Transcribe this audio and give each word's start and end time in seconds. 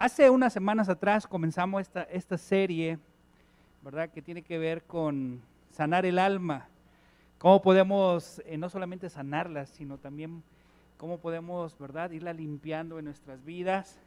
Hace 0.00 0.30
unas 0.30 0.52
semanas 0.52 0.88
atrás 0.88 1.26
comenzamos 1.26 1.82
esta, 1.82 2.04
esta 2.04 2.38
serie, 2.38 3.00
¿verdad? 3.82 4.08
Que 4.08 4.22
tiene 4.22 4.42
que 4.42 4.56
ver 4.56 4.84
con 4.84 5.42
sanar 5.72 6.06
el 6.06 6.20
alma. 6.20 6.68
Cómo 7.38 7.60
podemos 7.60 8.40
eh, 8.46 8.56
no 8.56 8.70
solamente 8.70 9.10
sanarla, 9.10 9.66
sino 9.66 9.98
también 9.98 10.44
cómo 10.98 11.18
podemos, 11.18 11.76
¿verdad? 11.80 12.12
Irla 12.12 12.32
limpiando 12.32 13.00
en 13.00 13.06
nuestras 13.06 13.44
vidas. 13.44 13.98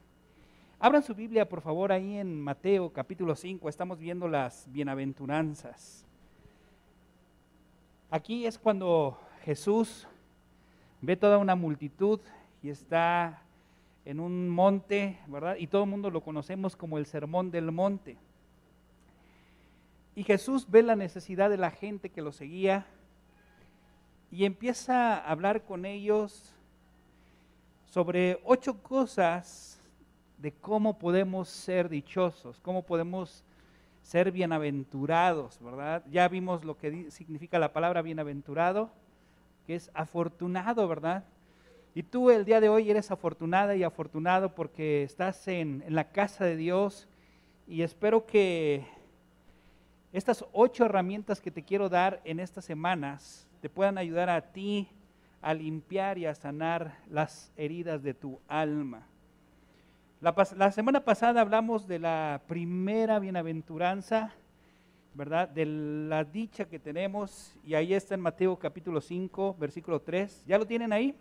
Abran 0.80 1.04
su 1.04 1.14
Biblia, 1.14 1.50
por 1.50 1.60
favor, 1.60 1.92
ahí 1.92 2.20
en 2.20 2.40
Mateo 2.40 2.94
capítulo 2.94 3.36
5. 3.36 3.68
Estamos 3.68 4.00
viendo 4.00 4.30
las 4.30 4.72
bienaventuranzas. 4.72 6.06
Aquí 8.10 8.46
es 8.46 8.58
cuando 8.58 9.20
Jesús 9.44 10.08
ve 11.02 11.18
toda 11.18 11.38
una 11.38 11.56
multitud 11.56 12.22
y 12.64 12.70
está 12.70 13.42
en 14.06 14.20
un 14.20 14.50
monte, 14.50 15.20
¿verdad? 15.28 15.56
Y 15.58 15.68
todo 15.68 15.84
el 15.84 15.90
mundo 15.90 16.10
lo 16.10 16.22
conocemos 16.22 16.76
como 16.76 16.98
el 16.98 17.06
sermón 17.06 17.52
del 17.52 17.72
monte. 17.72 18.18
Y 20.16 20.24
Jesús 20.24 20.68
ve 20.70 20.84
la 20.84 20.96
necesidad 20.96 21.50
de 21.50 21.58
la 21.58 21.72
gente 21.72 22.10
que 22.10 22.22
lo 22.22 22.32
seguía 22.32 22.86
y 24.30 24.46
empieza 24.46 25.16
a 25.16 25.32
hablar 25.32 25.64
con 25.64 25.86
ellos 25.86 26.54
sobre 27.86 28.40
ocho 28.44 28.82
cosas 28.82 29.80
de 30.38 30.52
cómo 30.52 30.98
podemos 30.98 31.50
ser 31.50 31.90
dichosos, 31.90 32.60
cómo 32.62 32.84
podemos 32.84 33.44
ser 34.02 34.32
bienaventurados, 34.32 35.60
¿verdad? 35.62 36.04
Ya 36.10 36.28
vimos 36.28 36.66
lo 36.66 36.78
que 36.78 37.12
significa 37.12 37.60
la 37.60 37.72
palabra 37.74 38.02
bienaventurado, 38.02 38.90
que 39.68 39.76
es 39.76 39.92
afortunado, 39.94 40.88
¿verdad? 40.88 41.24
Y 41.94 42.04
tú 42.04 42.32
el 42.32 42.46
día 42.46 42.62
de 42.62 42.70
hoy 42.70 42.90
eres 42.90 43.12
afortunada 43.12 43.76
y 43.76 43.84
afortunado 43.84 44.56
porque 44.56 45.04
estás 45.04 45.46
en, 45.50 45.84
la 45.90 46.06
casa 46.06 46.46
de 46.46 46.56
Dios 46.56 47.10
y 47.68 47.82
espero 47.82 48.26
que 48.26 48.86
estas 50.14 50.46
ocho 50.54 50.86
herramientas 50.86 51.42
que 51.42 51.52
te 51.52 51.64
quiero 51.64 51.90
dar 51.90 52.22
en 52.24 52.40
estas 52.40 52.64
semanas 52.64 53.46
te 53.60 53.70
puedan 53.70 53.98
ayudar 53.98 54.30
a 54.30 54.54
ti 54.54 54.88
a 55.42 55.54
limpiar 55.54 56.18
y 56.18 56.28
a 56.28 56.34
sanar 56.34 56.98
las 57.10 57.52
heridas 57.58 58.02
de 58.04 58.14
tu 58.14 58.40
alma. 58.48 59.06
La, 60.22 60.72
semana 60.72 61.04
pasada 61.04 61.42
hablamos 61.42 61.88
de 61.88 62.00
la 62.00 62.42
primera 62.48 63.20
bienaventuranza, 63.20 64.32
¿verdad? 65.14 65.50
De 65.50 65.66
la 65.66 66.24
dicha 66.24 66.66
que 66.66 66.80
tenemos, 66.80 67.54
y 67.66 67.74
ahí 67.74 67.94
está 67.94 68.16
en 68.16 68.22
Mateo 68.22 68.58
capítulo 68.58 69.02
5, 69.02 69.58
versículo 69.60 70.00
3. 70.00 70.46
¿Ya 70.46 70.58
lo 70.58 70.68
tienen 70.68 70.94
ahí? 70.94 71.18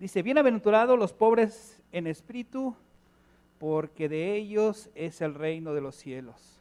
Dice, 0.00 0.22
bienaventurados 0.22 0.98
los 0.98 1.12
pobres 1.12 1.80
en 1.92 2.08
espíritu, 2.08 2.74
porque 3.60 4.08
de 4.08 4.34
ellos 4.34 4.90
es 4.96 5.20
el 5.20 5.34
reino 5.34 5.72
de 5.72 5.80
los 5.80 5.94
cielos. 5.94 6.60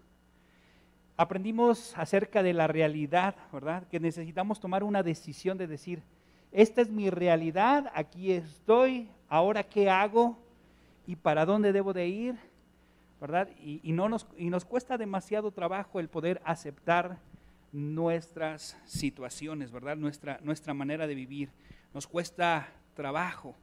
Aprendimos 1.17 1.97
acerca 1.97 2.43
de 2.43 2.53
la 2.53 2.67
realidad, 2.67 3.35
¿verdad? 3.51 3.87
Que 3.87 3.99
necesitamos 3.99 4.59
tomar 4.59 4.83
una 4.83 5.01
decisión 5.01 5.57
de 5.57 5.65
decir, 5.65 6.03
esta 6.51 6.81
es 6.81 6.91
mi 6.91 7.09
realidad, 7.09 7.91
aquí 7.95 8.31
estoy, 8.31 9.09
ahora 9.27 9.63
qué 9.63 9.89
hago 9.89 10.37
y 11.07 11.15
para 11.15 11.47
dónde 11.47 11.73
debo 11.73 11.91
de 11.91 12.07
ir, 12.07 12.35
¿verdad? 13.19 13.49
Y, 13.59 13.91
no 13.93 14.09
nos, 14.09 14.27
y 14.37 14.51
nos 14.51 14.63
cuesta 14.63 14.95
demasiado 14.99 15.49
trabajo 15.49 15.99
el 15.99 16.07
poder 16.07 16.39
aceptar 16.45 17.17
nuestras 17.71 18.77
situaciones, 18.85 19.71
¿verdad? 19.71 19.97
Nuestra, 19.97 20.39
nuestra 20.43 20.75
manera 20.75 21.07
de 21.07 21.15
vivir. 21.15 21.49
Nos 21.95 22.05
cuesta 22.05 22.67
trabajo. 22.93 23.55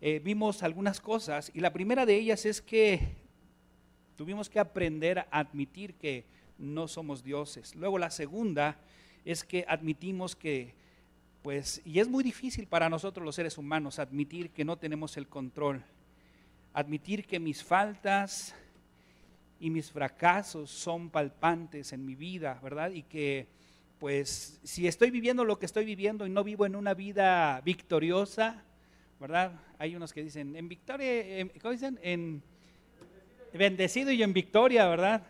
Eh, 0.00 0.20
vimos 0.22 0.62
algunas 0.62 1.00
cosas 1.00 1.50
y 1.54 1.60
la 1.60 1.72
primera 1.72 2.04
de 2.04 2.16
ellas 2.16 2.44
es 2.44 2.60
que 2.60 3.00
tuvimos 4.16 4.50
que 4.50 4.58
aprender 4.58 5.20
a 5.20 5.26
admitir 5.30 5.94
que 5.94 6.24
no 6.58 6.88
somos 6.88 7.22
dioses. 7.22 7.74
Luego 7.74 7.98
la 7.98 8.10
segunda 8.10 8.78
es 9.24 9.44
que 9.44 9.64
admitimos 9.68 10.36
que, 10.36 10.74
pues, 11.42 11.80
y 11.84 11.98
es 12.00 12.08
muy 12.08 12.22
difícil 12.22 12.66
para 12.66 12.88
nosotros 12.88 13.24
los 13.24 13.34
seres 13.34 13.58
humanos 13.58 13.98
admitir 13.98 14.50
que 14.50 14.64
no 14.64 14.76
tenemos 14.76 15.16
el 15.16 15.28
control, 15.28 15.82
admitir 16.72 17.26
que 17.26 17.40
mis 17.40 17.64
faltas 17.64 18.54
y 19.58 19.70
mis 19.70 19.90
fracasos 19.90 20.70
son 20.70 21.10
palpantes 21.10 21.92
en 21.92 22.04
mi 22.04 22.14
vida, 22.14 22.60
¿verdad? 22.62 22.90
Y 22.90 23.02
que 23.02 23.48
pues 23.98 24.60
si 24.62 24.86
estoy 24.86 25.10
viviendo 25.10 25.44
lo 25.44 25.58
que 25.58 25.66
estoy 25.66 25.84
viviendo 25.84 26.26
y 26.26 26.30
no 26.30 26.44
vivo 26.44 26.66
en 26.66 26.76
una 26.76 26.94
vida 26.94 27.60
victoriosa, 27.64 28.62
¿verdad? 29.18 29.52
Hay 29.78 29.96
unos 29.96 30.12
que 30.12 30.22
dicen, 30.22 30.56
en 30.56 30.68
victoria, 30.68 31.48
¿cómo 31.60 31.72
dicen? 31.72 31.98
En 32.02 32.42
bendecido 33.54 34.10
y 34.12 34.22
en 34.22 34.32
victoria, 34.32 34.86
¿verdad? 34.86 35.22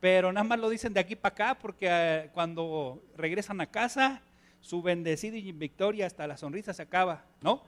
Pero 0.00 0.32
nada 0.32 0.44
más 0.44 0.58
lo 0.58 0.68
dicen 0.68 0.92
de 0.92 1.00
aquí 1.00 1.16
para 1.16 1.32
acá 1.32 1.58
porque 1.58 1.86
eh, 1.90 2.30
cuando 2.32 3.02
regresan 3.16 3.60
a 3.60 3.66
casa, 3.66 4.22
su 4.60 4.82
bendecido 4.82 5.36
y 5.36 5.48
en 5.48 5.58
victoria 5.58 6.06
hasta 6.06 6.26
la 6.26 6.36
sonrisa 6.36 6.74
se 6.74 6.82
acaba, 6.82 7.24
¿no? 7.40 7.62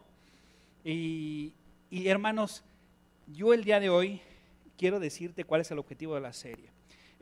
y 0.85 1.53
hermanos, 1.91 2.65
yo 3.29 3.55
el 3.55 3.63
día 3.63 3.79
de 3.79 3.89
hoy 3.89 4.21
quiero 4.77 4.99
decirte 4.99 5.45
cuál 5.45 5.61
es 5.61 5.71
el 5.71 5.79
objetivo 5.79 6.17
de 6.17 6.21
la 6.23 6.33
serie. 6.33 6.71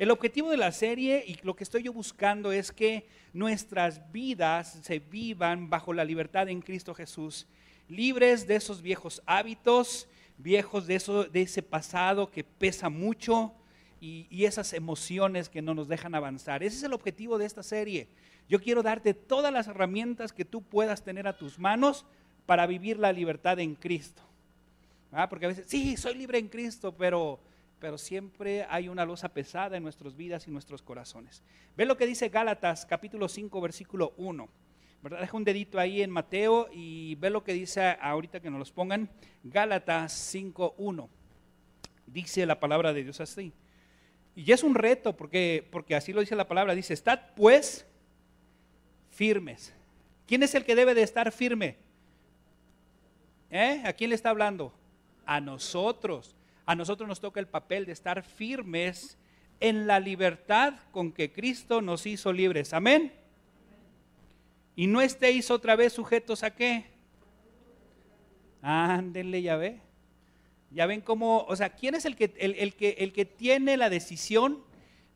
El 0.00 0.10
objetivo 0.10 0.48
de 0.48 0.56
la 0.56 0.72
serie 0.72 1.22
y 1.26 1.36
lo 1.42 1.54
que 1.54 1.62
estoy 1.62 1.82
yo 1.82 1.92
buscando 1.92 2.52
es 2.52 2.72
que 2.72 3.06
nuestras 3.34 4.10
vidas 4.10 4.78
se 4.80 4.98
vivan 4.98 5.68
bajo 5.68 5.92
la 5.92 6.06
libertad 6.06 6.48
en 6.48 6.62
Cristo 6.62 6.94
Jesús, 6.94 7.46
libres 7.86 8.46
de 8.46 8.56
esos 8.56 8.80
viejos 8.80 9.20
hábitos, 9.26 10.08
viejos 10.38 10.86
de, 10.86 10.94
eso, 10.94 11.24
de 11.24 11.42
ese 11.42 11.62
pasado 11.62 12.30
que 12.30 12.44
pesa 12.44 12.88
mucho 12.88 13.52
y, 14.00 14.26
y 14.30 14.46
esas 14.46 14.72
emociones 14.72 15.50
que 15.50 15.60
no 15.60 15.74
nos 15.74 15.86
dejan 15.86 16.14
avanzar. 16.14 16.62
Ese 16.62 16.78
es 16.78 16.82
el 16.84 16.94
objetivo 16.94 17.36
de 17.36 17.44
esta 17.44 17.62
serie. 17.62 18.08
Yo 18.48 18.58
quiero 18.58 18.82
darte 18.82 19.12
todas 19.12 19.52
las 19.52 19.68
herramientas 19.68 20.32
que 20.32 20.46
tú 20.46 20.62
puedas 20.62 21.04
tener 21.04 21.28
a 21.28 21.36
tus 21.36 21.58
manos 21.58 22.06
para 22.46 22.66
vivir 22.66 22.98
la 22.98 23.12
libertad 23.12 23.58
en 23.58 23.74
Cristo. 23.74 24.22
¿Ah? 25.12 25.28
Porque 25.28 25.44
a 25.44 25.48
veces, 25.48 25.66
sí, 25.68 25.98
soy 25.98 26.14
libre 26.14 26.38
en 26.38 26.48
Cristo, 26.48 26.94
pero 26.96 27.38
pero 27.80 27.96
siempre 27.98 28.66
hay 28.68 28.88
una 28.88 29.06
losa 29.06 29.30
pesada 29.30 29.76
en 29.76 29.82
nuestras 29.82 30.14
vidas 30.14 30.46
y 30.46 30.50
nuestros 30.50 30.82
corazones. 30.82 31.42
Ve 31.76 31.86
lo 31.86 31.96
que 31.96 32.06
dice 32.06 32.28
Gálatas 32.28 32.84
capítulo 32.84 33.28
5 33.28 33.60
versículo 33.60 34.12
1. 34.18 34.48
¿verdad? 35.02 35.20
Deja 35.20 35.36
un 35.36 35.44
dedito 35.44 35.78
ahí 35.78 36.02
en 36.02 36.10
Mateo 36.10 36.68
y 36.72 37.14
ve 37.16 37.30
lo 37.30 37.42
que 37.42 37.54
dice 37.54 37.96
ahorita 38.00 38.40
que 38.40 38.50
nos 38.50 38.58
los 38.58 38.70
pongan. 38.70 39.08
Gálatas 39.42 40.34
5.1. 40.34 41.08
Dice 42.06 42.44
la 42.44 42.60
palabra 42.60 42.92
de 42.92 43.02
Dios 43.02 43.20
así. 43.20 43.52
Y 44.36 44.52
es 44.52 44.62
un 44.62 44.74
reto 44.74 45.16
porque, 45.16 45.66
porque 45.72 45.96
así 45.96 46.12
lo 46.12 46.20
dice 46.20 46.36
la 46.36 46.46
palabra. 46.46 46.74
Dice, 46.74 46.92
estad 46.92 47.20
pues 47.34 47.86
firmes. 49.10 49.72
¿Quién 50.26 50.42
es 50.42 50.54
el 50.54 50.64
que 50.64 50.74
debe 50.74 50.94
de 50.94 51.02
estar 51.02 51.32
firme? 51.32 51.78
¿Eh? 53.50 53.82
¿A 53.84 53.92
quién 53.94 54.10
le 54.10 54.16
está 54.16 54.30
hablando? 54.30 54.72
A 55.24 55.40
nosotros 55.40 56.36
a 56.70 56.76
nosotros 56.76 57.08
nos 57.08 57.18
toca 57.18 57.40
el 57.40 57.48
papel 57.48 57.84
de 57.84 57.90
estar 57.90 58.22
firmes 58.22 59.18
en 59.58 59.88
la 59.88 59.98
libertad 59.98 60.74
con 60.92 61.10
que 61.10 61.32
Cristo 61.32 61.82
nos 61.82 62.06
hizo 62.06 62.32
libres. 62.32 62.72
Amén. 62.72 63.12
Y 64.76 64.86
no 64.86 65.00
estéis 65.00 65.50
otra 65.50 65.74
vez 65.74 65.92
sujetos 65.92 66.44
a 66.44 66.54
qué. 66.54 66.86
Ándenle, 68.62 69.42
ya 69.42 69.56
ve. 69.56 69.80
Ya 70.70 70.86
ven 70.86 71.00
cómo, 71.00 71.44
o 71.48 71.56
sea, 71.56 71.70
¿quién 71.70 71.96
es 71.96 72.04
el 72.04 72.14
que, 72.14 72.32
el, 72.38 72.74
que, 72.76 72.90
el 72.98 73.12
que 73.12 73.24
tiene 73.24 73.76
la 73.76 73.90
decisión 73.90 74.62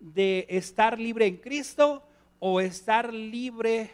de 0.00 0.46
estar 0.48 0.98
libre 0.98 1.26
en 1.26 1.36
Cristo 1.36 2.02
o 2.40 2.60
estar 2.60 3.14
libre 3.14 3.92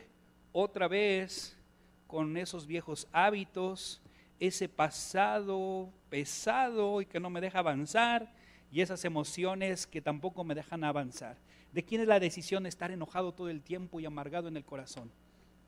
otra 0.52 0.88
vez 0.88 1.58
con 2.06 2.38
esos 2.38 2.66
viejos 2.66 3.06
hábitos, 3.12 4.00
ese 4.40 4.68
pasado 4.68 5.92
pesado 6.08 7.00
y 7.00 7.06
que 7.06 7.20
no 7.20 7.30
me 7.30 7.40
deja 7.40 7.60
avanzar 7.60 8.32
y 8.72 8.80
esas 8.80 9.04
emociones 9.04 9.86
que 9.86 10.00
tampoco 10.00 10.42
me 10.42 10.54
dejan 10.54 10.82
avanzar. 10.82 11.36
¿De 11.72 11.84
quién 11.84 12.00
es 12.00 12.08
la 12.08 12.18
decisión 12.18 12.64
de 12.64 12.68
estar 12.68 12.90
enojado 12.90 13.32
todo 13.32 13.48
el 13.48 13.62
tiempo 13.62 14.00
y 14.00 14.06
amargado 14.06 14.48
en 14.48 14.56
el 14.56 14.64
corazón? 14.64 15.10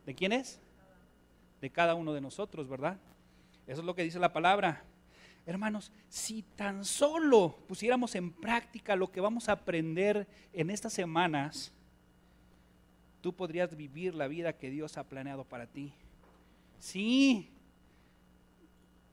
¿De 0.06 0.14
quién 0.14 0.32
es? 0.32 0.58
De 1.60 1.70
cada 1.70 1.94
uno 1.94 2.12
de 2.12 2.20
nosotros, 2.20 2.68
¿verdad? 2.68 2.98
Eso 3.66 3.80
es 3.80 3.86
lo 3.86 3.94
que 3.94 4.02
dice 4.02 4.18
la 4.18 4.32
palabra. 4.32 4.82
Hermanos, 5.44 5.92
si 6.08 6.42
tan 6.42 6.84
solo 6.84 7.56
pusiéramos 7.68 8.14
en 8.14 8.32
práctica 8.32 8.96
lo 8.96 9.12
que 9.12 9.20
vamos 9.20 9.48
a 9.48 9.52
aprender 9.52 10.26
en 10.52 10.70
estas 10.70 10.92
semanas, 10.92 11.72
tú 13.20 13.34
podrías 13.34 13.76
vivir 13.76 14.14
la 14.14 14.28
vida 14.28 14.56
que 14.56 14.70
Dios 14.70 14.96
ha 14.96 15.04
planeado 15.04 15.44
para 15.44 15.66
ti. 15.66 15.92
Sí, 16.78 17.51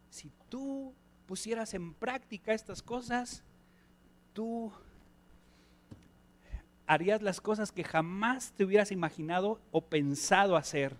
si 0.09 0.31
tú 0.49 0.93
pusieras 1.25 1.73
en 1.73 1.93
práctica 1.93 2.53
estas 2.53 2.81
cosas, 2.81 3.43
tú 4.33 4.71
harías 6.87 7.21
las 7.21 7.39
cosas 7.39 7.71
que 7.71 7.83
jamás 7.83 8.51
te 8.57 8.63
hubieras 8.63 8.91
imaginado 8.91 9.61
o 9.71 9.81
pensado 9.81 10.57
hacer. 10.57 10.95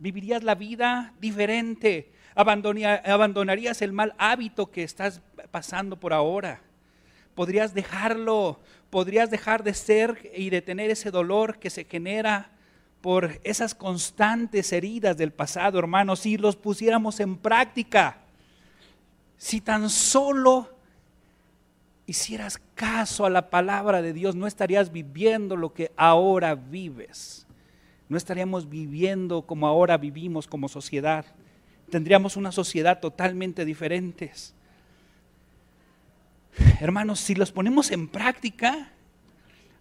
vivirías 0.00 0.44
la 0.44 0.54
vida 0.54 1.12
diferente, 1.20 2.12
abandonarías 2.34 3.82
el 3.82 3.92
mal 3.92 4.14
hábito 4.16 4.70
que 4.70 4.84
estás 4.84 5.20
pasando 5.50 5.98
por 5.98 6.12
ahora. 6.12 6.62
Podrías 7.34 7.74
dejarlo, 7.74 8.60
podrías 8.90 9.30
dejar 9.30 9.64
de 9.64 9.74
ser 9.74 10.30
y 10.34 10.50
de 10.50 10.62
tener 10.62 10.90
ese 10.90 11.10
dolor 11.10 11.58
que 11.58 11.68
se 11.68 11.84
genera 11.84 12.52
por 13.00 13.40
esas 13.44 13.74
constantes 13.74 14.72
heridas 14.72 15.16
del 15.16 15.32
pasado, 15.32 15.78
hermanos, 15.78 16.20
si 16.20 16.36
los 16.36 16.56
pusiéramos 16.56 17.20
en 17.20 17.36
práctica. 17.36 18.18
Si 19.36 19.60
tan 19.60 19.88
solo 19.88 20.68
hicieras 22.06 22.60
caso 22.74 23.24
a 23.24 23.30
la 23.30 23.50
palabra 23.50 24.02
de 24.02 24.12
Dios, 24.12 24.34
no 24.34 24.46
estarías 24.46 24.90
viviendo 24.90 25.56
lo 25.56 25.72
que 25.74 25.92
ahora 25.96 26.54
vives. 26.54 27.46
No 28.08 28.16
estaríamos 28.16 28.68
viviendo 28.68 29.42
como 29.42 29.66
ahora 29.66 29.96
vivimos 29.98 30.48
como 30.48 30.68
sociedad. 30.68 31.26
Tendríamos 31.90 32.36
una 32.36 32.50
sociedad 32.50 32.98
totalmente 32.98 33.64
diferente. 33.64 34.32
Hermanos, 36.80 37.20
si 37.20 37.34
los 37.34 37.52
ponemos 37.52 37.90
en 37.90 38.08
práctica, 38.08 38.90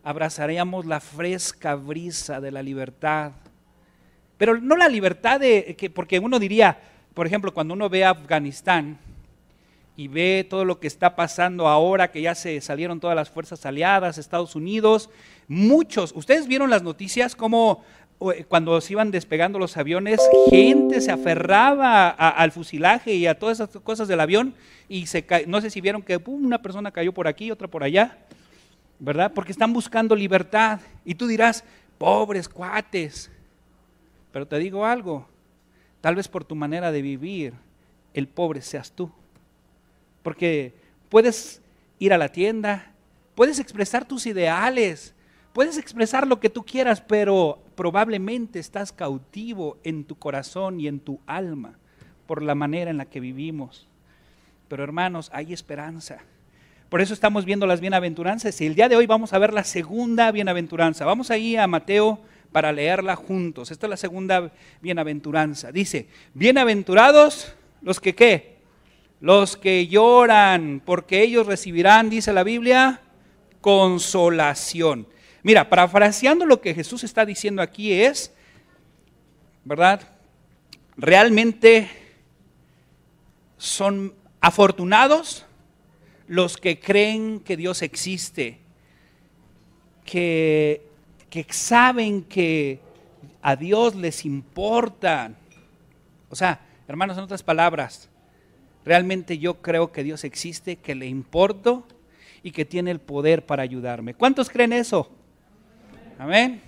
abrazaríamos 0.07 0.85
la 0.85 1.01
fresca 1.01 1.75
brisa 1.75 2.39
de 2.39 2.49
la 2.49 2.63
libertad. 2.63 3.33
Pero 4.37 4.57
no 4.57 4.77
la 4.77 4.87
libertad 4.87 5.37
de 5.37 5.75
que, 5.77 5.89
porque 5.89 6.17
uno 6.17 6.39
diría, 6.39 6.79
por 7.13 7.27
ejemplo, 7.27 7.53
cuando 7.53 7.73
uno 7.73 7.89
ve 7.89 8.05
a 8.05 8.11
Afganistán 8.11 8.99
y 9.97 10.07
ve 10.07 10.47
todo 10.49 10.63
lo 10.63 10.79
que 10.79 10.87
está 10.87 11.17
pasando 11.17 11.67
ahora, 11.67 12.09
que 12.09 12.21
ya 12.21 12.35
se 12.35 12.61
salieron 12.61 13.01
todas 13.01 13.17
las 13.17 13.29
fuerzas 13.29 13.65
aliadas, 13.65 14.17
Estados 14.17 14.55
Unidos, 14.55 15.09
muchos, 15.49 16.13
ustedes 16.15 16.47
vieron 16.47 16.69
las 16.69 16.83
noticias 16.83 17.35
como 17.35 17.83
eh, 18.33 18.45
cuando 18.47 18.79
se 18.79 18.93
iban 18.93 19.11
despegando 19.11 19.59
los 19.59 19.75
aviones, 19.75 20.21
gente 20.49 21.01
se 21.01 21.11
aferraba 21.11 22.11
al 22.11 22.53
fusilaje 22.53 23.13
y 23.13 23.27
a 23.27 23.37
todas 23.37 23.59
esas 23.59 23.81
cosas 23.81 24.07
del 24.07 24.21
avión 24.21 24.53
y 24.87 25.07
se 25.07 25.25
no 25.47 25.59
sé 25.59 25.69
si 25.69 25.81
vieron 25.81 26.01
que 26.01 26.17
una 26.27 26.61
persona 26.61 26.91
cayó 26.91 27.13
por 27.13 27.27
aquí, 27.27 27.51
otra 27.51 27.67
por 27.67 27.83
allá. 27.83 28.17
¿Verdad? 28.99 29.31
Porque 29.33 29.51
están 29.51 29.73
buscando 29.73 30.15
libertad. 30.15 30.79
Y 31.05 31.15
tú 31.15 31.27
dirás, 31.27 31.63
pobres 31.97 32.49
cuates. 32.49 33.31
Pero 34.31 34.47
te 34.47 34.57
digo 34.59 34.85
algo, 34.85 35.27
tal 36.01 36.15
vez 36.15 36.27
por 36.27 36.43
tu 36.43 36.55
manera 36.55 36.91
de 36.91 37.01
vivir, 37.01 37.53
el 38.13 38.27
pobre 38.27 38.61
seas 38.61 38.91
tú. 38.91 39.11
Porque 40.23 40.73
puedes 41.09 41.61
ir 41.99 42.13
a 42.13 42.17
la 42.17 42.29
tienda, 42.29 42.91
puedes 43.35 43.59
expresar 43.59 44.05
tus 44.05 44.25
ideales, 44.25 45.13
puedes 45.53 45.77
expresar 45.77 46.27
lo 46.27 46.39
que 46.39 46.49
tú 46.49 46.63
quieras, 46.63 47.01
pero 47.01 47.59
probablemente 47.75 48.59
estás 48.59 48.91
cautivo 48.91 49.77
en 49.83 50.03
tu 50.03 50.15
corazón 50.15 50.79
y 50.79 50.87
en 50.87 50.99
tu 50.99 51.19
alma 51.25 51.77
por 52.25 52.43
la 52.43 52.55
manera 52.55 52.91
en 52.91 52.97
la 52.97 53.05
que 53.05 53.19
vivimos. 53.19 53.87
Pero 54.67 54.83
hermanos, 54.83 55.29
hay 55.33 55.53
esperanza. 55.53 56.19
Por 56.89 57.01
eso 57.01 57.13
estamos 57.13 57.43
viendo 57.43 57.67
las 57.67 57.81
bienaventuranzas 57.81 58.61
y 58.61 58.65
el 58.65 58.73
día 58.73 58.87
de 58.87 58.95
hoy 58.95 59.05
vamos 59.05 59.33
a 59.33 59.39
ver 59.39 59.53
la 59.53 59.65
segunda 59.65 60.31
bienaventuranza. 60.31 61.03
Vamos 61.03 61.31
ahí 61.31 61.57
a 61.57 61.67
Mateo 61.67 62.21
para 62.53 62.71
leerla 62.71 63.17
juntos. 63.17 63.71
Esta 63.71 63.87
es 63.87 63.89
la 63.89 63.97
segunda 63.97 64.53
bienaventuranza. 64.81 65.73
Dice, 65.73 66.07
bienaventurados 66.33 67.53
los 67.81 67.99
que 67.99 68.15
qué? 68.15 68.59
Los 69.19 69.57
que 69.57 69.87
lloran, 69.87 70.81
porque 70.85 71.23
ellos 71.23 71.45
recibirán, 71.45 72.09
dice 72.09 72.31
la 72.31 72.43
Biblia, 72.43 73.01
consolación. 73.59 75.07
Mira, 75.43 75.67
parafraseando 75.67 76.45
lo 76.45 76.61
que 76.61 76.73
Jesús 76.73 77.03
está 77.03 77.25
diciendo 77.25 77.61
aquí 77.61 77.91
es, 77.91 78.31
¿verdad? 79.65 80.07
Realmente 80.95 81.89
son 83.57 84.13
afortunados 84.39 85.46
los 86.27 86.57
que 86.57 86.79
creen 86.79 87.39
que 87.39 87.57
Dios 87.57 87.81
existe, 87.81 88.59
que, 90.05 90.81
que 91.29 91.45
saben 91.49 92.23
que 92.23 92.79
a 93.41 93.55
Dios 93.55 93.95
les 93.95 94.25
importa. 94.25 95.31
O 96.29 96.35
sea, 96.35 96.59
hermanos, 96.87 97.17
en 97.17 97.23
otras 97.23 97.43
palabras, 97.43 98.09
realmente 98.83 99.37
yo 99.37 99.61
creo 99.61 99.91
que 99.91 100.03
Dios 100.03 100.23
existe, 100.23 100.75
que 100.77 100.95
le 100.95 101.07
importo 101.07 101.87
y 102.43 102.51
que 102.51 102.65
tiene 102.65 102.91
el 102.91 102.99
poder 102.99 103.45
para 103.45 103.63
ayudarme. 103.63 104.13
¿Cuántos 104.13 104.49
creen 104.49 104.73
eso? 104.73 105.09
Amén. 106.19 106.61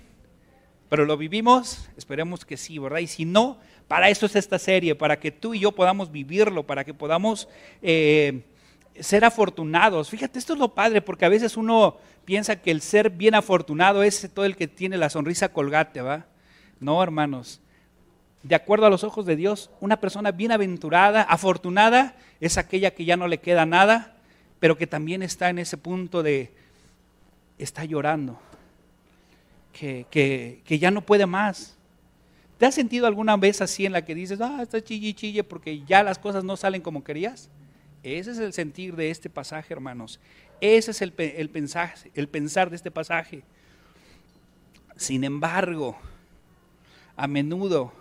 Pero 0.88 1.04
lo 1.04 1.16
vivimos, 1.16 1.88
esperemos 1.96 2.44
que 2.44 2.56
sí, 2.56 2.78
¿verdad? 2.78 2.98
Y 2.98 3.06
si 3.06 3.24
no, 3.24 3.58
para 3.86 4.08
eso 4.08 4.26
es 4.26 4.36
esta 4.36 4.58
serie, 4.58 4.94
para 4.94 5.20
que 5.20 5.30
tú 5.30 5.54
y 5.54 5.60
yo 5.60 5.72
podamos 5.72 6.10
vivirlo, 6.10 6.66
para 6.66 6.84
que 6.84 6.94
podamos 6.94 7.48
eh, 7.80 8.42
ser 8.98 9.24
afortunados. 9.24 10.10
Fíjate, 10.10 10.38
esto 10.38 10.54
es 10.54 10.58
lo 10.58 10.74
padre, 10.74 11.00
porque 11.02 11.24
a 11.24 11.28
veces 11.28 11.56
uno 11.56 11.96
piensa 12.24 12.56
que 12.56 12.70
el 12.70 12.80
ser 12.80 13.10
bien 13.10 13.34
afortunado 13.34 14.02
es 14.02 14.30
todo 14.34 14.44
el 14.44 14.56
que 14.56 14.68
tiene 14.68 14.96
la 14.96 15.10
sonrisa 15.10 15.52
colgate, 15.52 16.00
¿va? 16.00 16.26
No, 16.80 17.02
hermanos. 17.02 17.60
De 18.42 18.54
acuerdo 18.54 18.86
a 18.86 18.90
los 18.90 19.04
ojos 19.04 19.26
de 19.26 19.36
Dios, 19.36 19.70
una 19.80 20.00
persona 20.00 20.32
bienaventurada, 20.32 21.22
afortunada, 21.22 22.16
es 22.40 22.56
aquella 22.56 22.92
que 22.92 23.04
ya 23.04 23.16
no 23.16 23.28
le 23.28 23.38
queda 23.38 23.66
nada, 23.66 24.16
pero 24.58 24.78
que 24.78 24.86
también 24.86 25.22
está 25.22 25.50
en 25.50 25.58
ese 25.58 25.76
punto 25.76 26.22
de, 26.22 26.52
está 27.58 27.84
llorando, 27.84 28.38
que, 29.72 30.06
que, 30.10 30.78
ya 30.78 30.90
no 30.90 31.02
puede 31.02 31.26
más. 31.26 31.76
¿Te 32.58 32.66
has 32.66 32.74
sentido 32.74 33.06
alguna 33.06 33.36
vez 33.36 33.60
así 33.60 33.86
en 33.86 33.92
la 33.92 34.04
que 34.04 34.14
dices, 34.14 34.40
ah, 34.40 34.60
está 34.62 34.82
chille 34.82 35.14
chille 35.14 35.44
porque 35.44 35.82
ya 35.84 36.02
las 36.02 36.18
cosas 36.18 36.44
no 36.44 36.56
salen 36.56 36.82
como 36.82 37.04
querías? 37.04 37.50
Ese 38.02 38.30
es 38.30 38.38
el 38.38 38.52
sentir 38.52 38.96
de 38.96 39.10
este 39.10 39.28
pasaje, 39.28 39.72
hermanos. 39.72 40.20
Ese 40.60 40.90
es 40.90 41.02
el, 41.02 41.12
el, 41.18 41.50
el 42.14 42.28
pensar 42.28 42.70
de 42.70 42.76
este 42.76 42.90
pasaje. 42.90 43.42
Sin 44.96 45.24
embargo, 45.24 45.98
a 47.16 47.26
menudo 47.26 47.92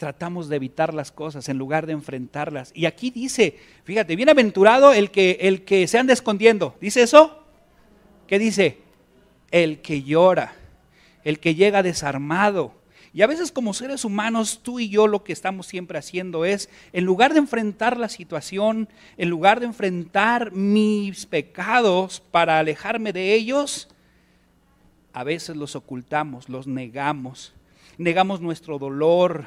tratamos 0.00 0.48
de 0.48 0.56
evitar 0.56 0.94
las 0.94 1.12
cosas 1.12 1.48
en 1.48 1.58
lugar 1.58 1.86
de 1.86 1.92
enfrentarlas. 1.92 2.72
Y 2.74 2.86
aquí 2.86 3.10
dice, 3.10 3.58
fíjate, 3.84 4.16
bienaventurado 4.16 4.94
el 4.94 5.10
que, 5.10 5.36
el 5.42 5.62
que 5.62 5.86
se 5.86 5.98
anda 5.98 6.14
escondiendo. 6.14 6.74
¿Dice 6.80 7.02
eso? 7.02 7.44
¿Qué 8.26 8.38
dice? 8.38 8.78
El 9.50 9.82
que 9.82 10.02
llora, 10.02 10.54
el 11.22 11.38
que 11.38 11.54
llega 11.54 11.82
desarmado, 11.82 12.79
y 13.12 13.22
a 13.22 13.26
veces 13.26 13.50
como 13.50 13.74
seres 13.74 14.04
humanos, 14.04 14.60
tú 14.62 14.78
y 14.78 14.88
yo 14.88 15.08
lo 15.08 15.24
que 15.24 15.32
estamos 15.32 15.66
siempre 15.66 15.98
haciendo 15.98 16.44
es, 16.44 16.68
en 16.92 17.04
lugar 17.04 17.32
de 17.32 17.40
enfrentar 17.40 17.98
la 17.98 18.08
situación, 18.08 18.88
en 19.16 19.28
lugar 19.28 19.58
de 19.58 19.66
enfrentar 19.66 20.52
mis 20.52 21.26
pecados 21.26 22.20
para 22.30 22.60
alejarme 22.60 23.12
de 23.12 23.34
ellos, 23.34 23.88
a 25.12 25.24
veces 25.24 25.56
los 25.56 25.74
ocultamos, 25.74 26.48
los 26.48 26.68
negamos, 26.68 27.52
negamos 27.98 28.40
nuestro 28.40 28.78
dolor, 28.78 29.46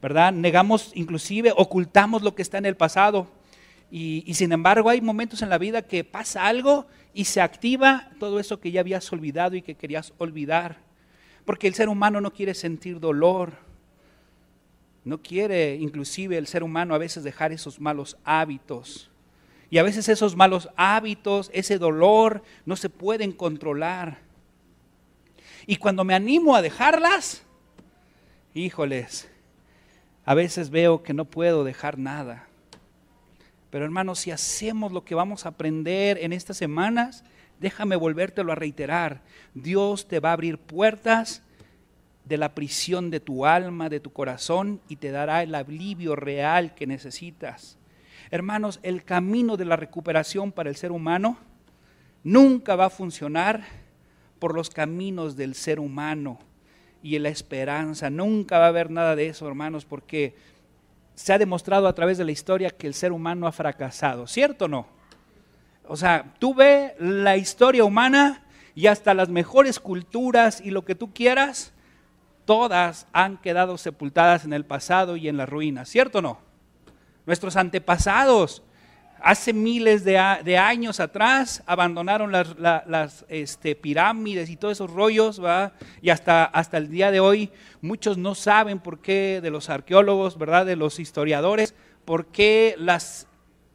¿verdad? 0.00 0.32
Negamos, 0.32 0.92
inclusive 0.94 1.52
ocultamos 1.54 2.22
lo 2.22 2.34
que 2.34 2.40
está 2.40 2.56
en 2.56 2.66
el 2.66 2.76
pasado. 2.76 3.28
Y, 3.90 4.22
y, 4.26 4.34
sin 4.34 4.52
embargo 4.52 4.90
hay 4.90 5.00
momentos 5.00 5.40
en 5.40 5.48
la 5.48 5.56
vida 5.56 5.80
que 5.80 6.04
pasa 6.04 6.46
algo 6.46 6.86
y 7.14 7.24
se 7.24 7.40
activa 7.40 8.10
todo 8.20 8.38
eso 8.38 8.60
que 8.60 8.70
ya 8.70 8.80
habías 8.80 9.10
olvidado 9.12 9.56
y 9.56 9.62
que 9.62 9.76
querías 9.76 10.12
olvidar. 10.18 10.87
Porque 11.48 11.66
el 11.66 11.72
ser 11.72 11.88
humano 11.88 12.20
no 12.20 12.30
quiere 12.30 12.52
sentir 12.52 13.00
dolor. 13.00 13.54
No 15.02 15.22
quiere 15.22 15.76
inclusive 15.76 16.36
el 16.36 16.46
ser 16.46 16.62
humano 16.62 16.94
a 16.94 16.98
veces 16.98 17.24
dejar 17.24 17.52
esos 17.52 17.80
malos 17.80 18.18
hábitos. 18.22 19.10
Y 19.70 19.78
a 19.78 19.82
veces 19.82 20.10
esos 20.10 20.36
malos 20.36 20.68
hábitos, 20.76 21.50
ese 21.54 21.78
dolor, 21.78 22.42
no 22.66 22.76
se 22.76 22.90
pueden 22.90 23.32
controlar. 23.32 24.18
Y 25.66 25.76
cuando 25.76 26.04
me 26.04 26.14
animo 26.14 26.54
a 26.54 26.60
dejarlas, 26.60 27.42
híjoles, 28.52 29.30
a 30.26 30.34
veces 30.34 30.68
veo 30.68 31.02
que 31.02 31.14
no 31.14 31.24
puedo 31.24 31.64
dejar 31.64 31.96
nada. 31.96 32.46
Pero 33.70 33.86
hermanos, 33.86 34.18
si 34.18 34.32
hacemos 34.32 34.92
lo 34.92 35.02
que 35.02 35.14
vamos 35.14 35.46
a 35.46 35.48
aprender 35.48 36.18
en 36.18 36.34
estas 36.34 36.58
semanas, 36.58 37.24
déjame 37.60 37.96
volvértelo 37.96 38.52
a 38.52 38.56
reiterar. 38.56 39.22
Dios 39.54 40.08
te 40.08 40.20
va 40.20 40.30
a 40.30 40.32
abrir 40.34 40.58
puertas 40.58 41.42
de 42.24 42.36
la 42.36 42.54
prisión 42.54 43.10
de 43.10 43.20
tu 43.20 43.46
alma, 43.46 43.88
de 43.88 44.00
tu 44.00 44.12
corazón, 44.12 44.80
y 44.88 44.96
te 44.96 45.10
dará 45.10 45.42
el 45.42 45.54
alivio 45.54 46.14
real 46.14 46.74
que 46.74 46.86
necesitas. 46.86 47.78
Hermanos, 48.30 48.80
el 48.82 49.04
camino 49.04 49.56
de 49.56 49.64
la 49.64 49.76
recuperación 49.76 50.52
para 50.52 50.68
el 50.68 50.76
ser 50.76 50.92
humano 50.92 51.38
nunca 52.22 52.76
va 52.76 52.86
a 52.86 52.90
funcionar 52.90 53.64
por 54.38 54.54
los 54.54 54.68
caminos 54.68 55.36
del 55.36 55.54
ser 55.54 55.80
humano 55.80 56.38
y 57.02 57.16
en 57.16 57.22
la 57.22 57.30
esperanza. 57.30 58.10
Nunca 58.10 58.58
va 58.58 58.66
a 58.66 58.68
haber 58.68 58.90
nada 58.90 59.16
de 59.16 59.28
eso, 59.28 59.48
hermanos, 59.48 59.84
porque 59.84 60.34
se 61.14 61.32
ha 61.32 61.38
demostrado 61.38 61.88
a 61.88 61.94
través 61.94 62.18
de 62.18 62.24
la 62.24 62.32
historia 62.32 62.70
que 62.70 62.86
el 62.86 62.94
ser 62.94 63.12
humano 63.12 63.46
ha 63.46 63.52
fracasado, 63.52 64.26
¿cierto 64.26 64.66
o 64.66 64.68
no? 64.68 64.97
O 65.88 65.96
sea, 65.96 66.34
tú 66.38 66.54
ves 66.54 66.92
la 66.98 67.36
historia 67.36 67.84
humana 67.84 68.42
y 68.74 68.86
hasta 68.86 69.14
las 69.14 69.28
mejores 69.28 69.80
culturas 69.80 70.60
y 70.60 70.70
lo 70.70 70.84
que 70.84 70.94
tú 70.94 71.12
quieras, 71.12 71.72
todas 72.44 73.06
han 73.12 73.38
quedado 73.38 73.78
sepultadas 73.78 74.44
en 74.44 74.52
el 74.52 74.64
pasado 74.64 75.16
y 75.16 75.28
en 75.28 75.36
la 75.36 75.46
ruina, 75.46 75.84
¿cierto 75.84 76.18
o 76.18 76.22
no? 76.22 76.40
Nuestros 77.26 77.56
antepasados, 77.56 78.62
hace 79.20 79.52
miles 79.52 80.04
de, 80.04 80.18
años 80.58 81.00
atrás, 81.00 81.62
abandonaron 81.66 82.32
las, 82.32 83.24
este, 83.28 83.74
pirámides 83.74 84.48
y 84.50 84.56
todos 84.56 84.72
esos 84.72 84.90
rollos, 84.90 85.42
¿va? 85.42 85.72
y 86.00 86.10
hasta, 86.10 86.44
hasta 86.44 86.76
el 86.76 86.88
día 86.88 87.10
de 87.10 87.20
hoy 87.20 87.50
muchos 87.80 88.16
no 88.16 88.34
saben 88.34 88.78
por 88.78 89.00
qué, 89.00 89.40
de 89.42 89.50
los 89.50 89.70
arqueólogos, 89.70 90.38
¿verdad? 90.38 90.66
de 90.66 90.76
los 90.76 91.00
historiadores, 91.00 91.74
por 92.04 92.26
qué 92.26 92.74
las 92.78 93.26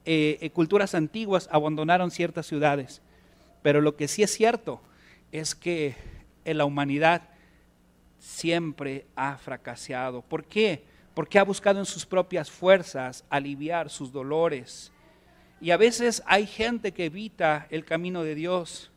eh, 0.05 0.38
eh, 0.41 0.50
culturas 0.50 0.95
antiguas 0.95 1.48
abandonaron 1.51 2.12
ciertas 2.12 2.45
ciudades. 2.45 3.01
Pero 3.62 3.81
lo 3.81 3.95
que 3.95 4.07
sí 4.07 4.24
es 4.24 4.31
cierto 4.31 4.81
es 5.31 5.55
que 5.55 5.95
en 6.45 6.57
la 6.57 6.65
humanidad 6.65 7.29
siempre 8.19 9.05
ha 9.15 9.38
fracasado. 9.38 10.22
¿Por 10.22 10.43
qué? 10.45 10.83
Porque 11.13 11.39
ha 11.39 11.43
buscado 11.43 11.79
en 11.79 11.86
sus 11.86 12.05
propias 12.05 12.51
fuerzas 12.51 13.24
aliviar 13.29 13.89
sus 13.89 14.12
dolores. 14.12 14.91
Y 15.62 15.72
a 15.72 15.77
veces 15.77 16.22
hay 16.25 16.45
gente 16.45 16.91
que 16.91 17.05
evita 17.05 17.67
el 17.69 17.86
camino 17.86 18.24
de 18.24 18.36
Dios 18.36 18.91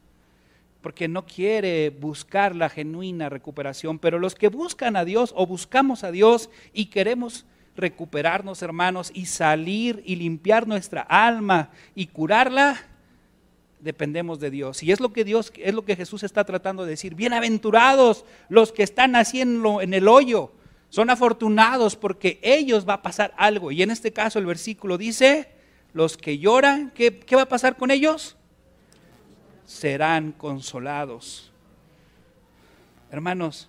porque 0.87 1.09
no 1.09 1.27
quiere 1.27 1.91
buscar 1.91 2.55
la 2.55 2.69
genuina 2.69 3.29
recuperación. 3.29 3.99
Pero 3.99 4.19
los 4.19 4.35
que 4.35 4.49
buscan 4.49 4.97
a 4.97 5.05
Dios 5.05 5.33
o 5.37 5.47
buscamos 5.47 6.05
a 6.05 6.13
Dios 6.13 6.51
y 6.73 6.87
queremos 6.87 7.45
recuperarnos, 7.77 8.63
hermanos, 8.63 9.11
y 9.15 9.27
salir 9.27 10.03
y 10.05 10.17
limpiar 10.17 10.67
nuestra 10.67 11.03
alma 11.03 11.71
y 11.95 12.07
curarla, 12.07 12.81
dependemos 13.81 14.41
de 14.41 14.51
Dios. 14.51 14.83
Y 14.83 14.93
es 14.93 15.01
lo 15.01 15.13
que 15.13 15.25
Dios, 15.25 15.53
es 15.57 15.75
lo 15.75 15.85
que 15.85 15.97
Jesús 15.97 16.23
está 16.23 16.45
tratando 16.45 16.85
de 16.85 16.91
decir. 16.91 17.15
Bienaventurados 17.15 18.25
los 18.49 18.73
que 18.73 18.83
están 18.83 19.17
haciendo 19.17 19.81
en 19.81 19.95
el 19.95 20.09
hoyo. 20.09 20.53
Son 20.89 21.11
afortunados 21.11 21.97
porque 21.97 22.39
ellos 22.43 22.89
va 22.89 22.95
a 22.95 23.03
pasar 23.03 23.35
algo. 23.37 23.71
Y 23.73 23.83
en 23.83 23.91
este 23.91 24.13
caso 24.13 24.39
el 24.39 24.47
versículo 24.47 24.99
dice, 24.99 25.49
los 25.93 26.17
que 26.17 26.39
lloran, 26.39 26.91
¿qué, 26.95 27.19
qué 27.19 27.37
va 27.37 27.43
a 27.43 27.49
pasar 27.49 27.77
con 27.77 27.91
ellos? 27.91 28.37
Serán 29.65 30.33
consolados. 30.33 31.51
Hermanos, 33.11 33.69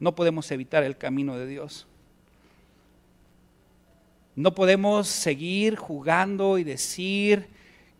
no 0.00 0.14
podemos 0.14 0.50
evitar 0.50 0.84
el 0.84 0.96
camino 0.96 1.38
de 1.38 1.46
Dios. 1.46 1.86
No 4.36 4.54
podemos 4.54 5.06
seguir 5.06 5.76
jugando 5.76 6.58
y 6.58 6.64
decir, 6.64 7.46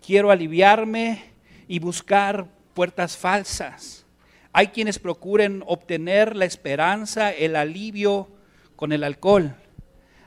quiero 0.05 0.31
aliviarme 0.31 1.23
y 1.69 1.79
buscar 1.79 2.47
puertas 2.75 3.17
falsas. 3.17 4.05
Hay 4.53 4.69
quienes 4.69 4.99
procuren 4.99 5.63
obtener 5.67 6.37
la 6.37 6.45
esperanza, 6.45 7.31
el 7.31 7.57
alivio 7.57 8.29
con 8.77 8.93
el 8.93 9.05
alcohol. 9.05 9.55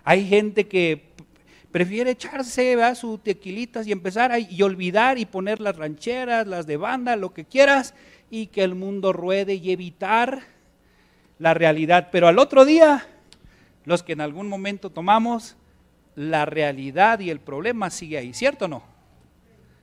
Hay 0.03 0.25
gente 0.25 0.67
que 0.67 1.07
prefiere 1.71 2.11
echarse 2.11 2.81
a 2.81 2.95
sus 2.95 3.21
tequilitas 3.21 3.85
y 3.85 3.91
empezar 3.91 4.31
a, 4.31 4.39
y 4.39 4.61
olvidar 4.61 5.17
y 5.17 5.25
poner 5.25 5.59
las 5.59 5.75
rancheras, 5.75 6.47
las 6.47 6.65
de 6.65 6.77
banda, 6.77 7.15
lo 7.17 7.33
que 7.33 7.45
quieras, 7.45 7.93
y 8.29 8.47
que 8.47 8.63
el 8.63 8.75
mundo 8.75 9.13
ruede 9.13 9.55
y 9.55 9.71
evitar 9.71 10.41
la 11.39 11.53
realidad. 11.53 12.09
Pero 12.11 12.27
al 12.27 12.39
otro 12.39 12.65
día, 12.65 13.07
los 13.85 14.03
que 14.03 14.13
en 14.13 14.21
algún 14.21 14.47
momento 14.47 14.89
tomamos, 14.89 15.55
la 16.15 16.45
realidad 16.45 17.19
y 17.19 17.29
el 17.29 17.39
problema 17.39 17.89
sigue 17.89 18.17
ahí, 18.17 18.33
¿cierto 18.33 18.65
o 18.65 18.67
no? 18.67 18.83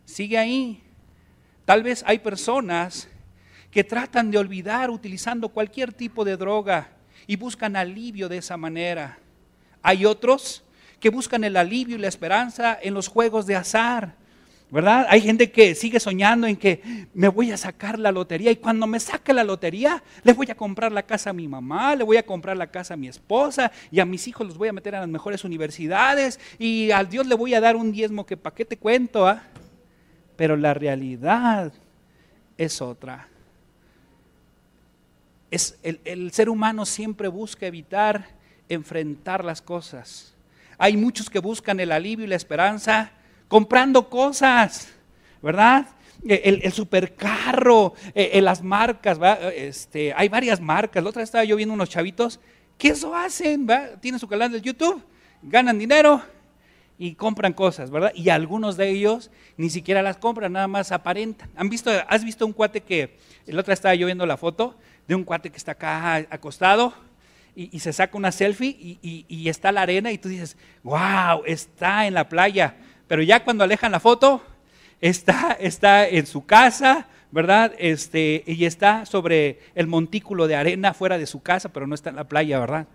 Sigue 0.04 0.36
ahí. 0.36 0.82
Tal 1.64 1.82
vez 1.82 2.04
hay 2.06 2.18
personas 2.18 3.08
que 3.70 3.84
tratan 3.84 4.30
de 4.30 4.38
olvidar 4.38 4.90
utilizando 4.90 5.48
cualquier 5.48 5.92
tipo 5.92 6.24
de 6.24 6.36
droga 6.36 6.88
y 7.26 7.36
buscan 7.36 7.76
alivio 7.76 8.28
de 8.28 8.38
esa 8.38 8.56
manera. 8.56 9.18
Hay 9.82 10.04
otros 10.04 10.64
que 11.00 11.08
buscan 11.08 11.44
el 11.44 11.56
alivio 11.56 11.96
y 11.96 12.00
la 12.00 12.08
esperanza 12.08 12.78
en 12.80 12.94
los 12.94 13.08
juegos 13.08 13.46
de 13.46 13.56
azar. 13.56 14.16
¿Verdad? 14.70 15.06
Hay 15.08 15.20
gente 15.20 15.50
que 15.50 15.74
sigue 15.74 16.00
soñando 16.00 16.46
en 16.46 16.56
que 16.56 17.06
me 17.14 17.28
voy 17.28 17.52
a 17.52 17.56
sacar 17.56 17.98
la 17.98 18.10
lotería 18.10 18.50
y 18.50 18.56
cuando 18.56 18.86
me 18.86 18.98
saque 18.98 19.32
la 19.32 19.44
lotería 19.44 20.02
le 20.22 20.32
voy 20.32 20.50
a 20.50 20.56
comprar 20.56 20.90
la 20.90 21.04
casa 21.04 21.30
a 21.30 21.32
mi 21.32 21.46
mamá, 21.46 21.94
le 21.94 22.04
voy 22.04 22.16
a 22.16 22.24
comprar 22.24 22.56
la 22.56 22.66
casa 22.66 22.94
a 22.94 22.96
mi 22.96 23.08
esposa 23.08 23.70
y 23.90 24.00
a 24.00 24.04
mis 24.04 24.26
hijos 24.26 24.46
los 24.46 24.58
voy 24.58 24.68
a 24.68 24.72
meter 24.72 24.94
a 24.94 25.00
las 25.00 25.08
mejores 25.08 25.44
universidades 25.44 26.40
y 26.58 26.90
al 26.90 27.08
Dios 27.08 27.26
le 27.26 27.34
voy 27.34 27.54
a 27.54 27.60
dar 27.60 27.76
un 27.76 27.92
diezmo 27.92 28.26
que 28.26 28.36
para 28.36 28.56
qué 28.56 28.64
te 28.64 28.76
cuento, 28.76 29.28
¿ah? 29.28 29.42
Pero 30.36 30.56
la 30.56 30.74
realidad 30.74 31.72
es 32.58 32.82
otra. 32.82 33.28
Es, 35.50 35.78
el 35.82 36.32
ser 36.32 36.48
humano 36.48 36.84
siempre 36.84 37.28
busca 37.28 37.66
evitar 37.66 38.26
enfrentar 38.68 39.44
las 39.44 39.62
cosas. 39.62 40.34
Hay 40.78 40.96
muchos 40.96 41.30
que 41.30 41.38
buscan 41.38 41.78
el 41.80 41.92
alivio 41.92 42.24
y 42.24 42.28
la 42.28 42.34
esperanza 42.34 43.12
comprando 43.48 44.08
cosas, 44.08 44.92
¿verdad? 45.42 45.86
El, 46.26 46.60
el 46.62 46.72
supercarro, 46.72 47.94
eh, 48.14 48.30
eh, 48.32 48.40
las 48.40 48.62
marcas, 48.62 49.18
Este, 49.54 50.14
hay 50.16 50.28
varias 50.28 50.60
marcas. 50.60 51.02
La 51.02 51.10
otra 51.10 51.20
vez 51.20 51.28
estaba 51.28 51.44
yo 51.44 51.56
viendo 51.56 51.74
unos 51.74 51.90
chavitos 51.90 52.40
que 52.78 52.88
eso 52.88 53.14
hacen, 53.14 53.66
¿va? 53.68 53.96
Tienen 54.00 54.18
su 54.18 54.26
canal 54.26 54.50
de 54.50 54.60
YouTube, 54.60 55.02
ganan 55.42 55.78
dinero 55.78 56.22
y 56.98 57.14
compran 57.14 57.52
cosas, 57.52 57.90
¿verdad? 57.90 58.12
Y 58.14 58.28
algunos 58.30 58.76
de 58.76 58.88
ellos 58.90 59.30
ni 59.56 59.70
siquiera 59.70 60.02
las 60.02 60.16
compran, 60.16 60.52
nada 60.52 60.68
más 60.68 60.92
aparentan. 60.92 61.50
¿Han 61.56 61.68
visto, 61.68 61.90
¿Has 62.08 62.24
visto 62.24 62.46
un 62.46 62.52
cuate 62.52 62.80
que, 62.80 63.16
otra 63.48 63.72
vez 63.72 63.78
estaba 63.78 63.94
yo 63.94 64.06
viendo 64.06 64.26
la 64.26 64.36
foto 64.36 64.76
de 65.06 65.14
un 65.14 65.24
cuate 65.24 65.50
que 65.50 65.56
está 65.56 65.72
acá 65.72 66.16
acostado 66.30 66.94
y, 67.56 67.78
se 67.78 67.92
saca 67.92 68.16
una 68.16 68.32
selfie 68.32 68.68
y, 68.68 69.26
y, 69.28 69.48
está 69.48 69.70
la 69.70 69.82
arena 69.82 70.10
y 70.10 70.18
tú 70.18 70.28
dices, 70.28 70.56
wow, 70.82 71.42
está 71.46 72.06
en 72.06 72.14
la 72.14 72.28
playa 72.28 72.76
pero 73.06 73.22
ya 73.22 73.44
cuando 73.44 73.64
alejan 73.64 73.92
la 73.92 74.00
foto, 74.00 74.42
está, 75.00 75.56
está 75.60 76.08
en 76.08 76.26
su 76.26 76.46
casa, 76.46 77.06
¿verdad? 77.30 77.74
Este, 77.78 78.42
y 78.46 78.64
está 78.64 79.04
sobre 79.06 79.60
el 79.74 79.86
montículo 79.86 80.46
de 80.46 80.56
arena 80.56 80.94
fuera 80.94 81.18
de 81.18 81.26
su 81.26 81.42
casa, 81.42 81.68
pero 81.70 81.86
no 81.86 81.94
está 81.94 82.10
en 82.10 82.16
la 82.16 82.28
playa, 82.28 82.58
¿verdad? 82.58 82.86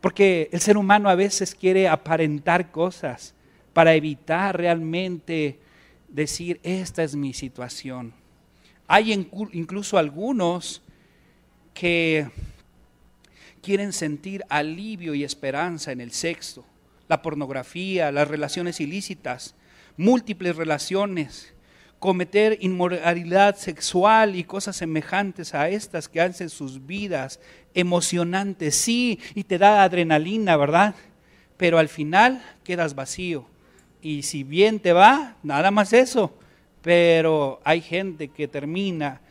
Porque 0.00 0.50
el 0.52 0.60
ser 0.60 0.76
humano 0.76 1.08
a 1.08 1.14
veces 1.14 1.54
quiere 1.54 1.88
aparentar 1.88 2.70
cosas 2.70 3.34
para 3.72 3.94
evitar 3.94 4.56
realmente 4.56 5.58
decir, 6.08 6.60
esta 6.62 7.02
es 7.02 7.16
mi 7.16 7.32
situación. 7.32 8.12
Hay 8.86 9.12
incluso 9.12 9.96
algunos 9.96 10.82
que 11.72 12.28
quieren 13.62 13.94
sentir 13.94 14.44
alivio 14.50 15.14
y 15.14 15.24
esperanza 15.24 15.90
en 15.90 16.02
el 16.02 16.12
sexo 16.12 16.66
la 17.08 17.22
pornografía, 17.22 18.12
las 18.12 18.28
relaciones 18.28 18.80
ilícitas, 18.80 19.54
múltiples 19.96 20.56
relaciones, 20.56 21.54
cometer 21.98 22.58
inmoralidad 22.60 23.56
sexual 23.56 24.36
y 24.36 24.44
cosas 24.44 24.76
semejantes 24.76 25.54
a 25.54 25.68
estas 25.68 26.08
que 26.08 26.20
hacen 26.20 26.50
sus 26.50 26.84
vidas 26.86 27.40
emocionantes, 27.74 28.74
sí, 28.74 29.18
y 29.34 29.44
te 29.44 29.58
da 29.58 29.82
adrenalina, 29.82 30.56
¿verdad? 30.56 30.94
Pero 31.56 31.78
al 31.78 31.88
final 31.88 32.42
quedas 32.62 32.94
vacío. 32.94 33.46
Y 34.02 34.22
si 34.22 34.44
bien 34.44 34.80
te 34.80 34.92
va, 34.92 35.36
nada 35.42 35.70
más 35.70 35.92
eso. 35.92 36.34
Pero 36.82 37.60
hay 37.64 37.80
gente 37.80 38.28
que 38.28 38.48
termina 38.48 39.22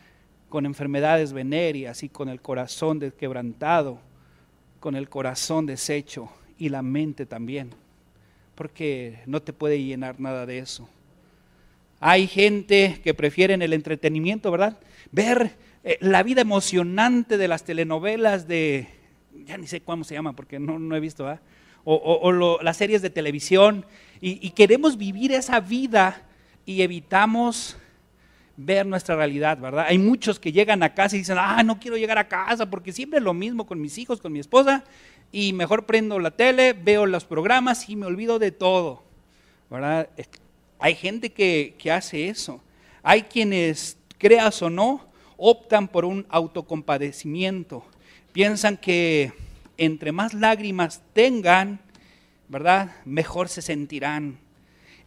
con 0.48 0.66
enfermedades 0.66 1.32
venéreas 1.32 2.02
y 2.02 2.08
con 2.08 2.28
el 2.28 2.40
corazón 2.40 2.98
desquebrantado, 2.98 4.00
con 4.80 4.96
el 4.96 5.08
corazón 5.08 5.66
deshecho 5.66 6.28
y 6.58 6.68
la 6.68 6.82
mente 6.82 7.26
también, 7.26 7.70
porque 8.54 9.20
no 9.26 9.42
te 9.42 9.52
puede 9.52 9.82
llenar 9.82 10.20
nada 10.20 10.46
de 10.46 10.58
eso. 10.58 10.88
Hay 12.00 12.26
gente 12.26 13.00
que 13.02 13.14
prefiere 13.14 13.54
en 13.54 13.62
el 13.62 13.72
entretenimiento, 13.72 14.50
¿verdad? 14.50 14.78
Ver 15.10 15.52
eh, 15.84 15.98
la 16.00 16.22
vida 16.22 16.42
emocionante 16.42 17.36
de 17.38 17.48
las 17.48 17.64
telenovelas 17.64 18.46
de, 18.46 18.88
ya 19.46 19.56
ni 19.56 19.66
sé 19.66 19.80
cómo 19.80 20.04
se 20.04 20.14
llama 20.14 20.34
porque 20.34 20.58
no, 20.58 20.94
he 20.94 21.00
visto, 21.00 21.26
¿ah? 21.28 21.40
o, 21.84 22.60
las 22.62 22.76
series 22.76 23.02
de 23.02 23.10
televisión, 23.10 23.84
y, 24.20 24.50
queremos 24.50 24.96
vivir 24.96 25.32
esa 25.32 25.60
vida 25.60 26.22
y 26.64 26.80
evitamos 26.80 27.76
ver 28.56 28.86
nuestra 28.86 29.16
realidad, 29.16 29.58
¿verdad? 29.58 29.86
Hay 29.88 29.98
muchos 29.98 30.38
que 30.38 30.52
llegan 30.52 30.82
a 30.82 30.94
casa 30.94 31.16
y 31.16 31.20
dicen, 31.20 31.36
ah, 31.38 31.62
no 31.62 31.80
quiero 31.80 31.96
llegar 31.96 32.18
a 32.18 32.28
casa 32.28 32.70
porque 32.70 32.92
siempre 32.92 33.18
es 33.18 33.24
lo 33.24 33.34
mismo 33.34 33.66
con 33.66 33.80
mis 33.80 33.98
hijos, 33.98 34.20
con 34.20 34.32
mi 34.32 34.38
esposa, 34.38 34.84
y 35.32 35.52
mejor 35.52 35.86
prendo 35.86 36.18
la 36.18 36.30
tele, 36.30 36.72
veo 36.72 37.06
los 37.06 37.24
programas 37.24 37.88
y 37.88 37.96
me 37.96 38.06
olvido 38.06 38.38
de 38.38 38.52
todo. 38.52 39.02
¿verdad? 39.70 40.08
Hay 40.78 40.94
gente 40.94 41.32
que, 41.32 41.74
hace 41.92 42.28
eso. 42.28 42.60
Hay 43.02 43.22
quienes, 43.22 43.96
creas 44.18 44.62
o 44.62 44.70
no, 44.70 45.08
optan 45.36 45.88
por 45.88 46.04
un 46.04 46.26
autocompadecimiento. 46.28 47.84
Piensan 48.32 48.76
que 48.76 49.32
entre 49.76 50.12
más 50.12 50.34
lágrimas 50.34 51.02
tengan, 51.12 51.80
¿verdad? 52.48 52.92
Mejor 53.04 53.48
se 53.48 53.62
sentirán. 53.62 54.38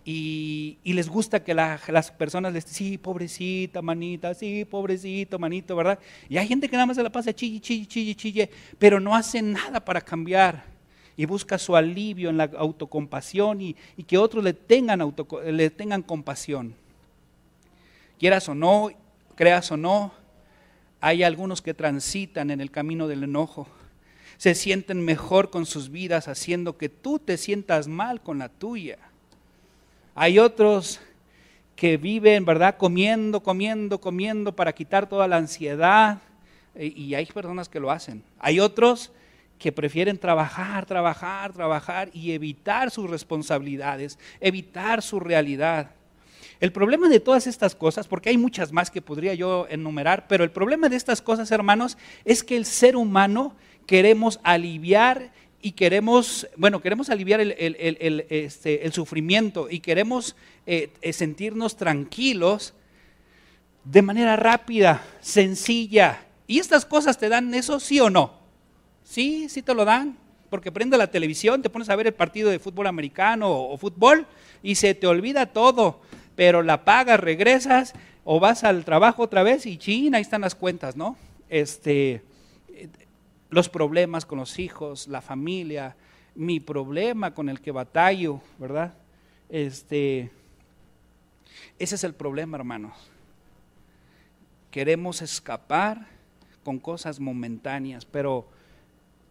Y, 0.09 0.77
les 0.85 1.09
gusta 1.09 1.43
que 1.43 1.53
las 1.53 2.11
personas 2.11 2.53
les 2.53 2.63
sí, 2.63 2.97
pobrecita, 2.97 3.81
manita, 3.81 4.33
sí, 4.33 4.63
pobrecito, 4.63 5.37
manito, 5.37 5.75
¿verdad? 5.75 5.99
Y 6.29 6.37
hay 6.37 6.47
gente 6.47 6.69
que 6.69 6.77
nada 6.77 6.85
más 6.85 6.95
se 6.95 7.03
la 7.03 7.11
pasa 7.11 7.35
chille, 7.35 7.59
chille, 7.59 7.85
chille, 7.85 8.15
chille, 8.15 8.49
pero 8.79 9.01
no 9.01 9.13
hace 9.13 9.41
nada 9.41 9.83
para 9.83 9.99
cambiar 9.99 10.63
y 11.17 11.25
busca 11.25 11.57
su 11.57 11.75
alivio 11.75 12.29
en 12.29 12.37
la 12.37 12.45
autocompasión 12.57 13.59
y, 13.59 13.75
que 14.07 14.17
otros 14.17 14.45
le 14.45 14.53
tengan, 14.53 15.13
le 15.45 15.69
tengan 15.71 16.03
compasión. 16.03 16.73
Quieras 18.17 18.47
o 18.47 18.55
no, 18.55 18.89
creas 19.35 19.69
o 19.73 19.77
no, 19.77 20.13
hay 21.01 21.23
algunos 21.23 21.61
que 21.61 21.73
transitan 21.73 22.49
en 22.49 22.61
el 22.61 22.71
camino 22.71 23.09
del 23.09 23.25
enojo. 23.25 23.67
Se 24.37 24.55
sienten 24.55 25.03
mejor 25.03 25.49
con 25.49 25.65
sus 25.65 25.89
vidas 25.89 26.29
haciendo 26.29 26.77
que 26.77 26.87
tú 26.87 27.19
te 27.19 27.35
sientas 27.35 27.89
mal 27.89 28.21
con 28.21 28.37
la 28.37 28.47
tuya. 28.47 28.99
Hay 30.19 30.39
otros 30.39 30.99
que 31.75 31.95
viven, 31.97 32.43
¿verdad? 32.43 32.75
Comiendo, 32.75 33.43
comiendo, 33.43 34.01
comiendo 34.01 34.51
para 34.51 34.73
quitar 34.73 35.07
toda 35.07 35.27
la 35.27 35.37
ansiedad. 35.37 36.17
Y 36.75 37.13
hay 37.13 37.27
personas 37.27 37.69
que 37.69 37.79
lo 37.79 37.91
hacen. 37.91 38.23
Hay 38.39 38.59
otros 38.59 39.11
que 39.59 39.71
prefieren 39.71 40.17
trabajar, 40.17 40.87
trabajar, 40.87 41.53
trabajar 41.53 42.09
y 42.13 42.31
evitar 42.31 42.89
sus 42.89 43.07
responsabilidades, 43.07 44.17
evitar 44.39 45.03
su 45.03 45.19
realidad. 45.19 45.91
El 46.59 46.71
problema 46.71 47.09
de 47.09 47.19
todas 47.19 47.45
estas 47.45 47.75
cosas, 47.75 48.07
porque 48.07 48.29
hay 48.29 48.39
muchas 48.39 48.71
más 48.71 48.89
que 48.89 49.03
podría 49.03 49.35
yo 49.35 49.67
enumerar, 49.69 50.25
pero 50.27 50.43
el 50.43 50.49
problema 50.49 50.89
de 50.89 50.95
estas 50.95 51.21
cosas, 51.21 51.51
hermanos, 51.51 51.95
es 52.25 52.43
que 52.43 52.57
el 52.57 52.65
ser 52.65 52.95
humano 52.95 53.55
queremos 53.85 54.39
aliviar 54.41 55.31
y 55.61 55.71
queremos, 55.71 56.47
bueno, 56.55 56.81
queremos 56.81 57.09
aliviar 57.09 57.41
el, 57.41 58.25
este, 58.29 58.89
sufrimiento 58.91 59.67
y 59.69 59.79
queremos 59.79 60.35
eh, 60.65 60.91
eh, 61.01 61.13
sentirnos 61.13 61.75
tranquilos 61.75 62.73
de 63.83 64.01
manera 64.01 64.35
rápida, 64.35 65.03
sencilla. 65.21 66.25
¿Y 66.45 66.59
estas 66.59 66.85
cosas 66.85 67.17
te 67.17 67.29
dan 67.29 67.53
eso, 67.53 67.79
sí 67.79 67.99
o 67.99 68.09
no? 68.09 68.33
Sí, 69.03 69.49
sí 69.49 69.61
te 69.61 69.73
lo 69.73 69.85
dan, 69.85 70.17
porque 70.49 70.71
prende 70.71 70.97
la 70.97 71.09
televisión, 71.09 71.61
te 71.61 71.69
pones 71.69 71.89
a 71.89 71.95
ver 71.95 72.07
el 72.07 72.13
partido 72.13 72.49
de 72.49 72.59
fútbol 72.59 72.87
americano 72.87 73.49
o, 73.49 73.77
fútbol 73.77 74.27
y 74.61 74.75
se 74.75 74.93
te 74.93 75.07
olvida 75.07 75.47
todo, 75.47 76.01
pero 76.35 76.61
la 76.61 76.85
pagas, 76.85 77.19
regresas 77.19 77.93
o 78.23 78.39
vas 78.39 78.63
al 78.63 78.85
trabajo 78.85 79.23
otra 79.23 79.43
vez 79.43 79.65
y 79.65 79.77
china, 79.77 80.17
ahí 80.17 80.21
están 80.21 80.41
las 80.41 80.55
cuentas, 80.55 80.95
¿no? 80.95 81.17
Este, 81.49 82.21
los 83.49 83.69
problemas 83.69 84.25
con 84.25 84.39
los 84.39 84.59
hijos, 84.59 85.07
la 85.07 85.21
familia, 85.21 85.95
mi 86.35 86.59
problema 86.59 87.33
con 87.33 87.49
el 87.49 87.61
que 87.61 87.71
batallo, 87.71 88.41
¿verdad? 88.59 88.93
Este, 89.49 90.29
ese 91.79 91.95
es 91.95 92.03
el 92.03 92.13
problema, 92.13 92.57
hermanos. 92.57 92.93
Queremos 94.69 95.21
escapar 95.21 96.07
con 96.63 96.79
cosas 96.79 97.19
momentáneas, 97.19 98.05
pero 98.05 98.47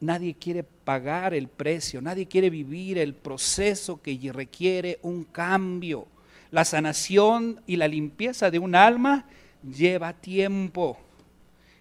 nadie 0.00 0.34
quiere 0.34 0.62
pagar 0.62 1.34
el 1.34 1.48
precio, 1.48 2.00
nadie 2.00 2.26
quiere 2.26 2.50
vivir 2.50 2.98
el 2.98 3.14
proceso 3.14 4.00
que 4.00 4.18
requiere 4.32 4.98
un 5.02 5.24
cambio. 5.24 6.08
La 6.50 6.64
sanación 6.64 7.60
y 7.66 7.76
la 7.76 7.88
limpieza 7.88 8.50
de 8.50 8.58
un 8.58 8.74
alma 8.74 9.26
lleva 9.62 10.14
tiempo, 10.14 10.96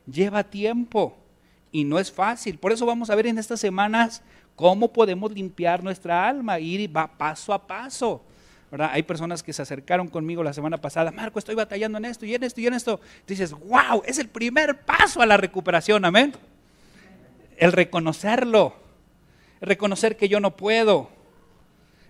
lleva 0.06 0.44
tiempo 0.44 1.16
y 1.76 1.84
no 1.84 2.00
es 2.00 2.12
fácil. 2.12 2.58
Por 2.58 2.72
eso 2.72 2.86
vamos 2.86 3.10
a 3.10 3.16
ver 3.16 3.28
en 3.28 3.38
estas 3.38 3.60
semanas 3.60 4.22
cómo 4.56 4.94
podemos 4.94 5.32
limpiar 5.32 5.84
nuestra 5.84 6.28
alma, 6.28 6.60
ir 6.60 6.96
va 6.96 7.08
paso 7.08 7.54
a 7.54 7.68
paso. 7.68 8.24
Hay 8.72 9.04
personas 9.04 9.42
que 9.42 9.54
se 9.54 9.62
acercaron 9.62 10.08
conmigo 10.08 10.44
la 10.44 10.54
semana 10.54 10.80
pasada, 10.80 11.12
Marco, 11.12 11.40
estoy 11.40 11.56
batallando 11.56 11.98
en 11.98 12.06
esto 12.06 12.26
y 12.26 12.36
en 12.36 12.44
esto 12.44 12.62
y 12.62 12.68
en 12.68 12.74
esto. 12.74 13.00
Dices, 13.28 13.52
wow, 13.52 14.04
es 14.06 14.18
el 14.20 14.28
primer 14.28 14.82
paso 14.82 15.22
a 15.22 15.26
la 15.26 15.38
recuperación, 15.38 16.04
amén 16.04 16.34
el 17.58 17.72
reconocerlo, 17.72 18.74
el 19.62 19.68
reconocer 19.68 20.18
que 20.18 20.30
yo 20.30 20.40
no 20.40 20.56
puedo. 20.56 21.10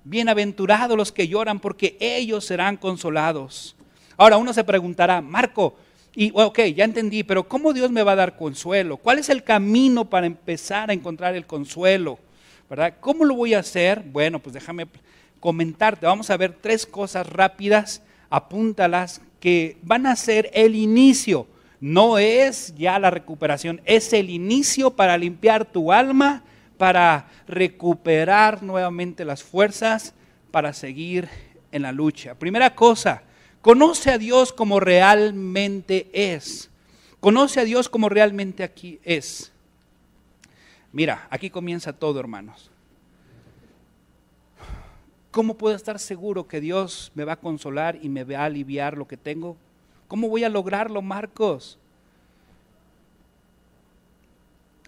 Bienaventurados 0.03 0.97
los 0.97 1.11
que 1.11 1.27
lloran 1.27 1.59
porque 1.59 1.97
ellos 1.99 2.45
serán 2.45 2.77
consolados. 2.77 3.75
Ahora 4.17 4.37
uno 4.37 4.53
se 4.53 4.63
preguntará, 4.63 5.21
Marco, 5.21 5.75
y 6.15 6.31
ok, 6.33 6.59
ya 6.75 6.85
entendí, 6.85 7.23
pero 7.23 7.47
¿cómo 7.47 7.73
Dios 7.73 7.91
me 7.91 8.03
va 8.03 8.13
a 8.13 8.15
dar 8.15 8.37
consuelo? 8.37 8.97
¿Cuál 8.97 9.19
es 9.19 9.29
el 9.29 9.43
camino 9.43 10.09
para 10.09 10.25
empezar 10.25 10.89
a 10.89 10.93
encontrar 10.93 11.35
el 11.35 11.45
consuelo? 11.45 12.19
¿Verdad? 12.69 12.95
¿Cómo 12.99 13.25
lo 13.25 13.35
voy 13.35 13.53
a 13.53 13.59
hacer? 13.59 14.01
Bueno, 14.01 14.39
pues 14.39 14.53
déjame 14.53 14.87
comentarte. 15.39 16.05
Vamos 16.05 16.29
a 16.29 16.37
ver 16.37 16.57
tres 16.59 16.85
cosas 16.85 17.27
rápidas, 17.27 18.01
apúntalas, 18.29 19.21
que 19.39 19.77
van 19.83 20.07
a 20.07 20.15
ser 20.15 20.49
el 20.53 20.75
inicio 20.75 21.47
no 21.85 22.17
es 22.17 22.73
ya 22.75 22.97
la 22.99 23.11
recuperación, 23.11 23.81
es 23.85 24.11
el 24.13 24.29
inicio 24.29 24.91
para 24.91 25.17
limpiar 25.17 25.65
tu 25.65 25.91
alma, 25.91 26.43
para 26.77 27.27
recuperar 27.47 28.63
nuevamente 28.63 29.23
las 29.23 29.43
fuerzas, 29.43 30.15
para 30.49 30.73
seguir 30.73 31.29
en 31.71 31.83
la 31.83 31.91
lucha. 31.91 32.35
Primera 32.35 32.73
cosa, 32.73 33.21
conoce 33.65 34.11
a 34.11 34.19
Dios 34.19 34.53
como 34.53 34.79
realmente 34.79 36.07
es. 36.13 36.69
Conoce 37.19 37.61
a 37.61 37.63
Dios 37.63 37.89
como 37.89 38.09
realmente 38.09 38.61
aquí 38.61 38.99
es. 39.03 39.51
Mira, 40.91 41.25
aquí 41.31 41.49
comienza 41.49 41.91
todo, 41.91 42.19
hermanos. 42.19 42.69
¿Cómo 45.31 45.57
puedo 45.57 45.75
estar 45.75 45.97
seguro 45.97 46.47
que 46.47 46.61
Dios 46.61 47.11
me 47.15 47.23
va 47.23 47.33
a 47.33 47.39
consolar 47.39 47.97
y 48.03 48.07
me 48.07 48.23
va 48.23 48.41
a 48.41 48.45
aliviar 48.45 48.99
lo 48.99 49.07
que 49.07 49.17
tengo? 49.17 49.57
¿Cómo 50.07 50.29
voy 50.29 50.43
a 50.43 50.49
lograrlo, 50.49 51.01
Marcos? 51.01 51.79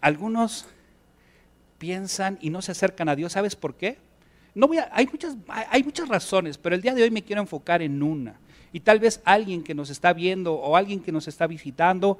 Algunos 0.01 0.67
piensan 1.79 2.37
y 2.41 2.51
no 2.51 2.61
se 2.61 2.73
acercan 2.73 3.09
a 3.09 3.15
Dios. 3.15 3.33
¿Sabes 3.33 3.55
por 3.55 3.73
qué? 3.73 3.97
No 4.53 4.67
voy 4.67 4.77
a, 4.77 4.87
hay, 4.93 5.07
muchas, 5.07 5.35
hay 5.47 5.83
muchas 5.83 6.07
razones, 6.07 6.59
pero 6.59 6.75
el 6.75 6.83
día 6.83 6.93
de 6.93 7.01
hoy 7.01 7.09
me 7.09 7.23
quiero 7.23 7.41
enfocar 7.41 7.81
en 7.81 8.03
una. 8.03 8.39
Y 8.73 8.81
tal 8.81 8.99
vez 8.99 9.21
alguien 9.23 9.63
que 9.63 9.73
nos 9.73 9.89
está 9.89 10.13
viendo 10.13 10.53
o 10.53 10.75
alguien 10.75 10.99
que 10.99 11.11
nos 11.11 11.27
está 11.27 11.47
visitando 11.47 12.19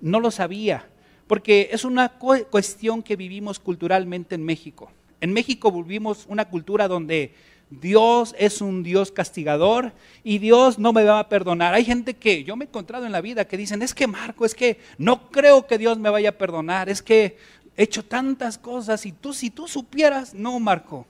no 0.00 0.20
lo 0.20 0.30
sabía, 0.30 0.86
porque 1.26 1.70
es 1.72 1.84
una 1.84 2.10
cuestión 2.10 3.02
que 3.02 3.16
vivimos 3.16 3.58
culturalmente 3.58 4.34
en 4.34 4.44
México. 4.44 4.90
En 5.20 5.32
México 5.32 5.72
vivimos 5.72 6.26
una 6.28 6.46
cultura 6.46 6.88
donde 6.88 7.32
Dios 7.70 8.34
es 8.38 8.60
un 8.60 8.82
Dios 8.82 9.10
castigador 9.10 9.92
y 10.22 10.38
Dios 10.38 10.78
no 10.78 10.92
me 10.92 11.04
va 11.04 11.18
a 11.18 11.28
perdonar. 11.28 11.74
Hay 11.74 11.84
gente 11.84 12.14
que 12.14 12.44
yo 12.44 12.56
me 12.56 12.64
he 12.64 12.68
encontrado 12.68 13.06
en 13.06 13.12
la 13.12 13.20
vida 13.20 13.46
que 13.46 13.56
dicen, 13.56 13.82
es 13.82 13.94
que 13.94 14.06
Marco, 14.06 14.44
es 14.44 14.54
que 14.54 14.78
no 14.98 15.30
creo 15.30 15.66
que 15.66 15.78
Dios 15.78 15.98
me 15.98 16.10
vaya 16.10 16.30
a 16.30 16.38
perdonar, 16.38 16.88
es 16.88 17.02
que 17.02 17.38
he 17.76 17.84
hecho 17.84 18.04
tantas 18.04 18.58
cosas 18.58 19.06
y 19.06 19.12
tú 19.12 19.32
si 19.32 19.50
tú 19.50 19.66
supieras, 19.66 20.34
no 20.34 20.58
Marco, 20.60 21.06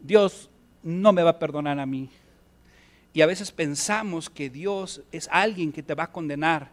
Dios 0.00 0.50
no 0.82 1.12
me 1.12 1.22
va 1.22 1.30
a 1.30 1.38
perdonar 1.38 1.78
a 1.78 1.86
mí. 1.86 2.08
Y 3.14 3.20
a 3.20 3.26
veces 3.26 3.52
pensamos 3.52 4.30
que 4.30 4.48
Dios 4.48 5.02
es 5.12 5.28
alguien 5.30 5.72
que 5.72 5.82
te 5.82 5.94
va 5.94 6.04
a 6.04 6.12
condenar. 6.12 6.70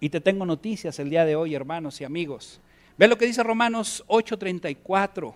Y 0.00 0.08
te 0.08 0.20
tengo 0.20 0.46
noticias 0.46 0.98
el 0.98 1.10
día 1.10 1.24
de 1.24 1.36
hoy, 1.36 1.54
hermanos 1.54 2.00
y 2.00 2.04
amigos. 2.04 2.60
Ve 2.96 3.08
lo 3.08 3.18
que 3.18 3.26
dice 3.26 3.42
Romanos 3.42 4.04
8:34. 4.06 5.34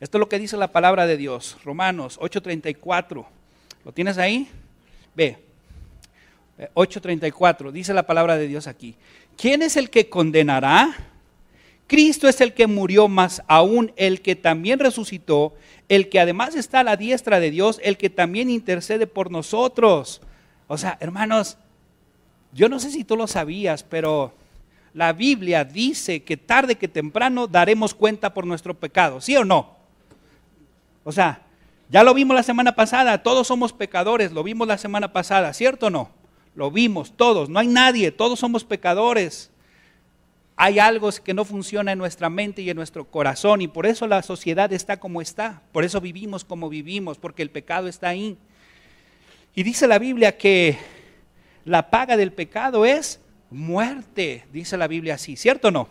Esto 0.00 0.18
es 0.18 0.20
lo 0.20 0.28
que 0.28 0.38
dice 0.38 0.56
la 0.56 0.72
palabra 0.72 1.06
de 1.06 1.16
Dios, 1.16 1.58
Romanos 1.64 2.18
8:34. 2.20 3.26
¿Lo 3.84 3.92
tienes 3.92 4.18
ahí? 4.18 4.48
Ve, 5.14 5.38
8:34, 6.74 7.70
dice 7.70 7.94
la 7.94 8.06
palabra 8.06 8.36
de 8.36 8.48
Dios 8.48 8.66
aquí. 8.66 8.96
¿Quién 9.36 9.62
es 9.62 9.76
el 9.76 9.90
que 9.90 10.08
condenará? 10.08 11.11
Cristo 11.92 12.26
es 12.26 12.40
el 12.40 12.54
que 12.54 12.66
murió, 12.66 13.06
más 13.06 13.42
aún 13.48 13.92
el 13.96 14.22
que 14.22 14.34
también 14.34 14.78
resucitó, 14.78 15.52
el 15.90 16.08
que 16.08 16.20
además 16.20 16.54
está 16.54 16.80
a 16.80 16.84
la 16.84 16.96
diestra 16.96 17.38
de 17.38 17.50
Dios, 17.50 17.78
el 17.84 17.98
que 17.98 18.08
también 18.08 18.48
intercede 18.48 19.06
por 19.06 19.30
nosotros. 19.30 20.22
O 20.68 20.78
sea, 20.78 20.96
hermanos, 21.00 21.58
yo 22.54 22.70
no 22.70 22.80
sé 22.80 22.90
si 22.90 23.04
tú 23.04 23.14
lo 23.14 23.26
sabías, 23.26 23.82
pero 23.82 24.32
la 24.94 25.12
Biblia 25.12 25.66
dice 25.66 26.22
que 26.22 26.38
tarde 26.38 26.76
que 26.76 26.88
temprano 26.88 27.46
daremos 27.46 27.92
cuenta 27.92 28.32
por 28.32 28.46
nuestro 28.46 28.72
pecado, 28.72 29.20
¿sí 29.20 29.36
o 29.36 29.44
no? 29.44 29.76
O 31.04 31.12
sea, 31.12 31.42
ya 31.90 32.02
lo 32.04 32.14
vimos 32.14 32.34
la 32.34 32.42
semana 32.42 32.74
pasada, 32.74 33.22
todos 33.22 33.46
somos 33.48 33.74
pecadores, 33.74 34.32
lo 34.32 34.42
vimos 34.42 34.66
la 34.66 34.78
semana 34.78 35.12
pasada, 35.12 35.52
¿cierto 35.52 35.88
o 35.88 35.90
no? 35.90 36.08
Lo 36.54 36.70
vimos 36.70 37.12
todos, 37.14 37.50
no 37.50 37.58
hay 37.58 37.68
nadie, 37.68 38.12
todos 38.12 38.38
somos 38.38 38.64
pecadores. 38.64 39.51
Hay 40.64 40.78
algo 40.78 41.10
que 41.24 41.34
no 41.34 41.44
funciona 41.44 41.90
en 41.90 41.98
nuestra 41.98 42.30
mente 42.30 42.62
y 42.62 42.70
en 42.70 42.76
nuestro 42.76 43.04
corazón 43.04 43.62
y 43.62 43.66
por 43.66 43.84
eso 43.84 44.06
la 44.06 44.22
sociedad 44.22 44.72
está 44.72 45.00
como 45.00 45.20
está, 45.20 45.60
por 45.72 45.82
eso 45.82 46.00
vivimos 46.00 46.44
como 46.44 46.68
vivimos, 46.68 47.18
porque 47.18 47.42
el 47.42 47.50
pecado 47.50 47.88
está 47.88 48.10
ahí. 48.10 48.38
Y 49.56 49.64
dice 49.64 49.88
la 49.88 49.98
Biblia 49.98 50.38
que 50.38 50.78
la 51.64 51.90
paga 51.90 52.16
del 52.16 52.32
pecado 52.32 52.84
es 52.84 53.18
muerte, 53.50 54.44
dice 54.52 54.76
la 54.76 54.86
Biblia 54.86 55.14
así, 55.14 55.34
¿cierto 55.34 55.66
o 55.66 55.70
no? 55.72 55.88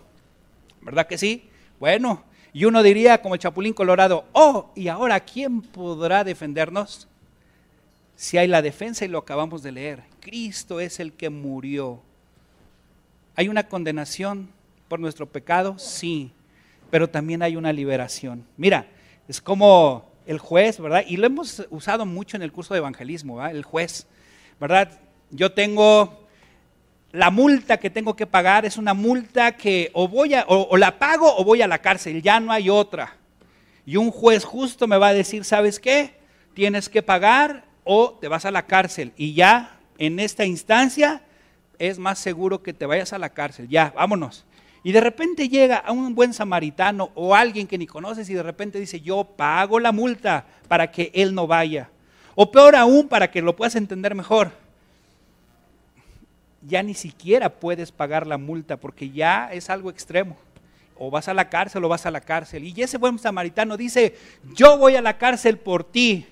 ¿Verdad 0.79 1.05
que 1.05 1.17
sí? 1.17 1.49
Bueno, 1.77 2.23
Y 2.53 2.63
uno 2.63 2.81
diría, 2.81 3.21
como 3.21 3.35
el 3.35 3.41
Chapulín 3.41 3.73
Colorado, 3.73 4.23
oh, 4.31 4.71
¿y 4.73 4.87
ahora 4.87 5.19
quién 5.19 5.63
podrá 5.63 6.23
defendernos? 6.23 7.09
Si 8.15 8.37
hay 8.37 8.47
la 8.47 8.61
defensa 8.61 9.03
y 9.03 9.09
lo 9.09 9.17
acabamos 9.17 9.63
de 9.63 9.73
leer, 9.73 10.03
Cristo 10.21 10.79
es 10.79 11.01
el 11.01 11.11
que 11.11 11.29
murió. 11.29 12.01
¿Hay 13.35 13.49
una 13.49 13.67
condenación 13.67 14.49
por 14.91 14.99
nuestro 14.99 15.25
pecado? 15.25 15.79
Sí, 15.79 16.33
pero 16.89 17.09
también 17.09 17.41
hay 17.41 17.55
una 17.55 17.71
liberación. 17.71 18.45
Mira, 18.57 18.87
es 19.29 19.39
como 19.39 20.11
el 20.25 20.37
juez, 20.37 20.81
¿verdad? 20.81 21.05
Y 21.07 21.15
lo 21.15 21.27
hemos 21.27 21.65
usado 21.69 22.05
mucho 22.05 22.35
en 22.35 22.43
el 22.43 22.51
curso 22.51 22.73
de 22.73 22.79
evangelismo, 22.79 23.37
¿verdad? 23.37 23.55
El 23.55 23.63
juez, 23.63 24.05
¿verdad? 24.59 24.99
Yo 25.29 25.53
tengo 25.53 26.27
la 27.13 27.29
multa 27.29 27.77
que 27.77 27.89
tengo 27.89 28.17
que 28.17 28.27
pagar 28.27 28.65
es 28.65 28.75
una 28.75 28.93
multa 28.93 29.55
que 29.55 29.91
o 29.93 30.09
voy 30.09 30.33
a, 30.33 30.43
o, 30.49 30.75
la 30.75 30.99
pago 30.99 31.37
o 31.37 31.45
voy 31.45 31.61
a 31.61 31.67
la 31.69 31.77
cárcel, 31.77 32.21
ya 32.21 32.41
no 32.41 32.51
hay 32.51 32.69
otra. 32.69 33.15
Y 33.85 33.95
un 33.95 34.11
juez 34.11 34.43
justo 34.43 34.87
me 34.87 34.97
va 34.97 35.07
a 35.07 35.13
decir, 35.13 35.45
¿sabes 35.45 35.79
qué? 35.79 36.15
Tienes 36.53 36.89
que 36.89 37.01
pagar 37.01 37.63
o 37.85 38.17
te 38.19 38.27
vas 38.27 38.43
a 38.43 38.51
la 38.51 38.65
cárcel. 38.65 39.13
Y 39.15 39.35
ya 39.35 39.79
en 39.97 40.19
esta 40.19 40.43
instancia 40.43 41.21
es 41.79 41.97
más 41.97 42.19
seguro 42.19 42.61
que 42.61 42.73
te 42.73 42.85
vayas 42.85 43.13
a 43.13 43.19
la 43.19 43.29
cárcel. 43.29 43.69
Ya, 43.69 43.93
vámonos. 43.95 44.45
Y 44.83 44.91
de 44.91 45.01
repente 45.01 45.47
llega 45.47 45.77
a 45.77 45.91
un 45.91 46.15
buen 46.15 46.33
samaritano 46.33 47.11
o 47.13 47.35
alguien 47.35 47.67
que 47.67 47.77
ni 47.77 47.85
conoces 47.85 48.29
y 48.29 48.33
de 48.33 48.43
repente 48.43 48.79
dice, 48.79 49.01
yo 49.01 49.23
pago 49.23 49.79
la 49.79 49.91
multa 49.91 50.45
para 50.67 50.91
que 50.91 51.11
él 51.13 51.35
no 51.35 51.45
vaya. 51.47 51.89
O 52.33 52.51
peor 52.51 52.75
aún, 52.75 53.07
para 53.07 53.29
que 53.29 53.41
lo 53.41 53.55
puedas 53.55 53.75
entender 53.75 54.15
mejor 54.15 54.51
ya 56.61 56.83
ni 56.83 56.93
siquiera 56.93 57.49
puedes 57.49 57.91
pagar 57.91 58.27
la 58.27 58.37
multa 58.37 58.77
porque 58.77 59.09
ya 59.09 59.49
es 59.51 59.69
algo 59.69 59.89
extremo. 59.89 60.37
O 60.97 61.09
vas 61.09 61.27
a 61.27 61.33
la 61.33 61.49
cárcel 61.49 61.83
o 61.83 61.89
vas 61.89 62.05
a 62.05 62.11
la 62.11 62.21
cárcel. 62.21 62.63
Y 62.63 62.81
ese 62.81 62.97
buen 62.97 63.17
samaritano 63.17 63.75
dice, 63.75 64.15
yo 64.53 64.77
voy 64.77 64.95
a 64.95 65.01
la 65.01 65.17
cárcel 65.17 65.57
por 65.57 65.83
ti. 65.83 66.27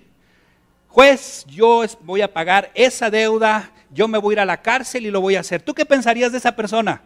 Juez, 0.88 1.45
yo 1.47 1.83
voy 2.01 2.21
a 2.21 2.31
pagar 2.31 2.69
esa 2.75 3.09
deuda, 3.09 3.71
yo 3.91 4.07
me 4.07 4.17
voy 4.19 4.33
a 4.33 4.35
ir 4.35 4.39
a 4.41 4.45
la 4.45 4.62
cárcel 4.62 5.05
y 5.05 5.12
lo 5.12 5.21
voy 5.21 5.35
a 5.35 5.39
hacer. 5.39 5.62
¿Tú 5.62 5.73
qué 5.73 5.85
pensarías 5.85 6.31
de 6.31 6.38
esa 6.38 6.55
persona? 6.55 7.01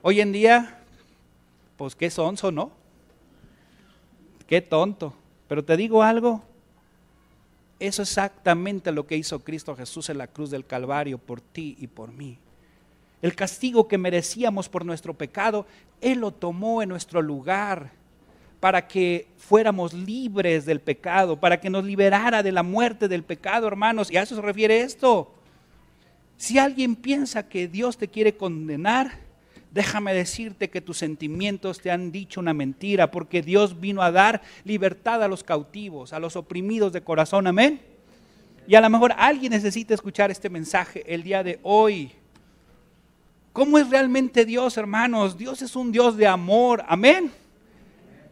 Hoy 0.00 0.20
en 0.20 0.30
día, 0.30 0.78
pues 1.76 1.96
qué 1.96 2.08
sonso, 2.08 2.52
¿no? 2.52 2.70
Qué 4.46 4.62
tonto. 4.62 5.12
Pero 5.48 5.64
te 5.64 5.76
digo 5.76 6.04
algo, 6.04 6.44
eso 7.80 8.02
es 8.02 8.08
exactamente 8.08 8.92
lo 8.92 9.06
que 9.06 9.16
hizo 9.16 9.40
Cristo 9.40 9.74
Jesús 9.74 10.08
en 10.08 10.18
la 10.18 10.28
cruz 10.28 10.50
del 10.50 10.64
Calvario 10.64 11.18
por 11.18 11.40
ti 11.40 11.76
y 11.80 11.88
por 11.88 12.12
mí. 12.12 12.38
El 13.22 13.34
castigo 13.34 13.88
que 13.88 13.98
merecíamos 13.98 14.68
por 14.68 14.84
nuestro 14.84 15.14
pecado, 15.14 15.66
Él 16.00 16.20
lo 16.20 16.30
tomó 16.30 16.80
en 16.80 16.90
nuestro 16.90 17.20
lugar 17.20 17.90
para 18.60 18.86
que 18.86 19.26
fuéramos 19.36 19.92
libres 19.92 20.64
del 20.64 20.80
pecado, 20.80 21.40
para 21.40 21.60
que 21.60 21.70
nos 21.70 21.84
liberara 21.84 22.44
de 22.44 22.52
la 22.52 22.62
muerte 22.62 23.08
del 23.08 23.24
pecado, 23.24 23.66
hermanos. 23.66 24.12
Y 24.12 24.16
a 24.16 24.22
eso 24.22 24.36
se 24.36 24.42
refiere 24.42 24.80
esto. 24.80 25.32
Si 26.36 26.56
alguien 26.56 26.94
piensa 26.94 27.48
que 27.48 27.66
Dios 27.66 27.98
te 27.98 28.06
quiere 28.06 28.36
condenar, 28.36 29.27
déjame 29.70 30.14
decirte 30.14 30.70
que 30.70 30.80
tus 30.80 30.98
sentimientos 30.98 31.80
te 31.80 31.90
han 31.90 32.10
dicho 32.10 32.40
una 32.40 32.54
mentira, 32.54 33.10
porque 33.10 33.42
Dios 33.42 33.80
vino 33.80 34.02
a 34.02 34.10
dar 34.10 34.42
libertad 34.64 35.22
a 35.22 35.28
los 35.28 35.44
cautivos, 35.44 36.12
a 36.12 36.18
los 36.18 36.36
oprimidos 36.36 36.92
de 36.92 37.02
corazón, 37.02 37.46
amén. 37.46 37.80
Y 38.66 38.74
a 38.74 38.80
lo 38.80 38.90
mejor 38.90 39.14
alguien 39.16 39.52
necesita 39.52 39.94
escuchar 39.94 40.30
este 40.30 40.50
mensaje 40.50 41.02
el 41.06 41.22
día 41.22 41.42
de 41.42 41.58
hoy. 41.62 42.12
¿Cómo 43.52 43.78
es 43.78 43.88
realmente 43.90 44.44
Dios, 44.44 44.76
hermanos? 44.76 45.36
Dios 45.36 45.62
es 45.62 45.74
un 45.74 45.90
Dios 45.90 46.16
de 46.16 46.26
amor, 46.26 46.84
amén. 46.86 47.32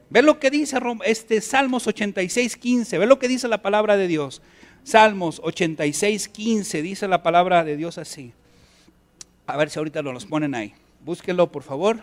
Ve 0.08 0.22
lo 0.22 0.38
que 0.38 0.50
dice 0.50 0.78
este 1.04 1.40
Salmos 1.40 1.86
86, 1.86 2.56
15, 2.56 2.98
ve 2.98 3.06
lo 3.06 3.18
que 3.18 3.28
dice 3.28 3.48
la 3.48 3.62
palabra 3.62 3.96
de 3.96 4.06
Dios. 4.06 4.40
Salmos 4.84 5.40
86, 5.42 6.28
15, 6.28 6.82
dice 6.82 7.08
la 7.08 7.22
palabra 7.22 7.64
de 7.64 7.76
Dios 7.76 7.98
así. 7.98 8.32
A 9.46 9.56
ver 9.56 9.68
si 9.68 9.78
ahorita 9.78 10.02
lo 10.02 10.12
los 10.12 10.26
ponen 10.26 10.54
ahí 10.54 10.74
búsquenlo 11.06 11.50
por 11.50 11.62
favor. 11.62 12.00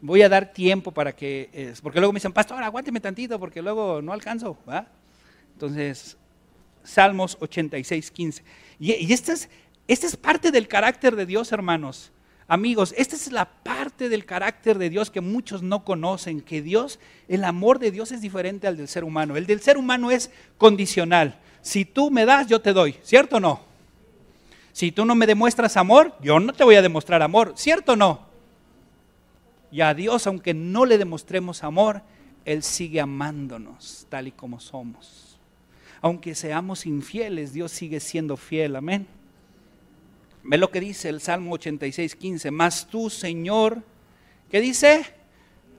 Voy 0.00 0.22
a 0.22 0.28
dar 0.28 0.52
tiempo 0.52 0.92
para 0.92 1.12
que, 1.12 1.74
porque 1.82 1.98
luego 1.98 2.12
me 2.12 2.18
dicen, 2.18 2.32
pastor, 2.32 2.62
aguánteme 2.62 3.00
tantito 3.00 3.38
porque 3.38 3.60
luego 3.60 4.00
no 4.00 4.12
alcanzo. 4.12 4.56
Entonces, 5.52 6.16
Salmos 6.84 7.36
86, 7.40 8.10
15. 8.10 8.44
Y, 8.78 9.12
es, 9.12 9.48
esta 9.88 10.06
es 10.06 10.16
parte 10.16 10.50
del 10.50 10.66
carácter 10.68 11.14
de 11.16 11.26
Dios, 11.26 11.52
hermanos. 11.52 12.12
Amigos, 12.48 12.94
esta 12.96 13.16
es 13.16 13.30
la 13.30 13.44
parte 13.44 14.08
del 14.08 14.24
carácter 14.24 14.78
de 14.78 14.90
Dios 14.90 15.10
que 15.10 15.20
muchos 15.20 15.62
no 15.62 15.84
conocen, 15.84 16.40
que 16.40 16.62
Dios, 16.62 16.98
el 17.28 17.44
amor 17.44 17.78
de 17.78 17.90
Dios 17.90 18.12
es 18.12 18.20
diferente 18.20 18.66
al 18.66 18.76
del 18.76 18.88
ser 18.88 19.04
humano. 19.04 19.36
El 19.36 19.46
del 19.46 19.60
ser 19.60 19.76
humano 19.76 20.10
es 20.10 20.30
condicional. 20.58 21.38
Si 21.60 21.84
tú 21.84 22.10
me 22.10 22.24
das, 22.24 22.46
yo 22.46 22.60
te 22.60 22.72
doy, 22.72 22.96
¿cierto 23.02 23.36
o 23.36 23.40
no? 23.40 23.71
Si 24.72 24.90
tú 24.92 25.04
no 25.04 25.14
me 25.14 25.26
demuestras 25.26 25.76
amor, 25.76 26.14
yo 26.20 26.40
no 26.40 26.52
te 26.52 26.64
voy 26.64 26.76
a 26.76 26.82
demostrar 26.82 27.22
amor, 27.22 27.52
¿cierto 27.56 27.92
o 27.92 27.96
no? 27.96 28.26
Y 29.70 29.80
a 29.80 29.94
Dios, 29.94 30.26
aunque 30.26 30.54
no 30.54 30.86
le 30.86 30.98
demostremos 30.98 31.62
amor, 31.62 32.02
Él 32.44 32.62
sigue 32.62 33.00
amándonos 33.00 34.06
tal 34.08 34.28
y 34.28 34.32
como 34.32 34.60
somos. 34.60 35.38
Aunque 36.00 36.34
seamos 36.34 36.84
infieles, 36.86 37.52
Dios 37.52 37.70
sigue 37.72 38.00
siendo 38.00 38.36
fiel, 38.36 38.76
amén. 38.76 39.06
Ve 40.42 40.58
lo 40.58 40.70
que 40.70 40.80
dice 40.80 41.08
el 41.08 41.20
Salmo 41.20 41.52
86, 41.52 42.16
15. 42.16 42.50
Más 42.50 42.88
tú, 42.88 43.08
Señor, 43.08 43.82
¿qué 44.50 44.60
dice? 44.60 45.06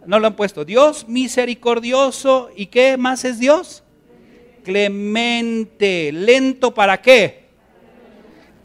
No 0.05 0.19
lo 0.19 0.27
han 0.27 0.35
puesto. 0.35 0.63
Dios 0.65 1.07
misericordioso. 1.07 2.49
¿Y 2.55 2.67
qué 2.67 2.97
más 2.97 3.25
es 3.25 3.39
Dios? 3.39 3.83
Clemente. 4.63 6.11
¿Lento 6.13 6.73
para 6.73 7.01
qué? 7.01 7.42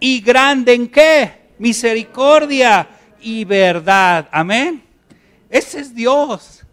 Y 0.00 0.20
grande 0.20 0.74
en 0.74 0.88
qué? 0.88 1.48
Misericordia 1.58 2.88
y 3.20 3.44
verdad. 3.44 4.28
Amén. 4.30 4.82
Ese 5.50 5.80
es 5.80 5.94
Dios. 5.94 6.64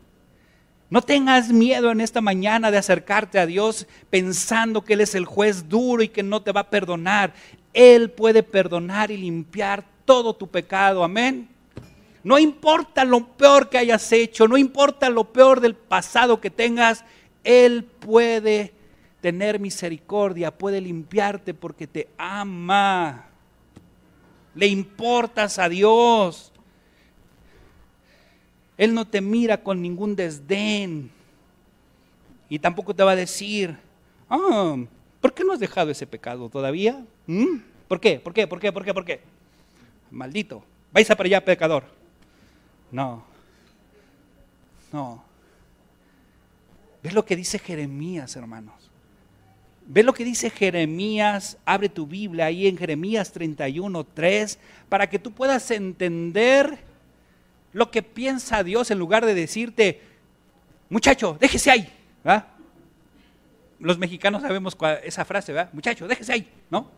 No 0.90 1.02
tengas 1.02 1.50
miedo 1.50 1.92
en 1.92 2.00
esta 2.00 2.22
mañana 2.22 2.70
de 2.70 2.78
acercarte 2.78 3.40
a 3.40 3.46
Dios 3.46 3.88
pensando 4.10 4.84
que 4.84 4.94
Él 4.94 5.02
es 5.02 5.16
el 5.16 5.26
juez 5.26 5.68
duro 5.68 6.04
y 6.04 6.10
que 6.10 6.24
no 6.24 6.42
te 6.42 6.52
va 6.52 6.62
a 6.62 6.70
perdonar. 6.70 7.34
Él 7.74 8.12
puede 8.12 8.44
perdonar 8.44 9.12
y 9.12 9.18
limpiar 9.18 9.84
todo 10.06 10.36
tu 10.36 10.48
pecado. 10.48 11.04
Amén. 11.04 11.50
No 12.24 12.40
importa 12.40 13.04
lo 13.04 13.28
peor 13.28 13.70
que 13.70 13.78
hayas 13.78 14.12
hecho, 14.12 14.48
no 14.48 14.58
importa 14.58 15.10
lo 15.10 15.26
peor 15.26 15.60
del 15.60 15.76
pasado 15.76 16.42
que 16.42 16.50
tengas, 16.50 17.04
Él 17.44 17.84
puede 17.84 18.74
tener 19.26 19.60
misericordia, 19.60 20.56
puede 20.56 20.80
limpiarte 20.80 21.56
porque 21.56 21.88
te 21.88 22.08
ama. 22.16 23.26
Le 24.54 24.68
importas 24.68 25.58
a 25.58 25.68
Dios. 25.68 26.52
Él 28.78 28.94
no 28.94 29.08
te 29.08 29.22
mira 29.22 29.64
con 29.64 29.82
ningún 29.82 30.16
desdén. 30.16 31.10
Y 32.50 32.60
tampoco 32.60 32.94
te 32.94 33.02
va 33.02 33.14
a 33.14 33.16
decir, 33.16 33.76
ah, 34.30 34.76
¿por 35.20 35.34
qué 35.34 35.44
no 35.44 35.54
has 35.54 35.60
dejado 35.60 35.90
ese 35.90 36.06
pecado 36.06 36.48
todavía? 36.48 37.04
¿Mm? 37.26 37.62
¿Por 37.88 38.00
qué? 38.00 38.20
¿Por 38.20 38.32
qué? 38.32 38.46
¿Por 38.46 38.60
qué? 38.60 38.72
¿Por 38.72 38.86
qué? 38.86 38.94
¿Por 38.94 39.06
qué? 39.06 39.22
Maldito. 40.12 40.64
Vais 40.94 41.10
a 41.10 41.16
para 41.16 41.26
allá, 41.26 41.44
pecador. 41.44 41.86
No. 42.92 43.24
No. 44.94 45.24
¿Ves 47.02 47.14
lo 47.16 47.26
que 47.26 47.36
dice 47.36 47.58
Jeremías, 47.58 48.36
hermanos? 48.36 48.85
Ve 49.88 50.02
lo 50.04 50.14
que 50.14 50.24
dice 50.24 50.50
Jeremías, 50.50 51.58
abre 51.64 51.90
tu 51.90 52.08
Biblia 52.08 52.46
ahí 52.46 52.68
en 52.68 52.78
Jeremías 52.78 53.32
31, 53.32 54.04
3, 54.04 54.60
para 54.90 55.08
que 55.10 55.20
tú 55.20 55.32
puedas 55.32 55.70
entender 55.70 56.80
lo 57.72 57.92
que 57.92 58.02
piensa 58.02 58.64
Dios 58.64 58.90
en 58.90 58.98
lugar 58.98 59.26
de 59.26 59.36
decirte, 59.36 60.02
muchacho, 60.90 61.38
déjese 61.40 61.70
ahí. 61.70 61.94
Los 63.80 64.00
mexicanos 64.00 64.42
sabemos 64.42 64.76
esa 65.04 65.24
frase, 65.26 65.54
¿verdad? 65.54 65.72
Muchacho, 65.74 66.08
déjese 66.08 66.34
ahí, 66.34 66.50
¿no? 66.72 66.90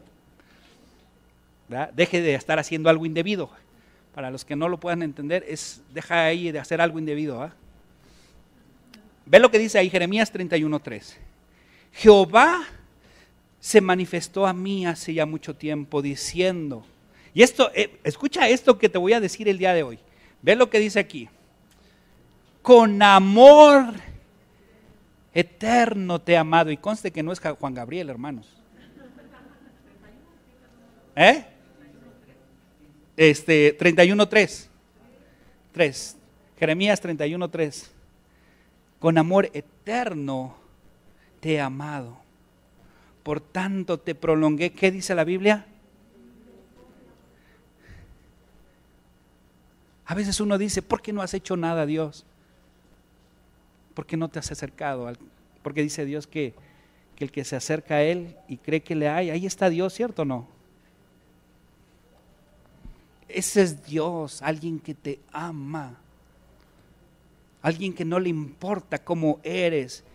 Deje 1.94 2.22
de 2.22 2.36
estar 2.36 2.60
haciendo 2.60 2.90
algo 2.90 3.06
indebido. 3.06 3.50
Para 4.16 4.32
los 4.32 4.46
que 4.46 4.56
no 4.56 4.70
lo 4.70 4.80
puedan 4.80 5.04
entender, 5.04 5.44
es 5.48 5.82
deja 5.94 6.24
ahí 6.24 6.52
de 6.52 6.60
hacer 6.60 6.80
algo 6.80 7.00
indebido. 7.00 7.52
Ve 9.26 9.40
lo 9.40 9.52
que 9.52 9.60
dice 9.60 9.78
ahí 9.78 9.90
Jeremías 9.90 10.32
31, 10.32 10.80
3. 10.80 11.18
Jehová 11.92 12.62
se 13.68 13.82
manifestó 13.82 14.48
a 14.48 14.54
mí 14.54 14.86
hace 14.86 15.14
ya 15.14 15.26
mucho 15.26 15.54
tiempo 15.54 16.02
diciendo, 16.02 16.86
y 17.34 17.44
esto, 17.44 17.70
eh, 17.76 18.00
escucha 18.06 18.48
esto 18.48 18.80
que 18.80 18.88
te 18.88 18.98
voy 18.98 19.12
a 19.12 19.20
decir 19.20 19.50
el 19.50 19.58
día 19.58 19.74
de 19.74 19.84
hoy. 19.84 20.00
Ve 20.42 20.56
lo 20.56 20.70
que 20.70 20.80
dice 20.80 21.00
aquí. 21.00 21.28
Con 22.62 23.02
amor 23.02 23.94
eterno 25.34 26.22
te 26.22 26.32
he 26.32 26.38
amado. 26.38 26.72
Y 26.72 26.78
conste 26.78 27.12
que 27.12 27.22
no 27.22 27.34
es 27.34 27.42
Juan 27.42 27.74
Gabriel, 27.74 28.10
hermanos. 28.10 28.48
¿Eh? 31.18 31.46
Este, 33.18 33.78
31.3. 33.78 34.68
3. 35.74 36.18
Jeremías 36.58 37.04
31.3. 37.04 37.90
Con 39.00 39.18
amor 39.18 39.50
eterno 39.54 40.56
te 41.42 41.56
he 41.56 41.60
amado. 41.60 42.27
Por 43.28 43.42
tanto 43.42 44.00
te 44.00 44.16
prolongué. 44.16 44.72
¿Qué 44.72 44.90
dice 44.90 45.14
la 45.14 45.26
Biblia? 45.26 45.66
A 50.06 50.16
veces 50.16 50.40
uno 50.40 50.58
dice, 50.58 50.82
¿por 50.82 51.02
qué 51.02 51.12
no 51.12 51.22
has 51.22 51.34
hecho 51.34 51.58
nada, 51.58 51.86
Dios? 51.86 52.26
¿Por 53.94 54.06
qué 54.06 54.16
no 54.16 54.30
te 54.30 54.40
has 54.40 54.50
acercado? 54.50 55.12
Porque 55.62 55.84
dice 55.84 56.06
Dios 56.06 56.26
que, 56.26 56.54
que 57.18 57.26
el 57.26 57.32
que 57.34 57.44
se 57.44 57.58
acerca 57.58 57.96
a 57.96 58.02
Él 58.02 58.38
y 58.48 58.56
cree 58.56 58.82
que 58.82 58.96
le 58.96 59.10
hay, 59.10 59.30
ahí 59.30 59.46
está 59.46 59.70
Dios, 59.70 59.94
¿cierto 59.94 60.22
o 60.22 60.26
no? 60.26 60.48
Ese 63.28 63.62
es 63.62 63.86
Dios, 63.86 64.42
alguien 64.42 64.80
que 64.80 64.94
te 64.94 65.20
ama, 65.34 65.98
alguien 67.62 67.94
que 67.94 68.06
no 68.06 68.22
le 68.22 68.30
importa 68.30 69.04
cómo 69.04 69.42
eres 69.44 70.06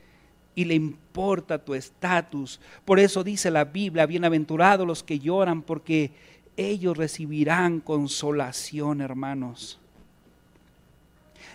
y 0.55 0.65
le 0.65 0.75
importa 0.75 1.59
tu 1.59 1.75
estatus. 1.75 2.61
Por 2.85 2.99
eso 2.99 3.25
dice 3.25 3.51
la 3.51 3.65
Biblia, 3.65 4.07
bienaventurados 4.07 4.87
los 4.87 5.03
que 5.03 5.19
lloran, 5.19 5.63
porque 5.63 6.11
ellos 6.57 6.97
recibirán 6.97 7.81
consolación, 7.81 9.01
hermanos. 9.01 9.79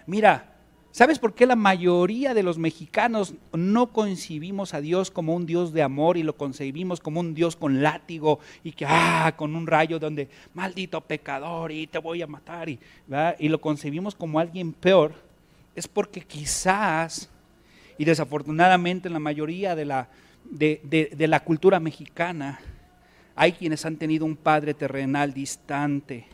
Mira, 0.05 0.55
¿sabes 0.91 1.19
por 1.19 1.33
qué 1.33 1.45
la 1.45 1.55
mayoría 1.55 2.33
de 2.33 2.43
los 2.43 2.57
mexicanos 2.57 3.35
no 3.53 3.91
concibimos 3.91 4.73
a 4.73 4.81
Dios 4.81 5.11
como 5.11 5.35
un 5.35 5.45
Dios 5.45 5.73
de 5.73 5.83
amor 5.83 6.17
y 6.17 6.23
lo 6.23 6.35
concebimos 6.35 6.99
como 6.99 7.19
un 7.19 7.33
Dios 7.33 7.55
con 7.55 7.83
látigo 7.83 8.39
y 8.63 8.71
que, 8.71 8.85
ah, 8.87 9.33
con 9.37 9.55
un 9.55 9.67
rayo 9.67 9.99
donde, 9.99 10.29
maldito 10.53 11.01
pecador 11.01 11.71
y 11.71 11.87
te 11.87 11.99
voy 11.99 12.21
a 12.21 12.27
matar 12.27 12.69
y, 12.69 12.79
y 13.39 13.49
lo 13.49 13.61
concebimos 13.61 14.15
como 14.15 14.39
alguien 14.39 14.73
peor? 14.73 15.13
Es 15.75 15.87
porque 15.87 16.21
quizás, 16.21 17.29
y 17.97 18.05
desafortunadamente 18.05 19.07
en 19.07 19.13
la 19.13 19.19
mayoría 19.19 19.75
de 19.75 19.85
la, 19.85 20.09
de, 20.43 20.81
de 21.15 21.27
la 21.27 21.39
cultura 21.41 21.79
mexicana, 21.79 22.59
hay 23.35 23.53
quienes 23.53 23.85
han 23.85 23.97
tenido 23.97 24.25
un 24.25 24.35
padre 24.35 24.73
terrenal 24.73 25.33
distante 25.33 26.25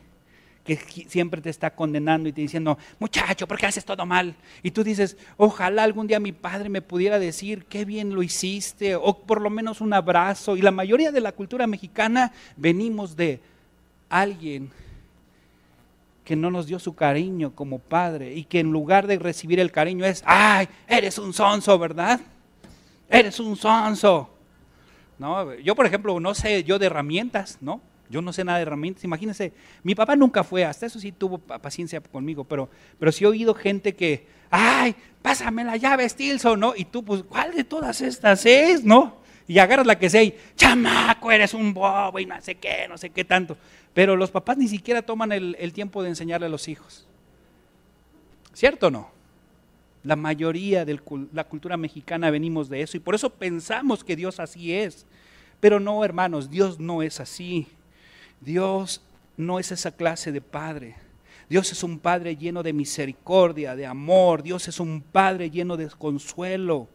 que 0.64 0.76
siempre 1.08 1.42
te 1.42 1.50
está 1.50 1.74
condenando 1.74 2.28
y 2.28 2.32
te 2.32 2.40
diciendo, 2.40 2.78
muchacho, 2.98 3.46
¿por 3.46 3.58
qué 3.58 3.66
haces 3.66 3.84
todo 3.84 4.06
mal? 4.06 4.34
Y 4.62 4.70
tú 4.70 4.82
dices, 4.82 5.16
ojalá 5.36 5.82
algún 5.84 6.06
día 6.06 6.18
mi 6.18 6.32
padre 6.32 6.70
me 6.70 6.80
pudiera 6.80 7.18
decir, 7.18 7.66
qué 7.66 7.84
bien 7.84 8.14
lo 8.14 8.22
hiciste, 8.22 8.96
o 8.96 9.18
por 9.18 9.42
lo 9.42 9.50
menos 9.50 9.82
un 9.82 9.92
abrazo. 9.92 10.56
Y 10.56 10.62
la 10.62 10.70
mayoría 10.70 11.12
de 11.12 11.20
la 11.20 11.32
cultura 11.32 11.66
mexicana 11.66 12.32
venimos 12.56 13.14
de 13.14 13.40
alguien 14.08 14.70
que 16.24 16.36
no 16.36 16.50
nos 16.50 16.66
dio 16.66 16.78
su 16.78 16.94
cariño 16.94 17.54
como 17.54 17.78
padre 17.78 18.34
y 18.34 18.44
que 18.44 18.60
en 18.60 18.72
lugar 18.72 19.06
de 19.06 19.18
recibir 19.18 19.60
el 19.60 19.70
cariño 19.70 20.04
es, 20.04 20.22
ay, 20.26 20.68
eres 20.88 21.18
un 21.18 21.32
sonso, 21.32 21.78
¿verdad? 21.78 22.20
Eres 23.08 23.38
un 23.40 23.56
sonso. 23.56 24.30
¿No? 25.18 25.54
Yo, 25.54 25.74
por 25.76 25.86
ejemplo, 25.86 26.18
no 26.18 26.34
sé 26.34 26.64
yo 26.64 26.78
de 26.78 26.86
herramientas, 26.86 27.58
¿no? 27.60 27.80
Yo 28.08 28.20
no 28.20 28.32
sé 28.32 28.44
nada 28.44 28.58
de 28.58 28.62
herramientas. 28.62 29.04
Imagínense, 29.04 29.52
mi 29.82 29.94
papá 29.94 30.16
nunca 30.16 30.42
fue, 30.42 30.64
hasta 30.64 30.86
eso 30.86 30.98
sí 30.98 31.12
tuvo 31.12 31.38
paciencia 31.38 32.00
conmigo, 32.00 32.44
pero, 32.44 32.68
pero 32.98 33.12
sí 33.12 33.24
he 33.24 33.26
oído 33.26 33.54
gente 33.54 33.94
que, 33.94 34.26
ay, 34.50 34.94
pásame 35.22 35.62
la 35.64 35.76
llave, 35.76 36.08
Stilson, 36.08 36.58
¿no? 36.58 36.74
Y 36.76 36.86
tú, 36.86 37.04
pues, 37.04 37.22
¿cuál 37.22 37.54
de 37.54 37.64
todas 37.64 38.00
estas 38.00 38.44
es, 38.46 38.82
no? 38.82 39.22
Y 39.46 39.58
agarras 39.58 39.86
la 39.86 39.98
que 39.98 40.08
sea 40.08 40.22
y, 40.22 40.34
chamaco, 40.56 41.30
eres 41.30 41.54
un 41.54 41.74
bobo 41.74 42.18
y 42.18 42.26
no 42.26 42.40
sé 42.40 42.54
qué, 42.56 42.86
no 42.88 42.96
sé 42.96 43.10
qué 43.10 43.24
tanto. 43.24 43.56
Pero 43.94 44.16
los 44.16 44.32
papás 44.32 44.58
ni 44.58 44.66
siquiera 44.66 45.02
toman 45.02 45.30
el, 45.30 45.72
tiempo 45.72 46.02
de 46.02 46.08
enseñarle 46.08 46.46
a 46.46 46.50
los 46.50 46.66
hijos. 46.66 47.06
¿Cierto 48.52 48.88
o 48.88 48.90
no? 48.90 49.08
La 50.02 50.16
mayoría 50.16 50.84
de 50.84 51.00
la 51.32 51.44
cultura 51.44 51.76
mexicana 51.76 52.30
venimos 52.30 52.68
de 52.68 52.82
eso 52.82 52.96
y 52.96 53.00
por 53.00 53.14
eso 53.14 53.30
pensamos 53.30 54.04
que 54.04 54.16
Dios 54.16 54.40
así 54.40 54.74
es. 54.74 55.06
Pero 55.60 55.80
no, 55.80 56.04
hermanos, 56.04 56.50
Dios 56.50 56.80
no 56.80 57.02
es 57.02 57.20
así. 57.20 57.68
Dios 58.40 59.00
no 59.36 59.60
es 59.60 59.70
esa 59.72 59.92
clase 59.92 60.32
de 60.32 60.40
padre. 60.40 60.96
Dios 61.48 61.70
es 61.72 61.82
un 61.84 61.98
padre 62.00 62.36
lleno 62.36 62.62
de 62.62 62.72
misericordia, 62.72 63.76
de 63.76 63.86
amor. 63.86 64.42
Dios 64.42 64.66
es 64.66 64.80
un 64.80 65.00
padre 65.00 65.50
lleno 65.50 65.76
de 65.76 65.88
consuelo. 65.88 66.88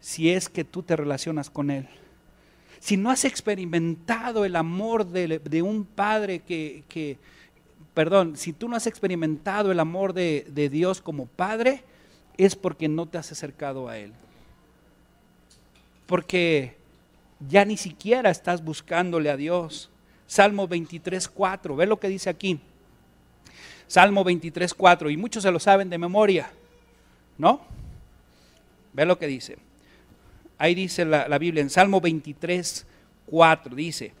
Si 0.00 0.30
es 0.30 0.48
que 0.48 0.64
tú 0.64 0.82
te 0.82 0.96
relacionas 0.96 1.48
con 1.48 1.70
Él. 1.70 1.88
Si 2.82 2.96
no 2.96 3.12
has 3.12 3.24
experimentado 3.24 4.44
el 4.44 4.56
amor 4.56 5.06
de, 5.06 5.62
un 5.62 5.84
padre 5.84 6.40
que, 6.40 7.16
perdón, 7.94 8.36
si 8.36 8.52
tú 8.52 8.68
no 8.68 8.74
has 8.74 8.88
experimentado 8.88 9.70
el 9.70 9.78
amor 9.78 10.12
de, 10.12 10.48
de 10.48 10.68
Dios 10.68 11.00
como 11.00 11.26
padre, 11.26 11.84
es 12.36 12.56
porque 12.56 12.88
no 12.88 13.06
te 13.06 13.18
has 13.18 13.30
acercado 13.30 13.88
a 13.88 13.98
Él. 13.98 14.12
Porque 16.06 16.76
ya 17.48 17.64
ni 17.64 17.76
siquiera 17.76 18.30
estás 18.30 18.64
buscándole 18.64 19.30
a 19.30 19.36
Dios. 19.36 19.88
Salmo 20.26 20.66
23, 20.66 21.28
4. 21.28 21.76
Ve 21.76 21.86
lo 21.86 22.00
que 22.00 22.08
dice 22.08 22.30
aquí. 22.30 22.58
Salmo 23.86 24.24
23, 24.24 24.74
4. 24.74 25.08
Y 25.08 25.16
muchos 25.16 25.44
se 25.44 25.52
lo 25.52 25.60
saben 25.60 25.88
de 25.88 25.98
memoria. 25.98 26.50
¿No? 27.38 27.60
Ve 28.92 29.06
lo 29.06 29.20
que 29.20 29.28
dice. 29.28 29.56
Ahí 30.62 30.76
dice 30.76 31.04
la, 31.04 31.38
Biblia 31.38 31.60
en 31.60 31.70
Salmo 31.70 32.00
23, 32.00 32.86
4. 33.26 33.74
Dice, 33.74 34.14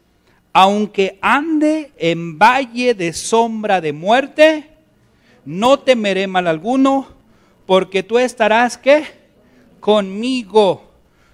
aunque 0.52 1.16
ande 1.22 1.92
en 1.96 2.36
valle 2.36 2.94
de 2.94 3.12
sombra 3.12 3.80
de 3.80 3.92
muerte, 3.92 4.68
no 5.44 5.78
temeré 5.78 6.26
mal 6.26 6.48
alguno, 6.48 7.06
porque 7.64 8.02
tú 8.02 8.18
estarás, 8.18 8.76
¿qué? 8.76 9.04
Conmigo. 9.78 10.90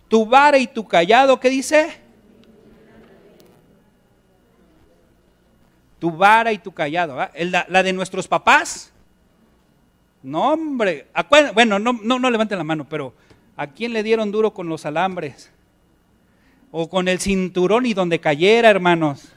Tu 0.08 0.26
vara 0.26 0.58
y 0.58 0.66
tu 0.66 0.86
callado, 0.86 1.40
¿qué 1.40 1.48
dice? 1.48 1.88
tu 5.98 6.10
vara 6.10 6.52
y 6.52 6.58
tu 6.58 6.70
callado. 6.70 7.16
La, 7.34 7.82
de 7.82 7.94
nuestros 7.94 8.28
papás. 8.28 8.92
No, 10.22 10.52
hombre. 10.52 11.06
Bueno, 11.54 11.78
no, 11.78 11.94
no, 11.94 12.18
no 12.18 12.30
levanten 12.30 12.58
la 12.58 12.64
mano, 12.64 12.86
pero 12.86 13.14
¿a 13.58 13.66
quién 13.66 13.92
le 13.92 14.02
dieron 14.02 14.30
duro 14.30 14.54
con 14.54 14.68
los 14.68 14.86
alambres? 14.86 15.50
O 16.70 16.88
con 16.88 17.08
el 17.08 17.18
cinturón 17.18 17.84
y 17.84 17.92
donde 17.92 18.20
cayera, 18.20 18.70
hermanos. 18.70 19.32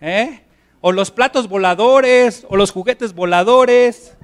¿Eh? 0.00 0.42
O 0.82 0.92
los 0.92 1.10
platos 1.10 1.48
voladores, 1.48 2.46
o 2.50 2.56
los 2.56 2.70
juguetes 2.70 3.14
voladores, 3.14 4.16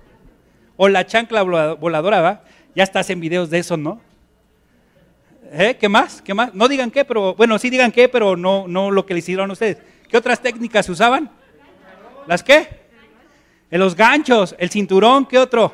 o 0.77 0.89
la 0.89 1.07
chancla 1.07 1.43
voladora, 1.43 2.21
¿va? 2.21 2.45
Ya 2.75 2.85
estás 2.85 3.09
en 3.09 3.21
videos 3.21 3.49
de 3.49 3.59
eso, 3.61 3.77
¿no? 3.77 4.01
¿Eh? 5.53 5.77
¿Qué 5.81 5.89
más? 5.89 6.21
¿Qué 6.21 6.35
más? 6.35 6.55
No 6.55 6.69
digan 6.69 6.91
qué, 6.91 7.05
pero, 7.05 7.35
bueno, 7.35 7.59
sí 7.59 7.71
digan 7.71 7.91
qué, 7.91 8.09
pero 8.11 8.37
no, 8.37 8.69
no 8.69 8.91
lo 8.91 9.07
que 9.07 9.15
le 9.15 9.21
hicieron 9.21 9.49
a 9.49 9.55
ustedes. 9.55 9.79
¿Qué 10.09 10.19
otras 10.19 10.43
técnicas 10.43 10.87
usaban? 10.89 11.31
¿Las 12.27 12.43
qué? 12.43 12.69
En 13.71 13.81
los 13.81 13.97
ganchos, 13.97 14.55
el 14.59 14.69
cinturón, 14.69 15.25
¿qué 15.25 15.39
otro? 15.39 15.73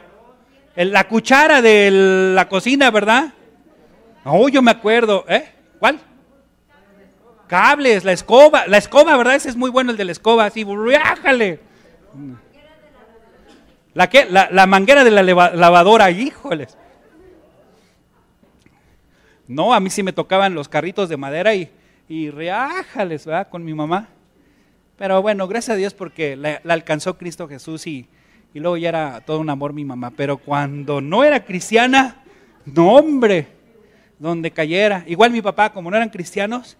La 0.76 1.08
cuchara 1.08 1.62
de 1.62 1.90
la 2.34 2.48
cocina, 2.48 2.90
¿verdad? 2.90 3.32
No, 4.24 4.48
yo 4.48 4.62
me 4.62 4.70
acuerdo, 4.70 5.24
¿eh? 5.28 5.48
¿Cuál? 5.78 6.00
Cables, 7.46 8.04
la 8.04 8.12
escoba, 8.12 8.66
la 8.66 8.78
escoba, 8.78 9.16
¿verdad? 9.16 9.36
Ese 9.36 9.50
es 9.50 9.56
muy 9.56 9.70
bueno 9.70 9.90
el 9.90 9.96
de 9.96 10.04
la 10.04 10.12
escoba, 10.12 10.46
así, 10.46 10.64
¡riájale! 10.64 11.60
¿La 13.92 14.08
qué? 14.08 14.26
La, 14.28 14.66
manguera 14.66 15.04
de 15.04 15.10
la 15.10 15.22
lavadora, 15.22 16.10
híjoles. 16.10 16.76
No, 19.46 19.74
a 19.74 19.80
mí 19.80 19.90
sí 19.90 20.02
me 20.02 20.12
tocaban 20.12 20.54
los 20.54 20.68
carritos 20.68 21.08
de 21.08 21.16
madera 21.16 21.54
y, 21.54 21.70
y 22.08 22.30
reájales, 22.30 23.26
¿verdad? 23.26 23.48
Con 23.48 23.64
mi 23.64 23.74
mamá. 23.74 24.08
Pero 24.96 25.20
bueno, 25.22 25.46
gracias 25.48 25.74
a 25.74 25.76
Dios 25.76 25.94
porque 25.94 26.36
la, 26.36 26.60
alcanzó 26.68 27.18
Cristo 27.18 27.48
Jesús 27.48 27.86
y, 27.86 28.06
y, 28.54 28.60
luego 28.60 28.76
ya 28.76 28.88
era 28.88 29.20
todo 29.20 29.40
un 29.40 29.50
amor 29.50 29.72
mi 29.72 29.84
mamá. 29.84 30.10
Pero 30.10 30.38
cuando 30.38 31.00
no 31.00 31.24
era 31.24 31.44
cristiana, 31.44 32.22
no 32.64 32.94
hombre, 32.94 33.48
donde 34.18 34.50
cayera. 34.50 35.04
Igual 35.06 35.32
mi 35.32 35.42
papá, 35.42 35.72
como 35.72 35.90
no 35.90 35.96
eran 35.96 36.08
cristianos, 36.08 36.76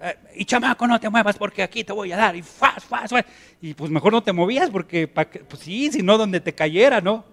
eh, 0.00 0.16
y 0.36 0.44
chamaco, 0.44 0.86
no 0.86 1.00
te 1.00 1.10
muevas 1.10 1.36
porque 1.36 1.62
aquí 1.62 1.84
te 1.84 1.92
voy 1.92 2.12
a 2.12 2.16
dar. 2.16 2.36
Y 2.36 2.42
faz, 2.42 2.84
faz, 2.84 3.10
faz. 3.10 3.24
Y 3.60 3.74
pues 3.74 3.90
mejor 3.90 4.12
no 4.12 4.22
te 4.22 4.32
movías 4.32 4.70
porque, 4.70 5.08
pues 5.08 5.60
sí, 5.60 5.90
si 5.90 6.02
no, 6.02 6.16
donde 6.16 6.40
te 6.40 6.54
cayera, 6.54 7.00
¿no? 7.00 7.24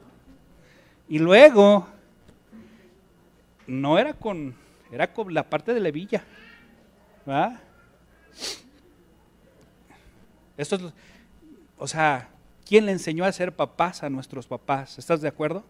Y 1.07 1.19
luego, 1.19 1.87
no 3.67 3.99
era 3.99 4.13
con, 4.13 4.55
era 4.91 5.13
con 5.13 5.33
la 5.33 5.43
parte 5.43 5.73
de 5.73 5.79
la 5.79 5.91
villa. 5.91 6.23
¿verdad? 7.25 7.59
Esto 10.57 10.75
es, 10.75 10.81
o 11.77 11.87
sea, 11.87 12.29
¿quién 12.65 12.85
le 12.85 12.91
enseñó 12.91 13.23
a 13.25 13.31
ser 13.31 13.55
papás 13.55 14.03
a 14.03 14.09
nuestros 14.09 14.47
papás? 14.47 14.97
¿Estás 14.97 15.21
de 15.21 15.27
acuerdo? 15.27 15.63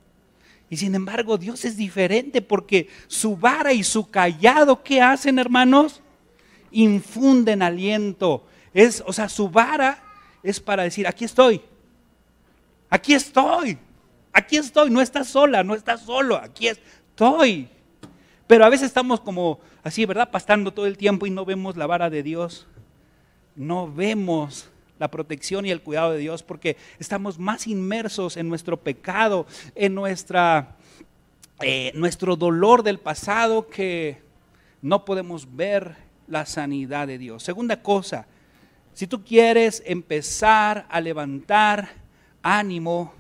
Y 0.70 0.78
sin 0.78 0.96
embargo, 0.96 1.38
Dios 1.38 1.64
es 1.66 1.78
diferente 1.78 2.42
porque 2.42 2.90
su 3.08 3.38
vara 3.38 3.74
y 3.74 3.84
su 3.84 4.10
callado, 4.10 4.82
¿qué 4.82 5.02
hacen, 5.02 5.38
hermanos? 5.38 6.02
Infunden 6.72 7.62
aliento. 7.62 8.46
Es, 8.74 9.04
o 9.06 9.14
sea, 9.14 9.30
su 9.30 9.50
vara 9.50 10.02
es 10.42 10.60
para 10.60 10.84
decir, 10.84 11.08
aquí 11.08 11.26
estoy. 11.26 11.62
Aquí 12.90 13.14
estoy. 13.14 13.78
aquí 14.34 14.58
estoy, 14.58 14.90
no 14.90 15.02
estás 15.02 15.28
sola, 15.28 15.64
no 15.64 15.76
estás 15.76 16.02
solo, 16.02 16.36
aquí 16.36 16.68
estoy. 16.68 17.70
Pero 18.48 18.66
a 18.66 18.70
veces 18.70 18.88
estamos 18.88 19.22
como 19.22 19.60
así, 19.84 20.06
¿verdad? 20.06 20.30
Pastando 20.30 20.74
todo 20.74 20.86
el 20.86 20.98
tiempo 20.98 21.26
y 21.26 21.30
no 21.30 21.46
vemos 21.46 21.78
la 21.78 21.88
vara 21.88 22.10
de 22.10 22.22
Dios. 22.22 22.68
No 23.56 23.92
vemos 23.92 24.70
la 25.00 25.10
protección 25.10 25.66
y 25.66 25.72
el 25.72 25.82
cuidado 25.82 26.12
de 26.12 26.20
Dios 26.20 26.44
porque 26.44 26.78
estamos 27.00 27.40
más 27.40 27.68
inmersos 27.68 28.38
en 28.38 28.48
nuestro 28.48 28.78
pecado, 28.78 29.46
en 29.76 29.94
nuestra, 29.94 30.76
eh, 31.62 31.92
nuestro 31.96 32.36
dolor 32.36 32.84
del 32.84 33.00
pasado 33.00 33.68
que 33.68 34.22
no 34.82 35.06
podemos 35.06 35.56
ver 35.56 35.96
la 36.28 36.46
sanidad 36.46 37.08
de 37.08 37.18
Dios. 37.18 37.44
Segunda 37.44 37.82
cosa, 37.82 38.28
si 38.94 39.08
tú 39.08 39.24
quieres 39.24 39.84
empezar 39.86 40.86
a 40.90 41.02
levantar 41.02 41.90
ánimo, 42.42 43.14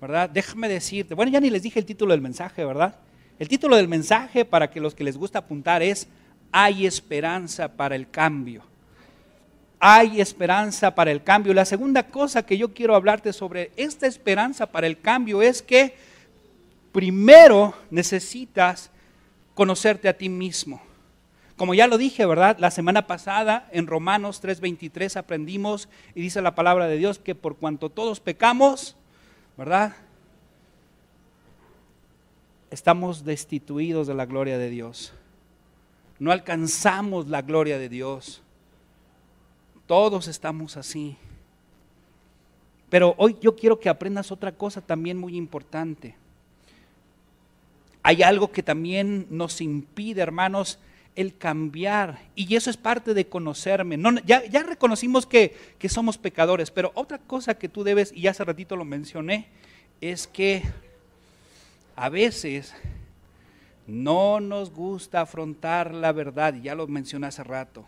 ¿verdad? 0.00 0.28
Déjame 0.28 0.68
decirte, 0.68 1.14
bueno, 1.14 1.32
ya 1.32 1.40
ni 1.40 1.48
les 1.48 1.62
dije 1.62 1.78
el 1.78 1.86
título 1.86 2.12
del 2.12 2.20
mensaje, 2.20 2.64
¿verdad? 2.64 2.96
El 3.38 3.48
título 3.48 3.76
del 3.76 3.88
mensaje, 3.88 4.44
para 4.44 4.70
que 4.70 4.80
los 4.80 4.94
que 4.94 5.04
les 5.04 5.16
gusta 5.16 5.40
apuntar, 5.40 5.82
es 5.82 6.08
Hay 6.50 6.86
esperanza 6.86 7.76
para 7.76 7.96
el 7.96 8.10
cambio. 8.10 8.71
Hay 9.84 10.20
esperanza 10.20 10.94
para 10.94 11.10
el 11.10 11.24
cambio. 11.24 11.52
La 11.52 11.64
segunda 11.64 12.04
cosa 12.04 12.46
que 12.46 12.56
yo 12.56 12.72
quiero 12.72 12.94
hablarte 12.94 13.32
sobre 13.32 13.72
esta 13.76 14.06
esperanza 14.06 14.66
para 14.66 14.86
el 14.86 15.00
cambio 15.00 15.42
es 15.42 15.60
que 15.60 15.96
primero 16.92 17.74
necesitas 17.90 18.90
conocerte 19.54 20.08
a 20.08 20.16
ti 20.16 20.28
mismo. 20.28 20.80
Como 21.56 21.74
ya 21.74 21.88
lo 21.88 21.98
dije, 21.98 22.24
¿verdad? 22.26 22.58
La 22.60 22.70
semana 22.70 23.08
pasada 23.08 23.68
en 23.72 23.88
Romanos 23.88 24.40
3:23 24.40 25.16
aprendimos 25.16 25.88
y 26.14 26.20
dice 26.20 26.40
la 26.42 26.54
palabra 26.54 26.86
de 26.86 26.98
Dios 26.98 27.18
que 27.18 27.34
por 27.34 27.56
cuanto 27.56 27.90
todos 27.90 28.20
pecamos, 28.20 28.94
¿verdad? 29.56 29.94
estamos 32.72 33.24
destituidos 33.24 34.06
de 34.06 34.14
la 34.14 34.24
gloria 34.24 34.56
de 34.58 34.70
Dios. 34.70 35.12
No 36.18 36.32
alcanzamos 36.32 37.28
la 37.28 37.42
gloria 37.42 37.78
de 37.78 37.88
Dios. 37.88 38.41
Todos 39.92 40.26
estamos 40.26 40.78
así. 40.78 41.18
Pero 42.88 43.14
hoy 43.18 43.36
yo 43.42 43.54
quiero 43.54 43.78
que 43.78 43.90
aprendas 43.90 44.32
otra 44.32 44.50
cosa 44.50 44.80
también 44.80 45.18
muy 45.18 45.36
importante. 45.36 46.14
Hay 48.02 48.22
algo 48.22 48.50
que 48.50 48.62
también 48.62 49.26
nos 49.28 49.60
impide, 49.60 50.22
hermanos, 50.22 50.78
el 51.14 51.36
cambiar. 51.36 52.22
Y 52.34 52.56
eso 52.56 52.70
es 52.70 52.78
parte 52.78 53.12
de 53.12 53.26
conocerme. 53.26 53.98
ya, 54.24 54.42
ya, 54.46 54.62
reconocimos 54.62 55.26
que, 55.26 55.54
que 55.78 55.90
somos 55.90 56.16
pecadores, 56.16 56.70
pero 56.70 56.90
otra 56.94 57.18
cosa 57.18 57.58
que 57.58 57.68
tú 57.68 57.84
debes, 57.84 58.14
y 58.16 58.28
hace 58.28 58.44
ratito 58.44 58.76
lo 58.76 58.86
mencioné, 58.86 59.48
es 60.00 60.26
que 60.26 60.62
a 61.96 62.08
veces 62.08 62.72
no 63.86 64.40
nos 64.40 64.70
gusta 64.70 65.20
afrontar 65.20 65.92
la 65.92 66.12
verdad, 66.12 66.54
y 66.54 66.62
ya 66.62 66.74
lo 66.74 66.86
mencioné 66.86 67.26
hace 67.26 67.44
rato. 67.44 67.84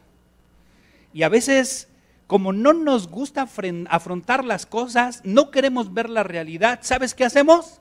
Y 1.15 1.23
a 1.23 1.31
veces, 1.31 1.89
como 2.27 2.53
no 2.53 2.73
nos 2.73 3.09
gusta 3.09 3.49
afrontar 3.89 4.45
las 4.45 4.67
cosas, 4.67 5.21
no 5.25 5.51
queremos 5.51 5.93
ver 5.93 6.09
la 6.09 6.23
realidad, 6.23 6.81
¿sabes 6.83 7.15
qué 7.15 7.25
hacemos? 7.25 7.81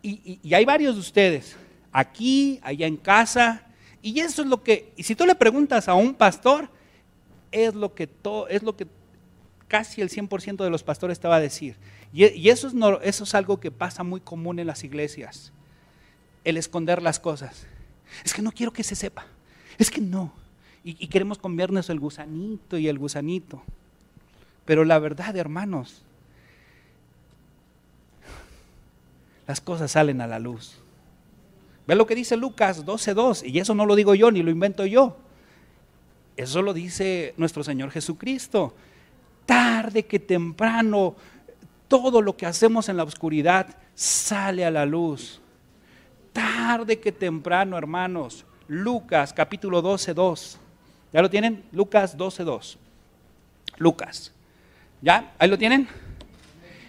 Y, 0.00 0.54
hay 0.54 0.64
varios 0.64 0.94
de 0.94 1.00
ustedes, 1.00 1.56
aquí, 1.92 2.60
allá 2.62 2.86
en 2.86 2.96
casa, 2.96 3.66
y 4.00 4.20
eso 4.20 4.42
es 4.42 4.48
lo 4.48 4.62
que, 4.62 4.92
y 4.96 5.02
si 5.02 5.14
tú 5.14 5.26
le 5.26 5.34
preguntas 5.34 5.88
a 5.88 5.94
un 5.94 6.14
pastor, 6.14 6.70
es 7.50 7.74
lo 7.74 7.94
que, 7.94 8.06
to, 8.06 8.46
es 8.48 8.62
lo 8.62 8.76
que 8.76 8.86
casi 9.66 10.00
el 10.00 10.08
100% 10.08 10.62
de 10.62 10.70
los 10.70 10.82
pastores 10.82 11.18
te 11.18 11.28
va 11.28 11.36
a 11.36 11.40
decir. 11.40 11.76
Y, 12.12 12.48
eso, 12.48 12.68
es 12.68 12.74
eso 13.02 13.24
es 13.24 13.34
algo 13.34 13.60
que 13.60 13.70
pasa 13.70 14.02
muy 14.02 14.20
común 14.20 14.58
en 14.58 14.66
las 14.66 14.84
iglesias, 14.84 15.52
el 16.44 16.56
esconder 16.56 17.02
las 17.02 17.18
cosas. 17.18 17.66
Es 18.24 18.32
que 18.32 18.40
no 18.40 18.52
quiero 18.52 18.72
que 18.72 18.84
se 18.84 18.94
sepa, 18.94 19.26
es 19.78 19.90
que 19.90 20.00
no. 20.00 20.32
Y, 20.90 21.06
queremos 21.08 21.36
convertirnos 21.36 21.90
el 21.90 22.00
gusanito 22.00 22.78
y 22.78 22.88
el 22.88 22.98
gusanito. 22.98 23.62
Pero 24.64 24.86
la 24.86 24.98
verdad, 24.98 25.36
hermanos, 25.36 26.02
las 29.46 29.60
cosas 29.60 29.90
salen 29.90 30.22
a 30.22 30.26
la 30.26 30.38
luz. 30.38 30.78
Ve 31.86 31.94
lo 31.94 32.06
que 32.06 32.14
dice 32.14 32.38
Lucas 32.38 32.86
12.2, 32.86 33.46
y 33.50 33.58
eso 33.58 33.74
no 33.74 33.84
lo 33.84 33.96
digo 33.96 34.14
yo 34.14 34.30
ni 34.30 34.42
lo 34.42 34.50
invento 34.50 34.86
yo. 34.86 35.18
Eso 36.38 36.62
lo 36.62 36.72
dice 36.72 37.34
nuestro 37.36 37.62
Señor 37.62 37.90
Jesucristo. 37.90 38.72
Tarde 39.44 40.06
que 40.06 40.18
temprano 40.18 41.16
todo 41.86 42.22
lo 42.22 42.34
que 42.34 42.46
hacemos 42.46 42.88
en 42.88 42.96
la 42.96 43.02
oscuridad 43.04 43.76
sale 43.94 44.64
a 44.64 44.70
la 44.70 44.86
luz. 44.86 45.42
Tarde 46.32 46.98
que 46.98 47.12
temprano, 47.12 47.76
hermanos. 47.76 48.46
Lucas 48.68 49.34
capítulo 49.34 49.82
12, 49.82 50.14
2. 50.14 50.60
¿Ya 51.12 51.22
lo 51.22 51.30
tienen? 51.30 51.64
Lucas 51.72 52.16
12, 52.16 52.44
2. 52.44 52.78
Lucas. 53.78 54.32
¿Ya? 55.00 55.32
¿Ahí 55.38 55.48
lo 55.48 55.58
tienen? 55.58 55.88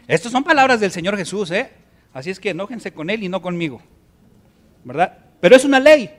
Estas 0.07 0.31
son 0.31 0.43
palabras 0.43 0.79
del 0.79 0.91
Señor 0.91 1.15
Jesús, 1.17 1.51
¿eh? 1.51 1.71
Así 2.13 2.29
es 2.29 2.39
que 2.39 2.49
enójense 2.49 2.91
con 2.91 3.09
Él 3.09 3.23
y 3.23 3.29
no 3.29 3.41
conmigo. 3.41 3.81
¿Verdad? 4.83 5.17
Pero 5.39 5.55
es 5.55 5.63
una 5.63 5.79
ley, 5.79 6.09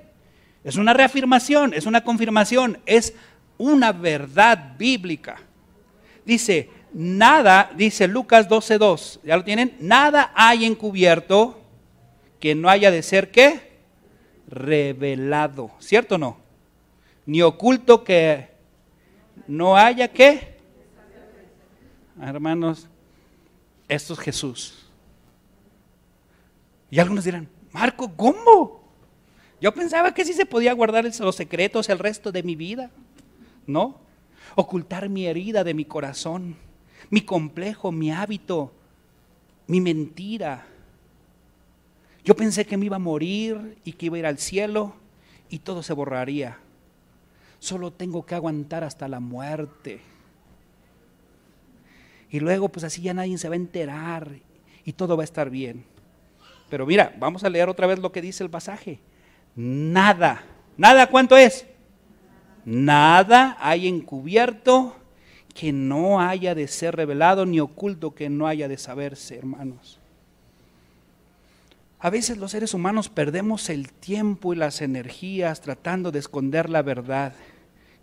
es 0.65 0.77
una 0.77 0.95
reafirmación, 0.95 1.75
es 1.75 1.87
una 1.87 2.03
confirmación, 2.05 2.79
es 2.87 3.15
una 3.59 3.93
verdad 3.93 4.77
bíblica. 4.79 5.41
Dice, 6.25 6.71
nada, 6.93 7.71
dice 7.77 8.09
Lucas 8.09 8.49
12.2, 8.49 9.21
¿ya 9.25 9.37
lo 9.37 9.45
tienen? 9.45 9.77
Nada 9.81 10.33
hay 10.35 10.65
encubierto 10.65 11.61
que 12.39 12.55
no 12.55 12.69
haya 12.71 12.91
de 12.91 13.03
ser 13.03 13.31
qué? 13.31 13.71
Revelado, 14.49 15.71
¿cierto 15.79 16.15
o 16.15 16.19
no? 16.19 16.40
Ni 17.27 17.43
oculto 17.43 18.03
que 18.03 18.49
no 19.47 19.77
haya 19.77 20.09
qué? 20.09 20.59
Hermanos, 22.21 22.89
esto 23.89 24.15
es 24.15 24.19
Jesús. 24.21 24.87
Y 26.91 26.99
algunos 26.99 27.25
dirán, 27.25 27.49
Marco, 27.73 28.11
¿cómo? 28.17 28.81
Yo 29.61 29.73
pensaba 29.73 30.13
que 30.13 30.25
sí 30.25 30.33
se 30.33 30.47
podía 30.47 30.73
guardar 30.73 31.05
los 31.05 31.37
secretos 31.37 31.89
el 31.89 31.99
resto 31.99 32.33
de 32.33 32.43
mi 32.43 32.57
vida. 32.57 32.91
¿No? 33.67 34.01
Ocultar 34.57 35.09
mi 35.09 35.27
herida 35.27 35.63
de 35.63 35.75
mi 35.75 35.85
corazón 35.85 36.57
mi 37.09 37.23
complejo, 37.23 37.93
mi 37.93 38.13
hábito, 38.13 38.73
mi 39.67 39.81
mentira. 39.81 40.67
Yo 42.25 42.35
pensé 42.37 42.67
que 42.67 42.77
me 42.77 42.87
iba 42.87 42.97
a 42.97 43.01
morir 43.01 43.79
y 43.85 43.93
que 43.93 44.07
iba 44.07 44.17
a 44.17 44.19
ir 44.21 44.27
al 44.27 44.39
cielo 44.39 44.95
y 45.49 45.59
todo 45.61 45.83
se 45.83 45.93
borraría. 45.93 46.59
Solo 47.61 47.93
tengo 47.93 48.27
que 48.27 48.35
aguantar 48.35 48.83
hasta 48.83 49.07
la 49.07 49.21
muerte. 49.21 50.01
Y 52.31 52.41
luego 52.41 52.69
pues 52.69 52.85
así 52.85 53.03
ya 53.03 53.15
nadie 53.15 53.39
se 53.39 53.49
va 53.49 53.55
a 53.55 53.57
enterar 53.57 54.33
y 54.85 54.93
todo 54.93 55.17
va 55.17 55.23
a 55.23 55.25
estar 55.25 55.51
bien. 55.51 55.85
Pero 56.69 56.87
mira, 56.87 57.15
vamos 57.19 57.45
a 57.45 57.51
leer 57.51 57.69
otra 57.69 57.87
vez 57.87 57.99
lo 57.99 58.13
que 58.13 58.23
dice 58.23 58.43
el 58.43 58.51
pasaje. 58.51 58.99
Nada, 59.55 60.43
nada, 60.77 61.09
¿cuánto 61.09 61.37
es? 61.37 61.67
Nada 62.65 63.57
hay 63.61 63.89
encubierto 63.89 64.97
que 65.55 65.73
no 65.73 66.21
haya 66.21 66.55
de 66.55 66.69
ser 66.69 66.97
revelado, 66.97 67.45
ni 67.45 67.61
oculto 67.61 68.15
que 68.15 68.31
no 68.31 68.47
haya 68.47 68.69
de 68.69 68.79
saberse, 68.79 69.37
hermanos. 69.37 69.99
A 71.99 72.09
veces 72.09 72.39
los 72.39 72.53
seres 72.53 72.73
humanos 72.73 73.11
perdemos 73.11 73.69
el 73.69 73.93
tiempo 73.93 74.55
y 74.55 74.57
las 74.57 74.81
energías 74.81 75.61
tratando 75.61 76.11
de 76.11 76.21
esconder 76.21 76.71
la 76.71 76.81
verdad, 76.81 77.35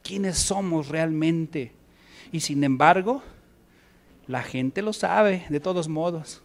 quiénes 0.08 0.38
somos 0.38 0.88
realmente. 0.88 1.74
Y 2.32 2.40
sin 2.40 2.64
embargo, 2.64 3.22
la 4.28 4.42
gente 4.42 4.82
lo 4.82 4.94
sabe 4.94 5.46
de 5.50 5.60
todos 5.60 5.88
modos. 5.88 6.42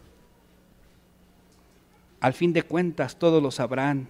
Al 2.20 2.34
fin 2.34 2.52
de 2.52 2.62
cuentas, 2.62 3.18
todos 3.18 3.42
lo 3.42 3.50
sabrán. 3.50 4.08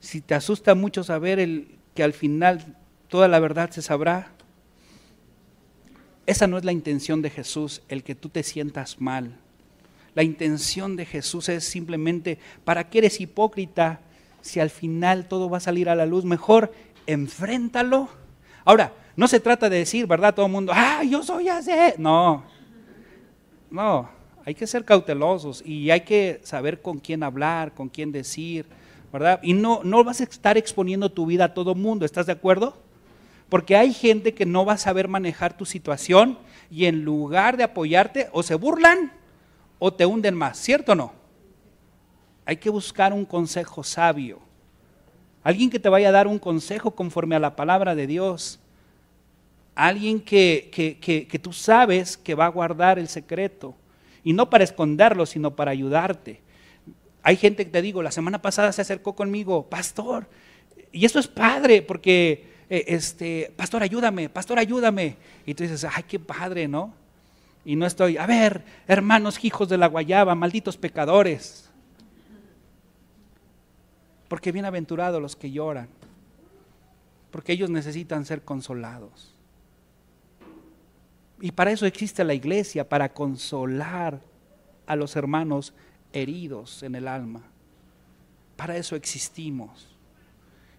Si 0.00 0.20
te 0.20 0.34
asusta 0.34 0.74
mucho 0.74 1.04
saber 1.04 1.38
el, 1.38 1.78
que 1.94 2.02
al 2.02 2.12
final 2.12 2.76
toda 3.08 3.28
la 3.28 3.40
verdad 3.40 3.70
se 3.70 3.82
sabrá, 3.82 4.32
esa 6.26 6.46
no 6.46 6.56
es 6.56 6.64
la 6.64 6.72
intención 6.72 7.20
de 7.22 7.30
Jesús, 7.30 7.82
el 7.88 8.02
que 8.02 8.14
tú 8.14 8.28
te 8.28 8.42
sientas 8.42 9.00
mal. 9.00 9.36
La 10.14 10.22
intención 10.22 10.96
de 10.96 11.04
Jesús 11.04 11.48
es 11.48 11.64
simplemente, 11.64 12.38
¿para 12.64 12.88
qué 12.88 12.98
eres 12.98 13.20
hipócrita 13.20 14.00
si 14.40 14.60
al 14.60 14.70
final 14.70 15.26
todo 15.26 15.50
va 15.50 15.58
a 15.58 15.60
salir 15.60 15.88
a 15.88 15.94
la 15.94 16.06
luz? 16.06 16.24
Mejor 16.24 16.72
enfréntalo. 17.06 18.08
Ahora, 18.64 18.92
no 19.16 19.28
se 19.28 19.40
trata 19.40 19.68
de 19.68 19.78
decir, 19.78 20.06
¿verdad? 20.06 20.34
Todo 20.34 20.46
el 20.46 20.52
mundo, 20.52 20.72
ah, 20.74 21.02
yo 21.04 21.22
soy 21.22 21.48
así. 21.48 21.70
No, 21.98 22.44
no, 23.70 24.08
hay 24.44 24.54
que 24.54 24.66
ser 24.66 24.84
cautelosos 24.84 25.62
y 25.64 25.90
hay 25.90 26.02
que 26.02 26.40
saber 26.42 26.80
con 26.82 26.98
quién 26.98 27.22
hablar, 27.22 27.74
con 27.74 27.88
quién 27.88 28.12
decir, 28.12 28.66
¿verdad? 29.12 29.40
Y 29.42 29.52
no, 29.52 29.80
no 29.84 30.04
vas 30.04 30.20
a 30.20 30.24
estar 30.24 30.58
exponiendo 30.58 31.10
tu 31.10 31.26
vida 31.26 31.44
a 31.46 31.54
todo 31.54 31.72
el 31.72 31.78
mundo, 31.78 32.04
¿estás 32.04 32.26
de 32.26 32.32
acuerdo? 32.32 32.76
Porque 33.48 33.76
hay 33.76 33.92
gente 33.92 34.34
que 34.34 34.46
no 34.46 34.64
va 34.64 34.74
a 34.74 34.78
saber 34.78 35.08
manejar 35.08 35.56
tu 35.56 35.64
situación 35.64 36.38
y 36.70 36.86
en 36.86 37.04
lugar 37.04 37.56
de 37.56 37.64
apoyarte 37.64 38.28
o 38.32 38.42
se 38.42 38.54
burlan 38.54 39.12
o 39.78 39.92
te 39.92 40.06
hunden 40.06 40.34
más, 40.34 40.58
¿cierto 40.58 40.92
o 40.92 40.94
no? 40.94 41.12
Hay 42.46 42.56
que 42.56 42.70
buscar 42.70 43.12
un 43.12 43.24
consejo 43.24 43.82
sabio. 43.82 44.40
Alguien 45.44 45.68
que 45.68 45.78
te 45.78 45.90
vaya 45.90 46.08
a 46.08 46.12
dar 46.12 46.26
un 46.26 46.38
consejo 46.38 46.92
conforme 46.92 47.36
a 47.36 47.38
la 47.38 47.54
palabra 47.54 47.94
de 47.94 48.06
Dios. 48.06 48.58
Alguien 49.74 50.18
que, 50.20 50.70
que, 50.72 51.26
que, 51.26 51.38
tú 51.38 51.52
sabes 51.52 52.16
que 52.16 52.34
va 52.34 52.46
a 52.46 52.48
guardar 52.48 52.98
el 52.98 53.08
secreto. 53.08 53.74
Y 54.24 54.32
no 54.32 54.48
para 54.48 54.64
esconderlo, 54.64 55.26
sino 55.26 55.54
para 55.54 55.70
ayudarte. 55.70 56.40
Hay 57.22 57.36
gente 57.36 57.66
que 57.66 57.70
te 57.70 57.82
digo, 57.82 58.02
la 58.02 58.10
semana 58.10 58.40
pasada 58.40 58.72
se 58.72 58.80
acercó 58.80 59.14
conmigo, 59.14 59.68
pastor. 59.68 60.26
Y 60.90 61.04
eso 61.04 61.18
es 61.18 61.28
padre, 61.28 61.82
porque, 61.82 62.46
eh, 62.70 62.84
este, 62.88 63.52
pastor, 63.54 63.82
ayúdame, 63.82 64.30
pastor, 64.30 64.58
ayúdame. 64.58 65.16
Y 65.44 65.52
tú 65.52 65.62
dices, 65.62 65.84
ay, 65.84 66.04
qué 66.08 66.18
padre, 66.18 66.68
¿no? 66.68 66.94
Y 67.66 67.76
no 67.76 67.84
estoy, 67.84 68.16
a 68.16 68.24
ver, 68.24 68.62
hermanos 68.88 69.44
hijos 69.44 69.68
de 69.68 69.76
la 69.76 69.88
guayaba, 69.88 70.34
malditos 70.34 70.78
pecadores. 70.78 71.70
Porque 74.34 74.50
bienaventurados 74.50 75.22
los 75.22 75.36
que 75.36 75.52
lloran, 75.52 75.86
porque 77.30 77.52
ellos 77.52 77.70
necesitan 77.70 78.24
ser 78.24 78.42
consolados. 78.42 79.32
Y 81.40 81.52
para 81.52 81.70
eso 81.70 81.86
existe 81.86 82.24
la 82.24 82.34
iglesia, 82.34 82.88
para 82.88 83.14
consolar 83.14 84.18
a 84.86 84.96
los 84.96 85.14
hermanos 85.14 85.72
heridos 86.12 86.82
en 86.82 86.96
el 86.96 87.06
alma. 87.06 87.42
Para 88.56 88.76
eso 88.76 88.96
existimos. 88.96 89.86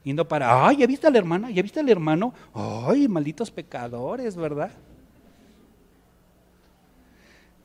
Y 0.03 0.11
no 0.11 0.27
para, 0.27 0.67
ay, 0.67 0.79
¿ya 0.79 0.85
viste 0.85 1.07
a 1.07 1.09
la 1.09 1.19
hermana? 1.19 1.49
¿Ya 1.49 1.61
viste 1.61 1.79
al 1.79 1.87
hermano? 1.87 2.33
Ay, 2.53 3.07
malditos 3.07 3.51
pecadores, 3.51 4.35
¿verdad? 4.35 4.73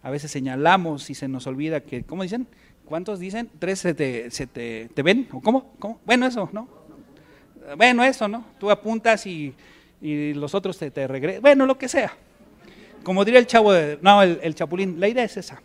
A 0.05 0.11
veces 0.11 0.31
señalamos 0.31 1.11
y 1.11 1.17
se 1.17 1.27
nos 1.27 1.49
olvida 1.49 1.81
que, 1.81 2.05
¿cómo 2.05 2.23
dicen? 2.23 2.47
¿Cuántos 2.91 3.21
dicen? 3.21 3.49
¿Tres 3.61 3.79
se 3.79 3.95
te, 3.95 4.89
te, 4.93 5.03
ven? 5.05 5.29
¿O 5.31 5.41
cómo? 5.41 5.75
¿Cómo? 5.79 6.01
Bueno, 6.05 6.27
eso, 6.27 6.51
¿no? 6.53 6.67
Bueno, 7.77 8.03
eso, 8.03 8.27
¿no? 8.27 8.45
Tú 8.59 8.69
apuntas 8.69 9.27
y, 9.27 9.55
y 10.01 10.35
los 10.35 10.57
otros 10.57 10.77
te, 10.77 10.91
te 10.91 11.07
regresan. 11.07 11.41
Bueno, 11.41 11.67
lo 11.67 11.79
que 11.79 11.87
sea. 11.87 12.13
Como 13.05 13.25
diría 13.25 13.39
el 13.39 13.47
chavo, 13.47 13.73
no, 14.03 14.25
el, 14.25 14.41
el 14.43 14.57
chapulín, 14.57 14.99
la 14.99 15.07
idea 15.07 15.23
es 15.23 15.37
esa. 15.37 15.63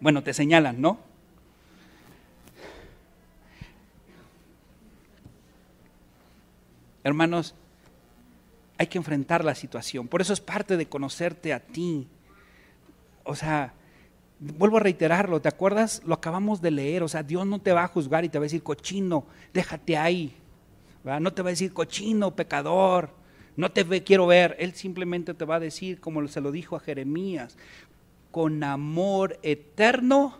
Bueno, 0.00 0.24
te 0.24 0.34
señalan, 0.34 0.80
¿no? 0.80 0.98
Hermanos, 7.04 7.54
hay 8.76 8.88
que 8.88 8.98
enfrentar 8.98 9.44
la 9.44 9.54
situación. 9.54 10.08
Por 10.08 10.20
eso 10.20 10.32
es 10.32 10.40
parte 10.40 10.76
de 10.76 10.86
conocerte 10.86 11.52
a 11.52 11.60
ti, 11.60 12.08
o 13.22 13.36
sea, 13.36 13.72
vuelvo 14.42 14.78
a 14.78 14.80
reiterarlo, 14.80 15.40
¿te 15.40 15.48
acuerdas? 15.48 16.02
Lo 16.04 16.14
acabamos 16.14 16.60
de 16.60 16.70
leer, 16.70 17.02
o 17.02 17.08
sea, 17.08 17.22
Dios 17.22 17.46
no 17.46 17.60
te 17.60 17.72
va 17.72 17.84
a 17.84 17.88
juzgar 17.88 18.24
y 18.24 18.28
te 18.28 18.38
va 18.38 18.42
a 18.42 18.46
decir 18.46 18.62
cochino, 18.62 19.24
déjate 19.54 19.96
ahí, 19.96 20.34
no 21.20 21.32
te 21.32 21.42
va 21.42 21.50
a 21.50 21.52
decir 21.52 21.72
cochino, 21.72 22.34
pecador, 22.34 23.10
no 23.56 23.70
te 23.70 24.02
quiero 24.02 24.26
ver, 24.26 24.56
Él 24.58 24.74
simplemente 24.74 25.34
te 25.34 25.44
va 25.44 25.56
a 25.56 25.60
decir, 25.60 26.00
como 26.00 26.26
se 26.26 26.40
lo 26.40 26.50
dijo 26.50 26.76
a 26.76 26.80
Jeremías, 26.80 27.56
con 28.30 28.64
amor 28.64 29.38
eterno 29.42 30.38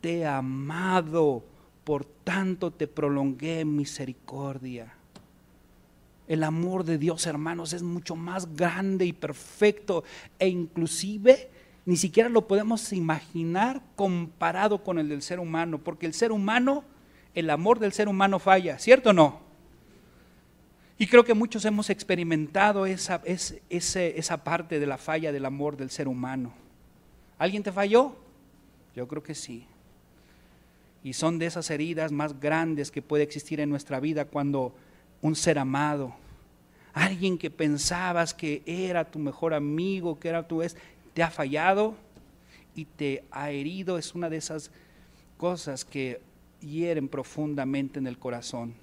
te 0.00 0.18
he 0.18 0.26
amado, 0.26 1.44
por 1.82 2.04
tanto 2.04 2.70
te 2.70 2.86
prolongué 2.86 3.64
misericordia. 3.64 4.92
El 6.28 6.42
amor 6.42 6.84
de 6.84 6.98
Dios, 6.98 7.26
hermanos, 7.26 7.72
es 7.72 7.82
mucho 7.82 8.16
más 8.16 8.54
grande 8.54 9.06
y 9.06 9.12
perfecto 9.12 10.04
e 10.38 10.48
inclusive 10.48 11.50
ni 11.86 11.96
siquiera 11.96 12.28
lo 12.28 12.48
podemos 12.48 12.92
imaginar 12.92 13.80
comparado 13.94 14.82
con 14.82 14.98
el 14.98 15.08
del 15.08 15.22
ser 15.22 15.38
humano, 15.38 15.78
porque 15.78 16.04
el 16.04 16.14
ser 16.14 16.32
humano, 16.32 16.84
el 17.32 17.48
amor 17.48 17.78
del 17.78 17.92
ser 17.92 18.08
humano 18.08 18.40
falla, 18.40 18.78
¿cierto 18.80 19.10
o 19.10 19.12
no? 19.12 19.40
Y 20.98 21.06
creo 21.06 21.24
que 21.24 21.34
muchos 21.34 21.64
hemos 21.64 21.88
experimentado 21.88 22.86
esa, 22.86 23.22
esa 23.68 24.44
parte 24.44 24.80
de 24.80 24.86
la 24.86 24.98
falla 24.98 25.30
del 25.30 25.44
amor 25.44 25.76
del 25.76 25.90
ser 25.90 26.08
humano. 26.08 26.52
¿Alguien 27.38 27.62
te 27.62 27.70
falló? 27.70 28.16
Yo 28.96 29.06
creo 29.06 29.22
que 29.22 29.34
sí. 29.34 29.66
Y 31.04 31.12
son 31.12 31.38
de 31.38 31.46
esas 31.46 31.70
heridas 31.70 32.10
más 32.10 32.40
grandes 32.40 32.90
que 32.90 33.02
puede 33.02 33.22
existir 33.22 33.60
en 33.60 33.70
nuestra 33.70 34.00
vida 34.00 34.24
cuando 34.24 34.74
un 35.20 35.36
ser 35.36 35.58
amado, 35.58 36.16
alguien 36.94 37.36
que 37.38 37.50
pensabas 37.50 38.32
que 38.32 38.62
era 38.64 39.04
tu 39.04 39.18
mejor 39.18 39.54
amigo, 39.54 40.18
que 40.18 40.28
era 40.28 40.48
tu 40.48 40.62
es, 40.62 40.76
te 41.16 41.22
ha 41.22 41.30
fallado 41.30 41.94
y 42.74 42.84
te 42.84 43.24
ha 43.30 43.50
herido, 43.50 43.96
es 43.96 44.14
una 44.14 44.28
de 44.28 44.36
esas 44.36 44.70
cosas 45.38 45.82
que 45.82 46.20
hieren 46.60 47.08
profundamente 47.08 47.98
en 47.98 48.06
el 48.06 48.18
corazón. 48.18 48.74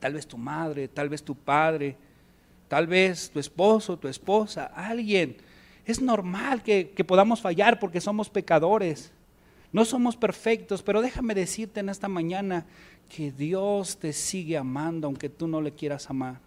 Tal 0.00 0.14
vez 0.14 0.26
tu 0.26 0.38
madre, 0.38 0.88
tal 0.88 1.10
vez 1.10 1.22
tu 1.22 1.34
padre, 1.34 1.94
tal 2.68 2.86
vez 2.86 3.30
tu 3.30 3.38
esposo, 3.38 3.98
tu 3.98 4.08
esposa, 4.08 4.64
alguien. 4.64 5.36
Es 5.84 6.00
normal 6.00 6.62
que, 6.62 6.86
podamos 7.06 7.42
fallar 7.42 7.78
porque 7.78 8.00
somos 8.00 8.30
pecadores. 8.30 9.12
No 9.72 9.84
somos 9.84 10.16
perfectos, 10.16 10.82
pero 10.82 11.02
déjame 11.02 11.34
decirte 11.34 11.80
en 11.80 11.90
esta 11.90 12.08
mañana 12.08 12.64
que 13.14 13.30
Dios 13.30 13.98
te 13.98 14.14
sigue 14.14 14.56
amando 14.56 15.06
aunque 15.06 15.28
tú 15.28 15.46
no 15.46 15.60
le 15.60 15.72
quieras 15.72 16.08
amar. 16.08 16.40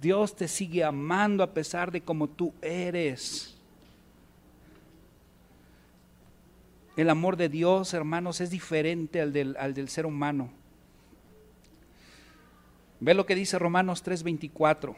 Dios 0.00 0.36
te 0.36 0.48
sigue 0.48 0.84
amando 0.84 1.42
a 1.42 1.52
pesar 1.52 1.90
de 1.90 2.00
como 2.00 2.28
tú 2.28 2.54
eres. 2.62 3.56
El 6.96 7.08
amor 7.08 7.36
de 7.36 7.48
Dios, 7.48 7.94
hermanos, 7.94 8.40
es 8.40 8.50
diferente 8.50 9.20
al 9.20 9.32
del, 9.32 9.56
al 9.58 9.74
del 9.74 9.88
ser 9.88 10.06
humano. 10.06 10.50
Ve 13.00 13.14
lo 13.14 13.24
que 13.24 13.34
dice 13.34 13.58
Romanos 13.58 14.04
3:24, 14.04 14.94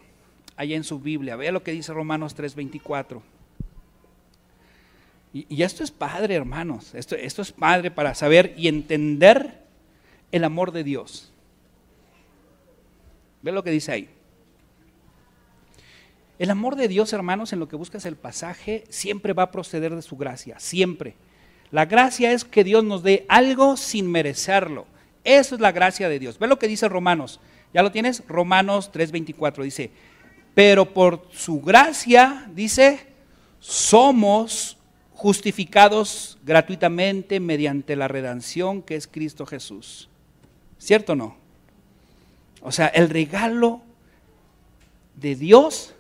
allá 0.57 0.77
en 0.77 0.85
su 0.85 0.99
Biblia. 0.99 1.37
Ve 1.37 1.53
lo 1.53 1.63
que 1.63 1.73
dice 1.73 1.93
Romanos 1.93 2.37
3:24. 2.37 3.23
Y, 5.33 5.47
y, 5.49 5.63
esto 5.63 5.83
es 5.83 5.91
padre, 5.91 6.35
hermanos. 6.35 6.95
Esto, 6.95 7.15
esto 7.17 7.41
es 7.41 7.53
padre 7.53 7.91
para 7.91 8.15
saber 8.15 8.55
y 8.57 8.69
entender 8.69 9.63
el 10.31 10.45
amor 10.45 10.73
de 10.73 10.85
Dios. 10.85 11.33
Ve 13.41 13.53
lo 13.53 13.63
que 13.63 13.71
dice 13.71 13.93
ahí. 13.93 14.09
El 16.39 16.51
amor 16.51 16.77
de 16.77 16.89
Dios, 16.89 17.13
hermanos, 17.13 17.53
en 17.53 17.61
lo 17.61 17.69
que 17.69 17.77
buscas 17.77 18.05
el 18.07 18.17
pasaje, 18.17 18.85
siempre 18.89 19.33
va 19.33 19.45
a 19.45 19.51
proceder 19.51 19.95
de 19.95 20.03
su 20.03 20.17
gracia, 20.17 20.59
siempre. 20.59 21.15
La 21.71 21.87
gracia 21.87 22.33
es 22.33 22.45
que 22.45 22.65
Dios 22.65 22.85
nos 22.85 23.03
dé 23.03 23.25
algo 23.29 23.77
sin 23.77 24.11
merecerlo. 24.11 24.87
Eso 25.25 25.55
es 25.55 25.61
la 25.61 25.73
gracia 25.73 26.09
de 26.09 26.19
Dios. 26.19 26.39
Ve 26.39 26.47
lo 26.47 26.59
que 26.59 26.69
dice 26.69 26.89
Romanos. 26.89 27.41
¿Ya 27.73 27.83
lo 27.83 27.93
tienes? 27.93 28.23
Romanos 28.29 28.91
3:24 28.93 29.63
dice, 29.63 29.91
pero 30.55 30.93
por 30.93 31.27
su 31.33 31.61
gracia, 31.61 32.51
dice, 32.55 33.07
somos 33.61 34.77
justificados 35.13 36.39
gratuitamente 36.45 37.41
mediante 37.41 37.97
la 37.97 38.09
redención 38.09 38.83
que 38.83 38.97
es 38.97 39.07
Cristo 39.07 39.47
Jesús. 39.47 40.09
¿Cierto 40.79 41.13
o 41.13 41.17
no? 41.17 41.37
O 42.61 42.73
sea, 42.73 42.89
el 42.89 43.09
regalo 43.09 43.81
de 45.17 45.37
Dios 45.37 45.95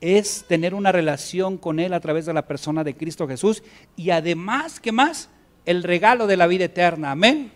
es 0.00 0.44
tener 0.46 0.74
una 0.74 0.92
relación 0.92 1.56
con 1.58 1.80
Él 1.80 1.92
a 1.94 2.00
través 2.00 2.26
de 2.26 2.34
la 2.34 2.46
persona 2.46 2.84
de 2.84 2.96
Cristo 2.96 3.26
Jesús 3.26 3.62
y 3.96 4.10
además, 4.10 4.80
¿qué 4.80 4.92
más? 4.92 5.30
El 5.64 5.82
regalo 5.82 6.26
de 6.26 6.36
la 6.36 6.46
vida 6.46 6.64
eterna, 6.64 7.12
amén. 7.12 7.52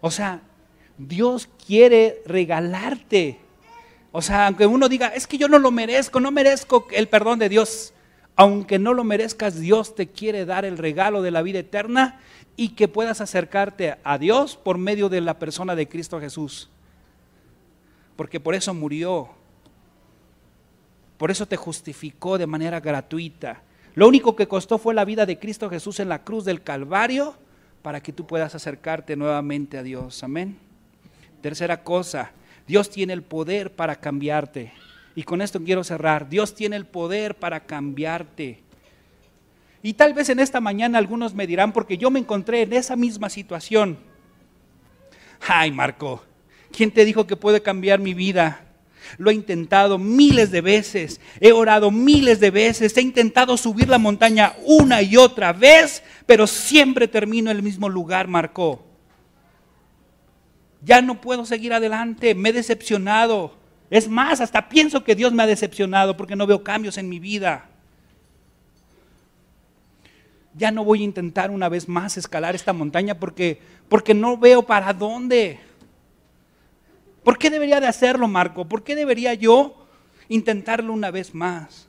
O 0.00 0.10
sea, 0.10 0.42
Dios 0.96 1.48
quiere 1.66 2.22
regalarte. 2.26 3.40
O 4.12 4.22
sea, 4.22 4.46
aunque 4.46 4.66
uno 4.66 4.88
diga, 4.88 5.08
es 5.08 5.26
que 5.26 5.38
yo 5.38 5.48
no 5.48 5.58
lo 5.58 5.70
merezco, 5.70 6.20
no 6.20 6.30
merezco 6.30 6.86
el 6.92 7.08
perdón 7.08 7.38
de 7.38 7.48
Dios. 7.48 7.92
Aunque 8.36 8.78
no 8.78 8.94
lo 8.94 9.02
merezcas, 9.02 9.58
Dios 9.58 9.94
te 9.94 10.08
quiere 10.08 10.44
dar 10.44 10.64
el 10.64 10.78
regalo 10.78 11.22
de 11.22 11.32
la 11.32 11.42
vida 11.42 11.58
eterna 11.58 12.20
y 12.56 12.70
que 12.70 12.88
puedas 12.88 13.20
acercarte 13.20 13.96
a 14.04 14.18
Dios 14.18 14.56
por 14.56 14.78
medio 14.78 15.08
de 15.08 15.20
la 15.20 15.38
persona 15.38 15.74
de 15.74 15.88
Cristo 15.88 16.20
Jesús. 16.20 16.70
Porque 18.16 18.40
por 18.40 18.54
eso 18.54 18.74
murió, 18.74 19.30
por 21.18 21.30
eso 21.30 21.46
te 21.46 21.56
justificó 21.56 22.38
de 22.38 22.46
manera 22.46 22.80
gratuita. 22.80 23.60
Lo 23.94 24.06
único 24.08 24.36
que 24.36 24.46
costó 24.46 24.78
fue 24.78 24.94
la 24.94 25.04
vida 25.04 25.26
de 25.26 25.38
Cristo 25.38 25.68
Jesús 25.68 25.98
en 26.00 26.08
la 26.08 26.22
cruz 26.22 26.44
del 26.44 26.62
Calvario 26.62 27.34
para 27.82 28.00
que 28.00 28.12
tú 28.12 28.26
puedas 28.26 28.54
acercarte 28.54 29.16
nuevamente 29.16 29.76
a 29.76 29.82
Dios. 29.82 30.22
Amén. 30.22 30.56
Tercera 31.42 31.82
cosa, 31.82 32.30
Dios 32.66 32.88
tiene 32.90 33.12
el 33.12 33.22
poder 33.22 33.74
para 33.74 33.96
cambiarte. 33.96 34.72
Y 35.16 35.24
con 35.24 35.42
esto 35.42 35.60
quiero 35.62 35.82
cerrar. 35.82 36.28
Dios 36.28 36.54
tiene 36.54 36.76
el 36.76 36.86
poder 36.86 37.34
para 37.34 37.60
cambiarte. 37.60 38.60
Y 39.82 39.94
tal 39.94 40.14
vez 40.14 40.28
en 40.28 40.38
esta 40.38 40.60
mañana 40.60 40.98
algunos 40.98 41.34
me 41.34 41.46
dirán, 41.48 41.72
porque 41.72 41.98
yo 41.98 42.10
me 42.10 42.20
encontré 42.20 42.62
en 42.62 42.72
esa 42.72 42.94
misma 42.94 43.28
situación. 43.28 43.98
Ay, 45.48 45.72
Marco, 45.72 46.22
¿quién 46.70 46.92
te 46.92 47.04
dijo 47.04 47.26
que 47.26 47.36
puede 47.36 47.62
cambiar 47.62 47.98
mi 47.98 48.14
vida? 48.14 48.67
Lo 49.16 49.30
he 49.30 49.34
intentado 49.34 49.98
miles 49.98 50.50
de 50.50 50.60
veces, 50.60 51.20
he 51.40 51.52
orado 51.52 51.90
miles 51.90 52.40
de 52.40 52.50
veces, 52.50 52.96
he 52.96 53.00
intentado 53.00 53.56
subir 53.56 53.88
la 53.88 53.98
montaña 53.98 54.54
una 54.64 55.00
y 55.02 55.16
otra 55.16 55.52
vez, 55.52 56.02
pero 56.26 56.46
siempre 56.46 57.08
termino 57.08 57.50
en 57.50 57.56
el 57.56 57.62
mismo 57.62 57.88
lugar, 57.88 58.28
marcó. 58.28 58.84
Ya 60.82 61.00
no 61.00 61.20
puedo 61.20 61.44
seguir 61.44 61.72
adelante, 61.72 62.34
me 62.34 62.50
he 62.50 62.52
decepcionado. 62.52 63.56
Es 63.90 64.08
más, 64.08 64.40
hasta 64.40 64.68
pienso 64.68 65.02
que 65.02 65.14
Dios 65.14 65.32
me 65.32 65.42
ha 65.42 65.46
decepcionado 65.46 66.16
porque 66.16 66.36
no 66.36 66.46
veo 66.46 66.62
cambios 66.62 66.98
en 66.98 67.08
mi 67.08 67.18
vida. 67.18 67.68
Ya 70.54 70.70
no 70.70 70.84
voy 70.84 71.00
a 71.00 71.04
intentar 71.04 71.50
una 71.50 71.68
vez 71.68 71.88
más 71.88 72.16
escalar 72.16 72.54
esta 72.54 72.72
montaña 72.72 73.18
porque, 73.18 73.60
porque 73.88 74.12
no 74.12 74.36
veo 74.36 74.62
para 74.62 74.92
dónde. 74.92 75.60
¿Por 77.28 77.36
qué 77.36 77.50
debería 77.50 77.78
de 77.78 77.86
hacerlo, 77.86 78.26
Marco? 78.26 78.64
¿Por 78.64 78.82
qué 78.82 78.96
debería 78.96 79.34
yo 79.34 79.86
intentarlo 80.30 80.94
una 80.94 81.10
vez 81.10 81.34
más? 81.34 81.86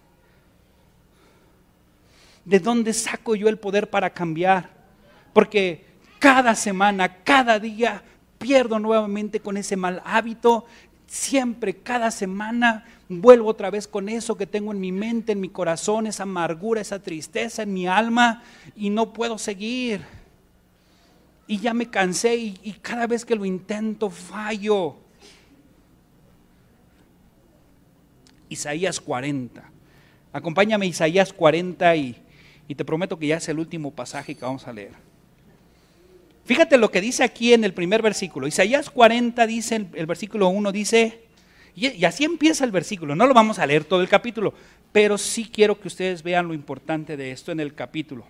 ¿De 2.44 2.60
dónde 2.60 2.92
saco 2.92 3.36
yo 3.36 3.48
el 3.48 3.58
poder 3.58 3.90
para 3.90 4.10
cambiar? 4.10 4.70
Porque 5.32 5.86
cada 6.20 6.56
semana, 6.56 7.24
cada 7.24 7.58
día, 7.58 8.04
pierdo 8.38 8.80
nuevamente 8.80 9.40
con 9.40 9.56
ese 9.56 9.78
mal 9.78 10.02
hábito. 10.04 10.66
Siempre, 11.08 11.74
cada 11.74 12.12
semana, 12.12 12.84
vuelvo 13.08 13.48
otra 13.48 13.70
vez 13.70 13.88
con 13.88 14.10
eso 14.10 14.36
que 14.36 14.46
tengo 14.46 14.74
en 14.74 14.82
mi 14.82 14.92
mente, 14.92 15.32
en 15.32 15.40
mi 15.40 15.48
corazón, 15.48 16.06
esa 16.06 16.24
amargura, 16.24 16.82
esa 16.82 17.02
tristeza 17.02 17.64
en 17.64 17.74
mi 17.74 17.88
alma 17.88 18.44
y 18.76 18.90
no 18.90 19.14
puedo 19.14 19.38
seguir. 19.38 20.02
Y 21.48 21.60
ya 21.60 21.74
me 21.74 21.90
cansé 21.90 22.36
y, 22.36 22.60
y 22.62 22.74
cada 22.74 23.08
vez 23.08 23.24
que 23.24 23.38
lo 23.38 23.46
intento 23.46 24.10
fallo. 24.10 24.98
Isaías 28.50 29.00
40. 29.00 29.64
Acompáñame 30.34 30.88
Isaías 30.88 31.32
40 31.32 31.96
y, 31.96 32.16
y 32.68 32.76
te 32.76 32.84
prometo 32.86 33.18
que 33.18 33.28
ya 33.28 33.38
es 33.38 33.48
el 33.50 33.60
último 33.60 33.92
pasaje 33.92 34.36
que 34.36 34.46
vamos 34.46 34.68
a 34.68 34.74
leer. 34.74 35.10
Fíjate 36.50 36.80
lo 36.80 36.90
que 36.90 37.00
dice 37.00 37.24
aquí 37.24 37.54
en 37.54 37.64
el 37.64 37.76
primer 37.76 38.02
versículo. 38.02 38.48
Isaías 38.48 38.90
40 38.90 39.46
dice, 39.46 39.86
el, 39.94 40.06
versículo 40.08 40.48
1 40.50 40.72
dice, 40.72 41.22
y, 41.76 42.04
así 42.06 42.24
empieza 42.24 42.66
el 42.66 42.72
versículo. 42.72 43.16
No 43.16 43.28
lo 43.28 43.36
vamos 43.36 43.60
a 43.60 43.68
leer 43.68 43.84
todo 43.84 44.02
el 44.02 44.10
capítulo, 44.10 44.56
pero 44.92 45.20
sí 45.20 45.48
quiero 45.54 45.80
que 45.80 45.88
ustedes 45.88 46.24
vean 46.24 46.48
lo 46.48 46.56
importante 46.56 47.16
de 47.18 47.30
esto 47.30 47.52
en 47.52 47.60
el 47.60 47.76
capítulo. 47.76 48.26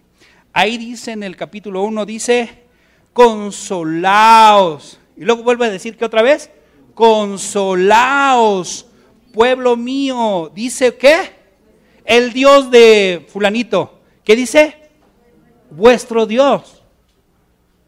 Ahí 0.52 0.78
dice 0.78 1.14
en 1.14 1.24
el 1.24 1.38
capítulo 1.38 1.82
1, 1.84 2.06
dice, 2.06 2.50
consolaos. 3.14 5.00
Y 5.16 5.24
luego 5.24 5.44
vuelve 5.44 5.68
a 5.68 5.70
decir 5.70 5.96
que 5.96 6.04
otra 6.04 6.22
vez, 6.22 6.52
consolaos 6.96 8.89
pueblo 9.40 9.78
mío, 9.78 10.52
dice 10.54 10.98
qué? 10.98 11.32
El 12.04 12.34
Dios 12.34 12.70
de 12.72 13.26
fulanito. 13.30 14.02
¿Qué 14.26 14.36
dice? 14.36 14.76
Vuestro 15.72 16.26
Dios. 16.26 16.84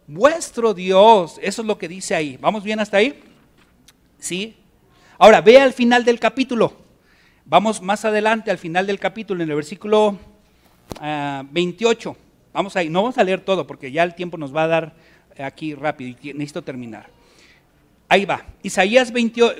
Vuestro 0.08 0.74
Dios. 0.74 1.38
Eso 1.42 1.62
es 1.62 1.68
lo 1.68 1.78
que 1.78 1.90
dice 1.90 2.16
ahí. 2.16 2.38
¿Vamos 2.40 2.64
bien 2.64 2.80
hasta 2.80 2.96
ahí? 2.96 3.22
¿Sí? 4.18 4.56
Ahora, 5.18 5.42
ve 5.42 5.60
al 5.60 5.74
final 5.74 6.06
del 6.06 6.22
capítulo. 6.22 6.72
Vamos 7.44 7.82
más 7.82 8.06
adelante 8.06 8.50
al 8.50 8.58
final 8.58 8.88
del 8.88 8.98
capítulo, 8.98 9.44
en 9.44 9.50
el 9.50 9.56
versículo 9.58 10.18
28. 11.02 12.16
Ah, 12.18 12.24
vamos 12.54 12.78
ahí. 12.78 12.88
No 12.88 13.02
vamos 13.02 13.18
a 13.18 13.26
leer 13.26 13.42
todo 13.42 13.68
porque 13.68 13.92
ya 13.92 14.04
el 14.04 14.16
tiempo 14.16 14.38
nos 14.38 14.56
va 14.56 14.64
a 14.64 14.68
dar 14.68 14.96
aquí 15.38 15.76
rápido 15.76 16.18
y 16.22 16.32
necesito 16.32 16.62
terminar. 16.62 17.10
Ahí 18.08 18.24
va. 18.24 18.46
Isaías 18.64 19.12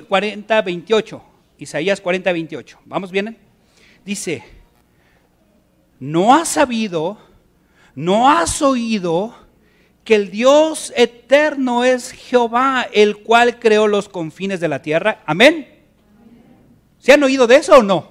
40, 0.08 0.62
28. 0.62 1.24
Isaías 1.62 2.00
40, 2.00 2.32
28. 2.32 2.78
¿Vamos 2.86 3.12
bien? 3.12 3.38
Dice, 4.04 4.42
no 6.00 6.34
has 6.34 6.48
sabido, 6.48 7.18
no 7.94 8.28
has 8.28 8.60
oído 8.62 9.34
que 10.02 10.16
el 10.16 10.30
Dios 10.30 10.92
eterno 10.96 11.84
es 11.84 12.10
Jehová, 12.10 12.88
el 12.92 13.18
cual 13.18 13.60
creó 13.60 13.86
los 13.86 14.08
confines 14.08 14.58
de 14.58 14.68
la 14.68 14.82
tierra. 14.82 15.22
Amén. 15.24 15.68
¿Se 16.98 17.12
han 17.12 17.22
oído 17.22 17.46
de 17.46 17.56
eso 17.56 17.76
o 17.76 17.82
no? 17.82 18.10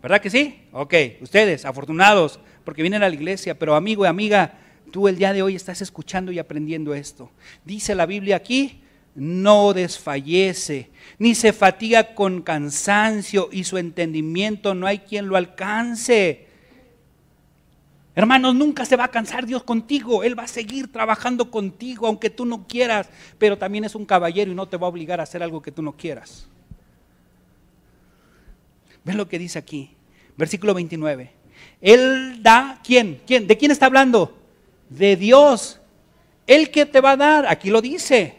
¿Verdad 0.00 0.20
que 0.20 0.30
sí? 0.30 0.62
Ok, 0.72 0.94
ustedes, 1.20 1.66
afortunados, 1.66 2.40
porque 2.64 2.82
vienen 2.82 3.02
a 3.02 3.08
la 3.08 3.14
iglesia, 3.14 3.58
pero 3.58 3.74
amigo 3.74 4.04
y 4.04 4.08
amiga, 4.08 4.58
tú 4.90 5.08
el 5.08 5.18
día 5.18 5.34
de 5.34 5.42
hoy 5.42 5.54
estás 5.54 5.82
escuchando 5.82 6.32
y 6.32 6.38
aprendiendo 6.38 6.94
esto. 6.94 7.30
Dice 7.64 7.94
la 7.94 8.06
Biblia 8.06 8.36
aquí, 8.36 8.80
no 9.14 9.72
desfallece, 9.72 10.90
ni 11.18 11.34
se 11.34 11.52
fatiga 11.52 12.14
con 12.14 12.42
cansancio 12.42 13.48
y 13.50 13.64
su 13.64 13.78
entendimiento 13.78 14.74
no 14.74 14.86
hay 14.86 15.00
quien 15.00 15.28
lo 15.28 15.36
alcance. 15.36 16.46
Hermanos, 18.14 18.54
nunca 18.54 18.84
se 18.84 18.96
va 18.96 19.04
a 19.04 19.10
cansar 19.12 19.46
Dios 19.46 19.62
contigo. 19.62 20.24
Él 20.24 20.36
va 20.36 20.42
a 20.42 20.48
seguir 20.48 20.90
trabajando 20.90 21.52
contigo, 21.52 22.08
aunque 22.08 22.30
tú 22.30 22.44
no 22.44 22.66
quieras, 22.66 23.08
pero 23.38 23.56
también 23.56 23.84
es 23.84 23.94
un 23.94 24.04
caballero 24.04 24.50
y 24.50 24.56
no 24.56 24.66
te 24.66 24.76
va 24.76 24.88
a 24.88 24.90
obligar 24.90 25.20
a 25.20 25.22
hacer 25.22 25.40
algo 25.40 25.62
que 25.62 25.70
tú 25.70 25.82
no 25.82 25.96
quieras. 25.96 26.48
¿Ven 29.04 29.16
lo 29.16 29.28
que 29.28 29.38
dice 29.38 29.58
aquí? 29.58 29.90
Versículo 30.36 30.74
29. 30.74 31.30
Él 31.80 32.42
da, 32.42 32.80
¿quién? 32.82 33.20
¿Quién? 33.24 33.46
¿De 33.46 33.56
quién 33.56 33.70
está 33.70 33.86
hablando? 33.86 34.36
De 34.90 35.14
Dios. 35.14 35.80
¿El 36.46 36.70
que 36.70 36.86
te 36.86 37.00
va 37.00 37.12
a 37.12 37.16
dar? 37.16 37.46
Aquí 37.46 37.70
lo 37.70 37.80
dice. 37.80 38.37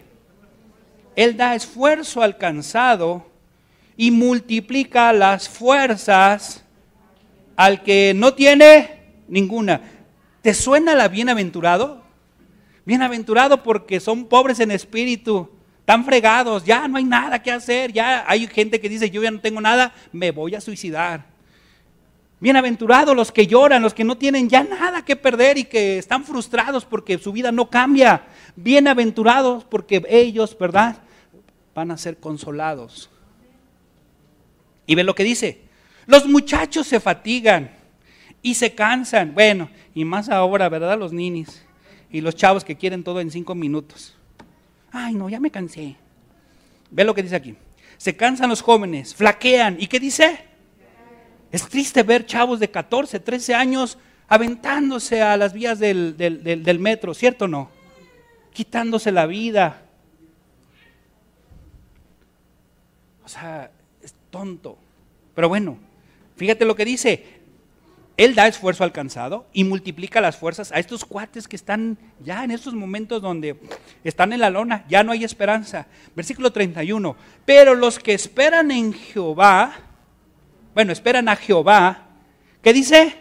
Él 1.16 1.38
da 1.38 1.56
esfuerzo 1.56 2.22
alcanzado 2.22 3.26
y 3.98 4.12
multiplica 4.12 5.12
las 5.12 5.50
fuerzas 5.50 6.64
al 7.56 7.84
que 7.84 8.14
no 8.16 8.34
tiene 8.34 9.02
ninguna. 9.28 9.82
¿Te 10.42 10.54
suena 10.54 10.96
la 10.96 11.10
bienaventurado? 11.10 12.02
Bienaventurado 12.86 13.62
porque 13.62 14.00
son 14.00 14.26
pobres 14.26 14.60
en 14.62 14.72
espíritu, 14.72 15.50
tan 15.86 16.06
fregados, 16.06 16.64
ya 16.64 16.88
no 16.88 16.98
hay 16.98 17.04
nada 17.04 17.42
que 17.42 17.52
hacer, 17.52 17.92
ya 17.92 18.24
hay 18.28 18.48
gente 18.48 18.80
que 18.80 18.90
dice, 18.90 19.10
yo 19.10 19.22
ya 19.22 19.32
no 19.32 19.42
tengo 19.42 19.60
nada, 19.60 19.94
me 20.12 20.32
voy 20.32 20.56
a 20.56 20.62
suicidar. 20.62 21.26
Bienaventurados 22.40 23.16
los 23.16 23.32
que 23.32 23.48
lloran, 23.48 23.82
los 23.82 23.94
que 23.94 24.04
no 24.04 24.18
tienen 24.18 24.48
ya 24.48 24.64
nada 24.64 25.04
que 25.04 25.16
perder 25.16 25.58
y 25.58 25.66
que 25.66 25.98
están 25.98 26.24
frustrados 26.24 26.86
porque 26.86 27.18
su 27.18 27.32
vida 27.32 27.52
no 27.52 27.70
cambia. 27.70 28.28
Bienaventurados 28.56 29.66
porque 29.66 30.04
ellos, 30.10 30.58
¿verdad? 30.58 31.02
van 31.80 31.92
a 31.92 31.98
ser 31.98 32.18
consolados. 32.18 33.10
Y 34.86 34.96
ve 34.96 35.04
lo 35.06 35.16
que 35.16 35.24
dice. 35.24 35.62
Los 36.06 36.28
muchachos 36.28 36.88
se 36.88 37.00
fatigan 37.00 37.72
y 38.42 38.56
se 38.56 38.76
cansan. 38.76 39.34
Bueno, 39.34 39.70
y 39.96 40.04
más 40.04 40.28
ahora, 40.28 40.68
¿verdad? 40.68 41.00
Los 41.00 41.14
ninis 41.14 41.64
y 42.12 42.20
los 42.20 42.36
chavos 42.36 42.66
que 42.66 42.76
quieren 42.76 43.04
todo 43.04 43.22
en 43.22 43.32
cinco 43.32 43.56
minutos. 43.56 44.16
Ay, 44.92 45.14
no, 45.16 45.30
ya 45.30 45.40
me 45.40 45.52
cansé. 45.52 45.96
Ve 46.92 47.06
lo 47.06 47.16
que 47.16 47.24
dice 47.24 47.38
aquí. 47.38 47.56
Se 47.98 48.18
cansan 48.18 48.50
los 48.50 48.62
jóvenes, 48.62 49.16
flaquean. 49.16 49.78
¿Y 49.80 49.88
qué 49.88 50.02
dice? 50.02 50.49
Es 51.52 51.68
triste 51.68 52.04
ver 52.04 52.26
chavos 52.26 52.60
de 52.60 52.70
14, 52.70 53.20
13 53.20 53.56
años 53.56 53.98
aventándose 54.28 55.22
a 55.22 55.36
las 55.38 55.54
vías 55.54 55.80
del, 55.80 56.16
del, 56.18 56.80
metro, 56.80 57.14
¿cierto 57.14 57.46
o 57.46 57.48
no? 57.48 57.70
Quitándose 58.54 59.12
la 59.12 59.26
vida, 59.26 59.82
O 63.30 63.32
sea, 63.32 63.70
es 64.02 64.16
tonto. 64.32 64.76
Pero 65.36 65.50
bueno, 65.50 65.78
fíjate 66.36 66.66
lo 66.66 66.76
que 66.76 66.84
dice. 66.84 67.40
Él 68.18 68.34
da 68.34 68.48
esfuerzo 68.48 68.84
alcanzado 68.84 69.46
y 69.54 69.64
multiplica 69.64 70.20
las 70.20 70.36
fuerzas 70.36 70.72
a 70.72 70.80
estos 70.80 71.06
cuates 71.06 71.48
que 71.48 71.56
están 71.56 72.00
ya 72.20 72.44
en 72.44 72.50
estos 72.50 72.74
momentos 72.74 73.22
donde 73.22 73.56
están 74.04 74.34
en 74.34 74.40
la 74.40 74.50
lona, 74.50 74.84
ya 74.90 75.04
no 75.04 75.12
hay 75.12 75.24
esperanza. 75.24 75.86
Versículo 76.16 76.52
31. 76.52 77.16
Pero 77.46 77.76
los 77.76 78.00
que 78.00 78.16
esperan 78.16 78.72
en 78.72 78.94
Jehová, 78.94 79.74
bueno, 80.80 80.94
esperan 80.94 81.28
a 81.28 81.36
Jehová, 81.36 82.08
¿qué 82.62 82.72
dice? 82.72 83.14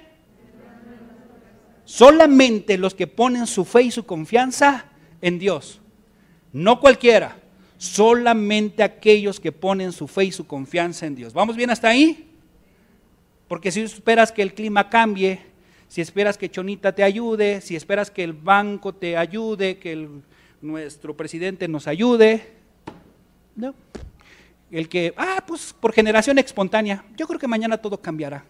Solamente 1.85 2.79
los 2.79 2.95
que 2.95 3.09
ponen 3.09 3.49
su 3.49 3.65
fe 3.65 3.83
y 3.83 3.91
su 3.91 4.07
confianza 4.07 4.85
en 5.21 5.41
Dios, 5.41 5.81
no 6.53 6.79
cualquiera 6.79 7.37
solamente 7.77 8.85
aquellos 8.85 9.41
que 9.41 9.51
ponen 9.51 9.91
su 9.91 10.07
fe 10.07 10.27
y 10.27 10.31
su 10.31 10.47
confianza 10.47 11.07
en 11.07 11.17
Dios. 11.17 11.33
¿Vamos 11.33 11.57
bien 11.57 11.71
hasta 11.71 11.89
ahí? 11.89 12.31
Porque 13.49 13.73
si 13.73 13.81
esperas 13.81 14.31
que 14.31 14.43
el 14.43 14.55
clima 14.55 14.89
cambie, 14.89 15.41
si 15.89 16.01
esperas 16.01 16.39
que 16.39 16.53
Chonita 16.53 16.95
te 16.95 17.03
ayude, 17.03 17.61
si 17.61 17.75
esperas 17.75 18.13
que 18.13 18.23
el 18.23 18.35
banco 18.35 18.95
te 18.95 19.17
ayude, 19.17 19.79
que 19.79 20.09
nuestro 20.61 21.17
presidente 21.17 21.67
nos 21.67 21.89
ayude, 21.89 22.53
no. 23.57 23.75
El 24.71 24.89
que, 24.89 25.15
ah, 25.17 25.43
pues 25.47 25.73
por 25.73 25.93
generación 25.93 26.39
espontánea, 26.39 27.05
yo 27.17 27.27
creo 27.27 27.39
que 27.41 27.49
mañana 27.49 27.79
todo 27.79 28.01
cambiará. 28.01 28.45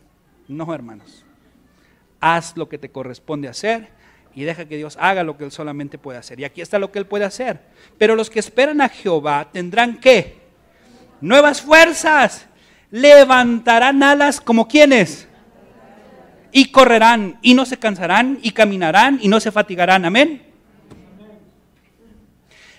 No, 0.49 0.73
hermanos. 0.75 1.25
Haz 2.21 2.57
lo 2.57 2.69
que 2.69 2.79
te 2.79 2.91
corresponde 2.91 3.49
hacer 3.49 3.89
y 4.35 4.43
deja 4.43 4.65
que 4.65 4.77
Dios 4.77 4.97
haga 5.01 5.23
lo 5.23 5.37
que 5.37 5.45
Él 5.45 5.53
solamente 5.53 5.99
puede 5.99 6.19
hacer. 6.19 6.41
Y 6.41 6.45
aquí 6.45 6.61
está 6.61 6.79
lo 6.79 6.91
que 6.91 6.99
Él 6.99 7.07
puede 7.07 7.25
hacer. 7.25 7.61
Pero 7.99 8.17
los 8.17 8.31
que 8.31 8.41
esperan 8.41 8.81
a 8.81 8.89
Jehová 8.89 9.49
tendrán 9.53 9.99
que 9.99 10.49
Nuevas 11.21 11.63
fuerzas. 11.63 12.47
Levantarán 12.91 14.03
alas 14.03 14.41
como 14.41 14.67
quienes. 14.69 15.29
Y 16.53 16.71
correrán 16.71 17.39
y 17.43 17.55
no 17.55 17.67
se 17.67 17.79
cansarán 17.79 18.39
y 18.43 18.53
caminarán 18.53 19.19
y 19.21 19.29
no 19.29 19.41
se 19.41 19.53
fatigarán. 19.53 20.05
Amén. 20.05 20.43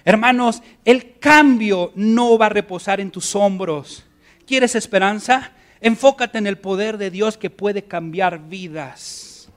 Hermanos, 0.10 0.64
el 0.86 1.20
cambio 1.20 1.91
no 1.93 2.36
va 2.39 2.47
a 2.47 2.49
reposar 2.49 2.99
en 2.99 3.12
tus 3.12 3.36
hombros. 3.36 4.03
¿Quieres 4.47 4.74
esperanza? 4.74 5.51
Enfócate 5.82 6.39
en 6.39 6.47
el 6.47 6.57
poder 6.57 6.97
de 6.97 7.12
Dios 7.12 7.38
que 7.38 7.51
puede 7.51 7.84
cambiar 7.84 8.49
vidas. 8.49 9.51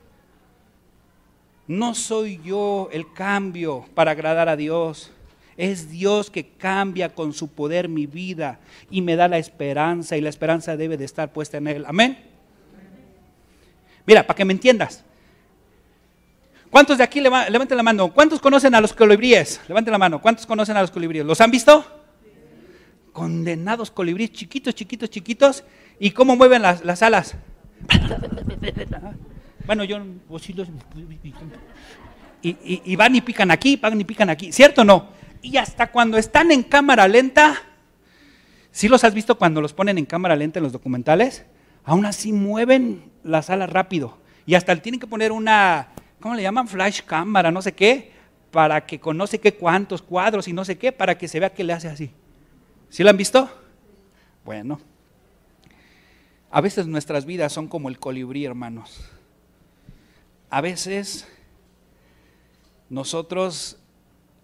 No 1.67 1.95
soy 1.95 2.39
yo 2.45 2.91
el 2.93 3.11
cambio 3.15 3.87
para 3.95 4.11
agradar 4.11 4.51
a 4.51 4.57
Dios. 4.57 5.11
Es 5.57 5.89
Dios 5.89 6.31
que 6.31 6.47
cambia 6.47 7.15
con 7.15 7.33
su 7.33 7.49
poder 7.49 7.89
mi 7.89 8.05
vida 8.05 8.61
y 8.91 9.01
me 9.01 9.17
da 9.17 9.29
la 9.29 9.39
esperanza 9.39 10.19
y 10.19 10.21
la 10.21 10.29
esperanza 10.29 10.77
debe 10.77 10.99
de 10.99 11.07
estar 11.07 11.33
puesta 11.33 11.57
en 11.57 11.69
Él. 11.69 11.85
Amén. 11.87 12.19
Mira, 14.05 14.27
para 14.27 14.37
que 14.37 14.45
me 14.45 14.53
entiendas. 14.53 15.03
¿Cuántos 16.73 16.97
de 16.97 17.05
aquí 17.05 17.21
levanten 17.21 17.77
la 17.77 17.83
mano? 17.83 18.15
¿Cuántos 18.15 18.41
conocen 18.41 18.75
a 18.75 18.81
los 18.81 18.95
colibríes? 18.95 19.61
Levanten 19.69 19.93
la 19.93 19.99
mano. 19.99 20.23
¿Cuántos 20.23 20.47
conocen 20.47 20.75
a 20.75 20.81
los 20.81 20.91
colibríes? 20.91 21.23
¿Los 21.23 21.39
han 21.43 21.51
visto? 21.51 21.85
Condenados 23.13 23.91
colibríes 23.91 24.33
chiquitos, 24.33 24.75
chiquitos, 24.75 25.11
chiquitos. 25.11 25.65
¿Y 25.99 26.13
cómo 26.13 26.35
mueven 26.35 26.63
las, 26.63 27.03
alas? 27.03 27.37
Bueno, 29.67 29.85
yo 29.85 30.01
y, 32.41 32.57
y, 32.65 32.97
van 32.97 33.17
y 33.17 33.21
pican 33.21 33.51
aquí, 33.51 33.77
van 33.77 34.01
y 34.01 34.05
pican 34.05 34.31
aquí. 34.31 34.51
¿Cierto 34.51 34.81
o 34.81 34.85
no? 34.85 35.11
Y 35.43 35.59
hasta 35.59 35.93
cuando 35.93 36.17
están 36.17 36.51
en 36.53 36.63
cámara 36.63 37.07
lenta, 37.07 37.55
¿sí 38.71 38.89
los 38.89 39.05
has 39.05 39.13
visto 39.13 39.37
cuando 39.37 39.61
los 39.61 39.75
ponen 39.75 39.99
en 39.99 40.07
cámara 40.07 40.37
lenta 40.37 40.59
en 40.59 40.63
los 40.63 40.73
documentales? 40.73 41.45
Aún 41.85 42.07
así 42.07 42.33
mueven 42.33 43.13
las 43.23 43.51
alas 43.51 43.69
rápido. 43.69 44.17
Y 44.47 44.55
hasta 44.55 44.75
tienen 44.77 44.99
que 44.99 45.07
poner 45.07 45.33
una, 45.33 45.91
¿cómo 46.23 46.35
le 46.35 46.43
llaman? 46.43 46.69
Flash 46.69 47.03
cámara, 47.03 47.51
no 47.51 47.61
sé 47.61 47.73
qué, 47.73 48.13
para 48.51 48.87
que 48.87 48.99
conoce 49.01 49.39
qué 49.41 49.55
cuántos 49.55 50.01
cuadros 50.01 50.49
y 50.49 50.53
no 50.53 50.65
sé 50.65 50.79
qué, 50.79 50.93
para 50.93 51.19
que 51.19 51.29
se 51.29 51.41
vea 51.41 51.53
que 51.53 51.65
le 51.65 51.75
hace 51.75 51.89
así. 51.89 52.11
¿Sí 52.89 53.03
lo 53.03 53.11
han 53.11 53.17
visto? 53.17 53.51
Bueno. 54.45 54.81
A 56.51 56.61
veces 56.61 56.87
nuestras 56.87 57.25
vidas 57.27 57.53
son 57.53 57.67
como 57.67 57.89
el 57.89 57.99
colibrí, 57.99 58.45
hermanos. 58.45 59.11
A 60.49 60.61
veces 60.61 61.27
nosotros 62.89 63.79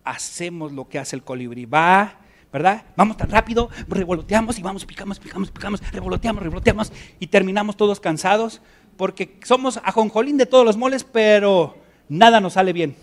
hacemos 0.05 0.73
lo 0.73 0.89
que 0.89 0.99
hace 0.99 1.15
el 1.17 1.23
colibrí. 1.23 1.67
Va, 1.67 2.19
¿verdad? 2.53 2.87
Vamos 2.97 3.19
tan 3.19 3.31
rápido, 3.31 3.69
revoloteamos 3.89 4.59
y 4.59 4.63
vamos, 4.63 4.87
picamos, 4.87 5.19
picamos, 5.19 5.51
picamos, 5.51 5.93
revoloteamos, 5.93 6.43
revoloteamos 6.43 6.93
y 7.21 7.27
terminamos 7.27 7.77
todos 7.77 8.01
cansados 8.01 8.63
porque 8.99 9.39
somos 9.45 9.79
ajonjolín 9.85 10.37
de 10.37 10.45
todos 10.45 10.67
los 10.67 10.77
moles, 10.77 11.05
pero 11.05 11.79
nada 12.09 12.41
nos 12.41 12.55
sale 12.55 12.73
bien. 12.75 12.97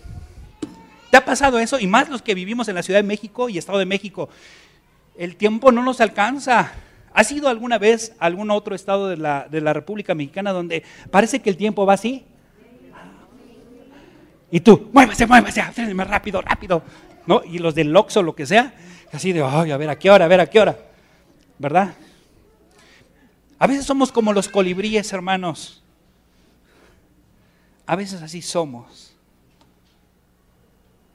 ¿Te 1.10 1.16
ha 1.16 1.24
pasado 1.24 1.58
eso? 1.58 1.80
Y 1.80 1.86
más 1.86 2.10
los 2.10 2.20
que 2.20 2.34
vivimos 2.34 2.68
en 2.68 2.74
la 2.74 2.82
Ciudad 2.82 3.00
de 3.00 3.08
México 3.08 3.48
y 3.48 3.56
Estado 3.56 3.78
de 3.78 3.86
México. 3.86 4.28
El 5.16 5.36
tiempo 5.36 5.72
no 5.72 5.82
nos 5.82 6.02
alcanza. 6.02 6.70
¿Has 7.14 7.32
ido 7.32 7.48
alguna 7.48 7.78
vez 7.78 8.14
algún 8.18 8.50
otro 8.50 8.74
estado 8.74 9.08
de 9.08 9.16
la, 9.16 9.48
de 9.50 9.62
la 9.62 9.72
República 9.72 10.14
Mexicana 10.14 10.52
donde 10.52 10.84
parece 11.10 11.40
que 11.40 11.48
el 11.48 11.56
tiempo 11.56 11.86
va 11.86 11.94
así? 11.94 12.26
Y 14.50 14.60
tú, 14.60 14.90
muévase, 14.92 15.26
muévase, 15.26 15.62
más 15.94 16.08
rápido, 16.08 16.42
rápido. 16.42 16.82
¿No? 17.26 17.40
Y 17.42 17.58
los 17.58 17.74
del 17.74 17.96
Oxxo, 17.96 18.22
lo 18.22 18.36
que 18.36 18.44
sea, 18.44 18.74
así 19.12 19.32
de, 19.32 19.42
ay, 19.42 19.70
a 19.70 19.76
ver, 19.78 19.88
¿a 19.88 19.98
qué 19.98 20.10
hora? 20.10 20.26
A 20.26 20.28
ver, 20.28 20.40
¿a 20.40 20.46
qué 20.46 20.60
hora? 20.60 20.76
¿Verdad? 21.58 21.94
A 23.58 23.66
veces 23.66 23.86
somos 23.86 24.12
como 24.12 24.34
los 24.34 24.48
colibríes, 24.48 25.10
hermanos. 25.14 25.82
A 27.86 27.94
veces 27.94 28.20
así 28.22 28.42
somos. 28.42 29.12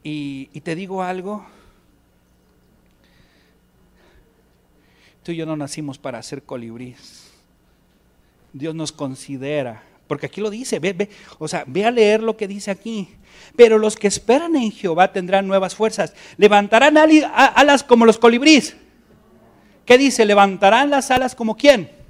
Y, 0.02 0.46
te 0.62 0.74
digo 0.74 1.02
algo, 1.02 1.46
tú 5.22 5.30
y 5.32 5.36
yo 5.36 5.46
no 5.46 5.56
nacimos 5.56 5.98
para 5.98 6.20
ser 6.22 6.42
colibríes. 6.42 7.30
Dios 8.52 8.74
nos 8.74 8.90
considera, 8.90 9.82
porque 10.08 10.26
aquí 10.26 10.40
lo 10.40 10.50
dice, 10.50 10.78
ve, 10.78 10.92
ve, 10.92 11.08
o 11.38 11.46
sea, 11.46 11.64
ve 11.66 11.84
a 11.84 11.90
leer 11.90 12.22
lo 12.22 12.36
que 12.36 12.48
dice 12.48 12.70
aquí. 12.70 13.08
Pero 13.54 13.78
los 13.78 13.96
que 13.96 14.08
esperan 14.08 14.56
en 14.56 14.72
Jehová 14.72 15.12
tendrán 15.12 15.46
nuevas 15.46 15.74
fuerzas, 15.74 16.14
levantarán 16.36 16.96
alas 16.96 17.84
como 17.84 18.04
los 18.04 18.18
colibríes. 18.18 18.76
¿Qué 19.86 19.98
dice? 19.98 20.24
Levantarán 20.24 20.90
las 20.90 21.10
alas 21.10 21.34
como 21.34 21.56
quién? 21.56 22.01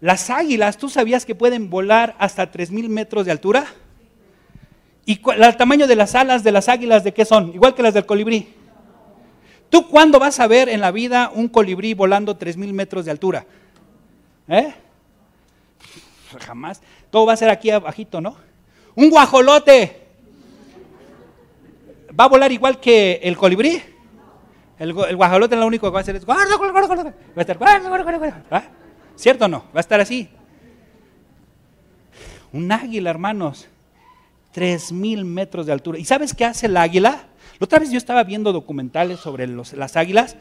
Las 0.00 0.30
águilas, 0.30 0.78
¿tú 0.78 0.88
sabías 0.88 1.24
que 1.24 1.34
pueden 1.34 1.70
volar 1.70 2.14
hasta 2.18 2.50
3.000 2.50 2.88
metros 2.88 3.26
de 3.26 3.32
altura? 3.32 3.66
¿Y 5.04 5.20
el 5.36 5.56
tamaño 5.56 5.86
de 5.86 5.96
las 5.96 6.14
alas 6.14 6.44
de 6.44 6.52
las 6.52 6.68
águilas 6.68 7.02
de 7.02 7.12
qué 7.12 7.24
son? 7.24 7.52
Igual 7.54 7.74
que 7.74 7.82
las 7.82 7.94
del 7.94 8.06
colibrí. 8.06 8.54
¿Tú 9.70 9.88
cuándo 9.88 10.18
vas 10.18 10.38
a 10.38 10.46
ver 10.46 10.68
en 10.68 10.80
la 10.80 10.90
vida 10.90 11.30
un 11.34 11.48
colibrí 11.48 11.94
volando 11.94 12.38
3.000 12.38 12.72
metros 12.72 13.04
de 13.06 13.10
altura? 13.10 13.44
¿Eh? 14.46 14.72
Jamás. 16.40 16.80
Todo 17.10 17.26
va 17.26 17.32
a 17.32 17.36
ser 17.36 17.50
aquí 17.50 17.70
abajito, 17.70 18.20
¿no? 18.20 18.36
Un 18.94 19.10
guajolote. 19.10 20.06
¿Va 22.18 22.24
a 22.24 22.28
volar 22.28 22.52
igual 22.52 22.78
que 22.78 23.20
el 23.22 23.36
colibrí? 23.36 23.82
El, 24.78 24.92
guajolote 24.92 25.56
lo 25.56 25.66
único 25.66 25.86
que 25.88 25.92
va 25.92 26.00
a 26.00 26.02
hacer 26.02 26.16
es... 26.16 26.28
Va 26.28 26.36
a 26.36 27.40
estar... 27.40 27.58
¿Cierto 29.18 29.46
o 29.46 29.48
no? 29.48 29.64
Va 29.74 29.78
a 29.78 29.80
estar 29.80 30.00
así. 30.00 30.28
Un 32.52 32.70
águila, 32.70 33.10
hermanos. 33.10 33.66
Tres 34.52 34.92
mil 34.92 35.24
metros 35.24 35.66
de 35.66 35.72
altura. 35.72 35.98
¿Y 35.98 36.04
sabes 36.04 36.34
qué 36.34 36.44
hace 36.44 36.66
el 36.66 36.76
águila? 36.76 37.26
La 37.58 37.64
otra 37.64 37.80
vez 37.80 37.90
yo 37.90 37.98
estaba 37.98 38.22
viendo 38.22 38.52
documentales 38.52 39.18
sobre 39.18 39.48
las 39.48 39.96
águilas 39.96 40.36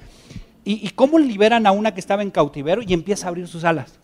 y, 0.64 0.90
cómo 0.92 1.18
liberan 1.18 1.66
a 1.66 1.72
una 1.72 1.94
que 1.94 2.00
estaba 2.00 2.22
en 2.22 2.30
cautiverio 2.30 2.84
y 2.88 2.94
empieza 2.94 3.26
a 3.26 3.30
abrir 3.30 3.48
sus 3.48 3.64
alas. 3.64 3.98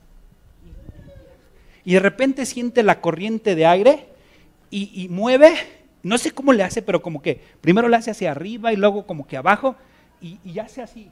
Y 1.86 1.93
de 1.93 1.99
repente 1.99 2.45
siente 2.47 2.82
la 2.82 2.99
corriente 2.99 3.53
de 3.53 3.67
aire 3.67 4.07
y, 4.71 5.07
mueve, 5.09 5.53
no 6.01 6.17
sé 6.17 6.32
cómo 6.32 6.51
le 6.51 6.63
hace, 6.63 6.82
pero 6.82 7.01
como 7.03 7.21
que 7.21 7.39
primero 7.61 7.89
le 7.89 7.97
hace 7.97 8.09
hacia 8.09 8.32
arriba 8.32 8.74
y 8.74 8.78
luego 8.78 9.05
como 9.05 9.28
que 9.28 9.38
abajo 9.38 9.76
y, 10.19 10.39
y 10.43 10.57
hace 10.57 10.82
así 10.82 11.11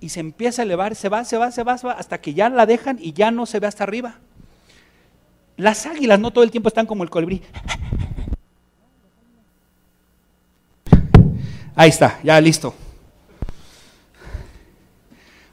y 0.00 0.08
se 0.08 0.20
empieza 0.20 0.62
a 0.62 0.64
elevar, 0.64 0.94
se 0.94 1.08
va, 1.08 1.24
se 1.24 1.36
va, 1.36 1.50
se 1.50 1.62
va, 1.62 1.78
se 1.78 1.86
va, 1.86 1.92
hasta 1.92 2.20
que 2.20 2.34
ya 2.34 2.48
la 2.48 2.66
dejan 2.66 2.98
y 3.00 3.12
ya 3.12 3.30
no 3.30 3.46
se 3.46 3.60
ve 3.60 3.66
hasta 3.66 3.84
arriba. 3.84 4.16
Las 5.56 5.86
águilas 5.86 6.18
no 6.18 6.32
todo 6.32 6.42
el 6.42 6.50
tiempo 6.50 6.68
están 6.68 6.86
como 6.86 7.04
el 7.04 7.10
colibrí. 7.10 7.42
Ahí 11.74 11.90
está, 11.90 12.18
ya 12.22 12.40
listo. 12.40 12.74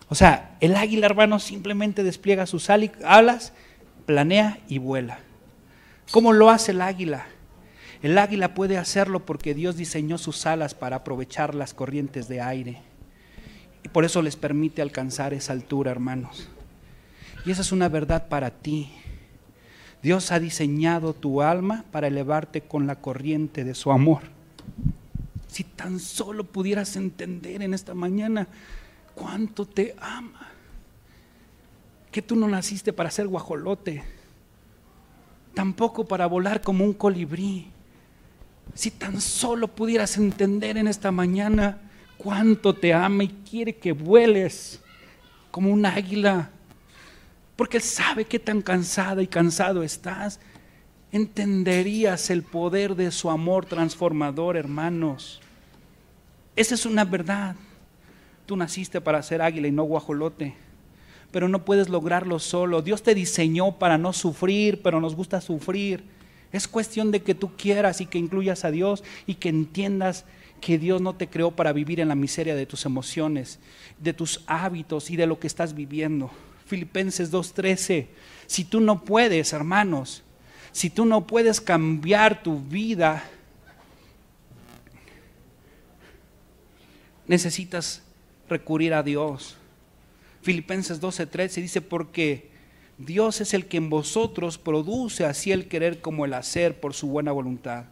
O 0.10 0.16
sea, 0.16 0.56
el 0.62 0.76
águila, 0.76 1.06
hermano, 1.06 1.40
simplemente 1.40 2.04
despliega 2.04 2.46
sus 2.46 2.70
alas, 2.70 3.54
planea 4.06 4.60
y 4.68 4.78
vuela. 4.78 5.20
¿Cómo 6.12 6.32
lo 6.32 6.50
hace 6.50 6.72
el 6.72 6.82
águila? 6.82 7.26
El 8.02 8.18
águila 8.18 8.54
puede 8.54 8.78
hacerlo 8.78 9.26
porque 9.26 9.54
Dios 9.54 9.76
diseñó 9.76 10.18
sus 10.18 10.46
alas 10.46 10.74
para 10.74 10.98
aprovechar 10.98 11.56
las 11.56 11.74
corrientes 11.74 12.28
de 12.28 12.42
aire. 12.42 12.82
Por 13.92 14.06
eso 14.06 14.22
les 14.22 14.36
permite 14.36 14.82
alcanzar 14.82 15.34
esa 15.34 15.54
altura, 15.54 15.92
hermanos. 15.92 16.50
Y 17.46 17.52
esa 17.52 17.62
es 17.62 17.72
una 17.72 17.90
verdad 17.90 18.28
para 18.28 18.52
ti. 18.52 18.92
Dios 20.04 20.32
ha 20.32 20.40
diseñado 20.40 21.14
tu 21.14 21.42
alma 21.42 21.86
para 21.92 22.08
elevarte 22.08 22.62
con 22.62 22.88
la 22.88 22.96
corriente 22.96 23.64
de 23.64 23.74
su 23.74 23.92
amor. 23.92 24.22
Si 25.48 25.64
tan 25.64 26.00
solo 26.00 26.44
pudieras 26.44 26.96
entender 26.96 27.62
en 27.62 27.74
esta 27.74 27.94
mañana 27.94 28.48
cuánto 29.16 29.66
te 29.66 29.96
ama. 30.00 30.50
Que 32.12 32.22
tú 32.22 32.36
no 32.36 32.48
naciste 32.48 32.94
para 32.94 33.12
ser 33.12 33.28
guajolote, 33.28 34.04
tampoco 35.54 36.06
para 36.06 36.28
volar 36.28 36.62
como 36.62 36.86
un 36.86 36.94
colibrí. 36.94 37.68
Si 38.74 38.92
tan 38.92 39.20
solo 39.22 39.68
pudieras 39.68 40.18
entender 40.18 40.78
en 40.78 40.88
esta 40.88 41.12
mañana 41.12 41.80
cuánto 42.18 42.74
te 42.74 42.94
ama 42.94 43.24
y 43.24 43.30
quiere 43.50 43.76
que 43.76 43.92
vueles 43.92 44.82
como 45.52 45.72
un 45.72 45.86
águila, 45.86 46.50
porque 47.56 47.78
Él 47.78 47.84
sabe 47.84 48.26
qué 48.26 48.40
tan 48.40 48.62
cansada 48.62 49.22
y 49.22 49.28
cansado 49.28 49.84
estás. 49.84 50.40
Entenderías 51.12 52.30
el 52.30 52.44
poder 52.44 52.96
de 52.96 53.12
su 53.12 53.30
amor 53.30 53.66
transformador, 53.66 54.58
hermanos. 54.58 55.42
Esa 56.56 56.76
es 56.76 56.86
una 56.86 57.06
verdad. 57.06 57.56
Tú 58.46 58.56
naciste 58.56 59.02
para 59.02 59.24
ser 59.24 59.42
águila 59.42 59.68
y 59.68 59.72
no 59.72 59.84
guajolote, 59.84 60.56
pero 61.32 61.48
no 61.48 61.66
puedes 61.66 61.90
lograrlo 61.90 62.40
solo. 62.40 62.82
Dios 62.82 63.04
te 63.04 63.16
diseñó 63.16 63.74
para 63.80 63.98
no 63.98 64.14
sufrir, 64.14 64.82
pero 64.82 65.02
nos 65.02 65.16
gusta 65.16 65.42
sufrir. 65.42 66.04
Es 66.52 66.68
cuestión 66.68 67.12
de 67.12 67.22
que 67.22 67.36
tú 67.36 67.52
quieras 67.58 68.00
y 68.00 68.06
que 68.06 68.18
incluyas 68.18 68.64
a 68.64 68.72
Dios 68.72 69.04
y 69.26 69.36
que 69.36 69.50
entiendas 69.50 70.26
que 70.60 70.78
Dios 70.78 71.02
no 71.02 71.16
te 71.16 71.28
creó 71.28 71.52
para 71.52 71.74
vivir 71.74 72.00
en 72.00 72.08
la 72.08 72.16
miseria 72.16 72.56
de 72.56 72.66
tus 72.66 72.86
emociones, 72.86 73.60
de 74.00 74.14
tus 74.14 74.44
hábitos 74.48 75.10
y 75.10 75.16
de 75.16 75.28
lo 75.28 75.40
que 75.40 75.48
estás 75.48 75.74
viviendo. 75.74 76.32
Filipenses 76.66 77.32
2.13, 77.32 78.08
si 78.46 78.66
tú 78.66 78.80
no 78.80 79.04
puedes, 79.04 79.54
hermanos, 79.54 80.24
si 80.72 80.90
tú 80.90 81.06
no 81.06 81.26
puedes 81.26 81.62
cambiar 81.62 82.44
tu 82.44 82.60
vida, 82.60 83.24
necesitas 87.28 88.04
recurrir 88.50 88.94
a 88.94 89.04
Dios. 89.04 89.58
Filipenses 90.42 91.02
12:13 91.02 91.62
dice, 91.62 91.82
porque 91.82 92.50
Dios 92.98 93.42
es 93.42 93.54
el 93.54 93.68
que 93.68 93.78
en 93.78 93.90
vosotros 93.90 94.58
produce 94.58 95.26
así 95.26 95.52
el 95.52 95.68
querer 95.68 96.02
como 96.02 96.26
el 96.26 96.34
hacer 96.34 96.80
por 96.80 96.94
su 96.94 97.08
buena 97.08 97.32
voluntad. 97.32 97.86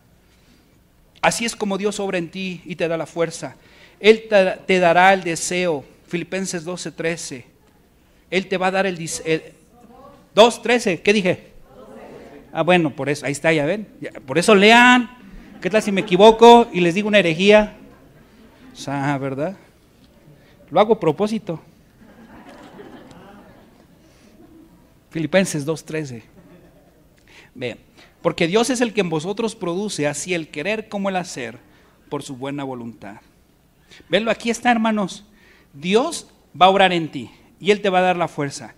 Así 1.21 1.45
es 1.45 1.55
como 1.55 1.77
Dios 1.77 1.99
obra 1.99 2.17
en 2.17 2.29
ti 2.29 2.61
y 2.65 2.75
te 2.75 2.87
da 2.87 2.97
la 2.97 3.05
fuerza. 3.05 3.55
Él 3.99 4.25
te, 4.65 4.79
dará 4.79 5.13
el 5.13 5.23
deseo. 5.23 5.83
Filipenses 6.07 6.65
12:13. 6.65 7.43
Él 8.29 8.47
te 8.47 8.57
va 8.57 8.67
a 8.67 8.71
dar 8.71 8.85
el, 8.85 8.97
2.13, 10.35 11.01
¿qué 11.01 11.13
dije? 11.13 11.47
Ah, 12.51 12.61
bueno, 12.61 12.89
por 12.93 13.09
eso, 13.09 13.25
ahí 13.25 13.31
está, 13.31 13.53
ya 13.53 13.65
ven. 13.65 13.87
Por 14.25 14.37
eso 14.37 14.53
lean. 14.53 15.09
¿Qué 15.61 15.69
tal 15.69 15.81
si 15.81 15.91
me 15.91 16.01
equivoco 16.01 16.67
y 16.71 16.81
les 16.81 16.93
digo 16.93 17.07
una 17.07 17.19
herejía? 17.19 17.77
O 18.73 18.75
sea, 18.75 19.17
¿verdad? 19.17 19.55
Lo 20.69 20.79
hago 20.79 20.93
a 20.93 20.99
propósito. 20.99 21.61
Filipenses 25.09 25.65
2.13. 25.65 26.21
Vean, 27.53 27.77
porque 28.25 28.47
Dios 28.47 28.71
es 28.71 28.81
el 28.81 28.91
que 28.91 29.01
en 29.01 29.11
vosotros 29.11 29.55
produce 29.55 30.07
así 30.07 30.33
el 30.33 30.47
querer 30.47 30.89
como 30.89 31.09
el 31.09 31.15
hacer 31.15 31.59
por 32.09 32.23
su 32.23 32.35
buena 32.35 32.63
voluntad. 32.63 33.17
Venlo, 34.09 34.31
aquí 34.31 34.49
está, 34.49 34.71
hermanos. 34.71 35.25
Dios 35.75 36.31
va 36.59 36.65
a 36.65 36.69
obrar 36.69 36.91
en 36.91 37.11
ti 37.11 37.29
y 37.59 37.69
Él 37.69 37.81
te 37.81 37.91
va 37.91 37.99
a 37.99 38.01
dar 38.01 38.17
la 38.17 38.27
fuerza. 38.27 38.73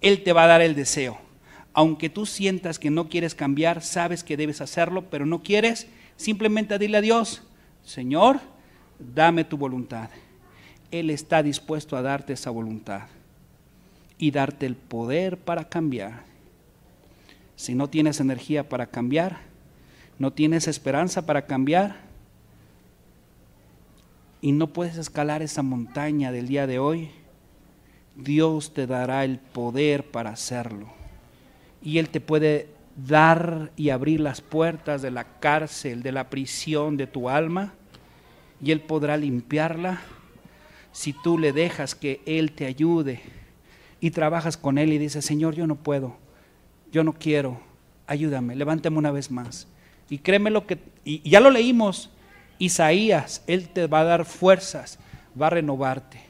Él 0.00 0.22
te 0.22 0.32
va 0.32 0.44
a 0.44 0.46
dar 0.46 0.62
el 0.62 0.76
deseo. 0.76 1.18
Aunque 1.72 2.10
tú 2.10 2.26
sientas 2.26 2.78
que 2.78 2.90
no 2.90 3.08
quieres 3.08 3.34
cambiar, 3.34 3.82
sabes 3.82 4.22
que 4.22 4.36
debes 4.36 4.60
hacerlo, 4.60 5.10
pero 5.10 5.26
no 5.26 5.42
quieres, 5.42 5.88
simplemente 6.14 6.78
dile 6.78 6.98
a 6.98 7.00
Dios, 7.00 7.42
Señor, 7.82 8.38
dame 9.00 9.42
tu 9.42 9.56
voluntad. 9.56 10.10
Él 10.92 11.10
está 11.10 11.42
dispuesto 11.42 11.96
a 11.96 12.02
darte 12.02 12.34
esa 12.34 12.50
voluntad 12.50 13.08
y 14.16 14.30
darte 14.30 14.64
el 14.64 14.76
poder 14.76 15.38
para 15.38 15.68
cambiar. 15.68 16.31
Si 17.62 17.76
no 17.76 17.88
tienes 17.88 18.18
energía 18.18 18.68
para 18.68 18.88
cambiar, 18.88 19.38
no 20.18 20.32
tienes 20.32 20.66
esperanza 20.66 21.26
para 21.26 21.46
cambiar 21.46 21.94
y 24.40 24.50
no 24.50 24.72
puedes 24.72 24.96
escalar 24.96 25.42
esa 25.42 25.62
montaña 25.62 26.32
del 26.32 26.48
día 26.48 26.66
de 26.66 26.80
hoy, 26.80 27.10
Dios 28.16 28.74
te 28.74 28.88
dará 28.88 29.24
el 29.24 29.38
poder 29.38 30.10
para 30.10 30.30
hacerlo. 30.30 30.88
Y 31.80 31.98
Él 31.98 32.08
te 32.08 32.20
puede 32.20 32.66
dar 32.96 33.70
y 33.76 33.90
abrir 33.90 34.18
las 34.18 34.40
puertas 34.40 35.00
de 35.00 35.12
la 35.12 35.38
cárcel, 35.38 36.02
de 36.02 36.10
la 36.10 36.30
prisión 36.30 36.96
de 36.96 37.06
tu 37.06 37.28
alma, 37.28 37.74
y 38.60 38.72
Él 38.72 38.80
podrá 38.80 39.16
limpiarla 39.16 40.00
si 40.90 41.12
tú 41.12 41.38
le 41.38 41.52
dejas 41.52 41.94
que 41.94 42.22
Él 42.26 42.50
te 42.50 42.66
ayude 42.66 43.20
y 44.00 44.10
trabajas 44.10 44.56
con 44.56 44.78
Él 44.78 44.92
y 44.92 44.98
dices, 44.98 45.24
Señor, 45.24 45.54
yo 45.54 45.68
no 45.68 45.76
puedo, 45.76 46.16
yo 46.92 47.02
no 47.02 47.14
quiero, 47.14 47.58
ayúdame, 48.06 48.54
levántame 48.54 48.98
una 48.98 49.10
vez 49.10 49.30
más. 49.30 49.66
Y 50.08 50.18
créeme 50.18 50.50
lo 50.50 50.66
que, 50.66 50.78
y 51.04 51.28
ya 51.28 51.40
lo 51.40 51.50
leímos, 51.50 52.10
Isaías, 52.58 53.42
Él 53.46 53.70
te 53.70 53.86
va 53.86 54.00
a 54.00 54.04
dar 54.04 54.24
fuerzas, 54.24 54.98
va 55.40 55.48
a 55.48 55.50
renovarte. 55.50 56.20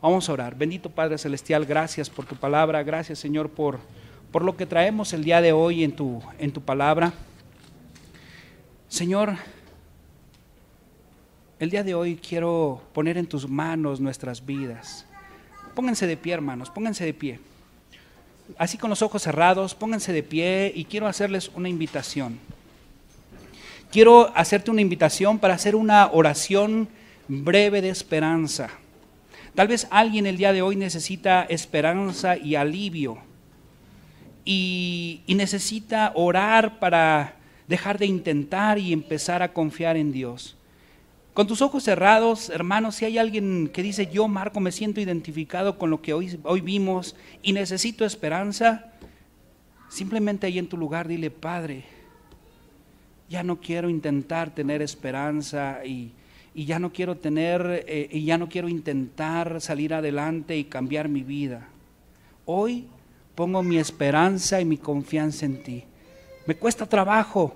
Vamos 0.00 0.28
a 0.28 0.32
orar. 0.32 0.56
Bendito 0.56 0.90
Padre 0.90 1.18
Celestial, 1.18 1.64
gracias 1.64 2.08
por 2.10 2.24
tu 2.24 2.34
palabra, 2.36 2.82
gracias 2.82 3.18
Señor 3.18 3.50
por, 3.50 3.78
por 4.32 4.42
lo 4.42 4.56
que 4.56 4.66
traemos 4.66 5.12
el 5.12 5.22
día 5.22 5.40
de 5.40 5.52
hoy 5.52 5.84
en 5.84 5.92
tu, 5.92 6.22
en 6.38 6.50
tu 6.50 6.62
palabra. 6.62 7.12
Señor, 8.88 9.36
el 11.58 11.70
día 11.70 11.82
de 11.82 11.94
hoy 11.94 12.16
quiero 12.16 12.82
poner 12.92 13.18
en 13.18 13.26
tus 13.26 13.48
manos 13.48 14.00
nuestras 14.00 14.44
vidas. 14.44 15.06
Pónganse 15.74 16.06
de 16.06 16.16
pie, 16.16 16.34
hermanos, 16.34 16.70
pónganse 16.70 17.04
de 17.04 17.14
pie. 17.14 17.40
Así 18.58 18.78
con 18.78 18.90
los 18.90 19.02
ojos 19.02 19.22
cerrados, 19.22 19.74
pónganse 19.74 20.12
de 20.12 20.22
pie 20.22 20.72
y 20.74 20.84
quiero 20.84 21.06
hacerles 21.06 21.50
una 21.54 21.68
invitación. 21.68 22.38
Quiero 23.90 24.32
hacerte 24.36 24.70
una 24.70 24.80
invitación 24.80 25.38
para 25.38 25.54
hacer 25.54 25.74
una 25.74 26.10
oración 26.12 26.88
breve 27.28 27.82
de 27.82 27.88
esperanza. 27.88 28.70
Tal 29.54 29.68
vez 29.68 29.86
alguien 29.90 30.26
el 30.26 30.36
día 30.36 30.52
de 30.52 30.62
hoy 30.62 30.76
necesita 30.76 31.44
esperanza 31.48 32.36
y 32.36 32.56
alivio 32.56 33.18
y, 34.44 35.22
y, 35.26 35.34
necesita 35.34 36.12
orar 36.14 36.78
para 36.78 37.36
dejar 37.66 37.98
de 37.98 38.06
intentar 38.06 38.78
y 38.78 38.92
empezar 38.92 39.42
a 39.42 39.52
confiar 39.52 39.96
en 39.96 40.12
Dios. 40.12 40.55
Con 41.36 41.46
tus 41.46 41.60
ojos 41.60 41.84
cerrados, 41.84 42.48
hermanos, 42.48 42.94
si 42.94 43.04
hay 43.04 43.18
alguien 43.18 43.68
que 43.68 43.82
dice, 43.82 44.06
yo, 44.06 44.26
Marco, 44.26 44.58
me 44.58 44.72
siento 44.72 45.02
identificado 45.02 45.76
con 45.76 45.90
lo 45.90 46.00
que 46.00 46.14
hoy, 46.14 46.40
hoy 46.44 46.62
vimos 46.62 47.14
y 47.42 47.52
necesito 47.52 48.06
esperanza, 48.06 48.86
simplemente 49.90 50.46
ahí 50.46 50.58
en 50.58 50.66
tu 50.66 50.78
lugar 50.78 51.06
dile, 51.06 51.30
Padre, 51.30 51.84
ya 53.28 53.42
no 53.42 53.60
quiero 53.60 53.90
intentar 53.90 54.54
tener 54.54 54.80
esperanza 54.80 55.84
y, 55.84 56.14
ya 56.54 56.78
no 56.78 56.90
quiero 56.90 57.18
tener, 57.18 57.84
eh, 57.86 58.08
y 58.10 58.24
ya 58.24 58.38
no 58.38 58.48
quiero 58.48 58.70
intentar 58.70 59.60
salir 59.60 59.92
adelante 59.92 60.56
y 60.56 60.64
cambiar 60.64 61.10
mi 61.10 61.22
vida. 61.22 61.68
Hoy 62.46 62.86
pongo 63.34 63.62
mi 63.62 63.76
esperanza 63.76 64.58
y 64.58 64.64
mi 64.64 64.78
confianza 64.78 65.44
en 65.44 65.62
ti. 65.62 65.84
Me 66.46 66.54
cuesta 66.54 66.86
trabajo, 66.86 67.54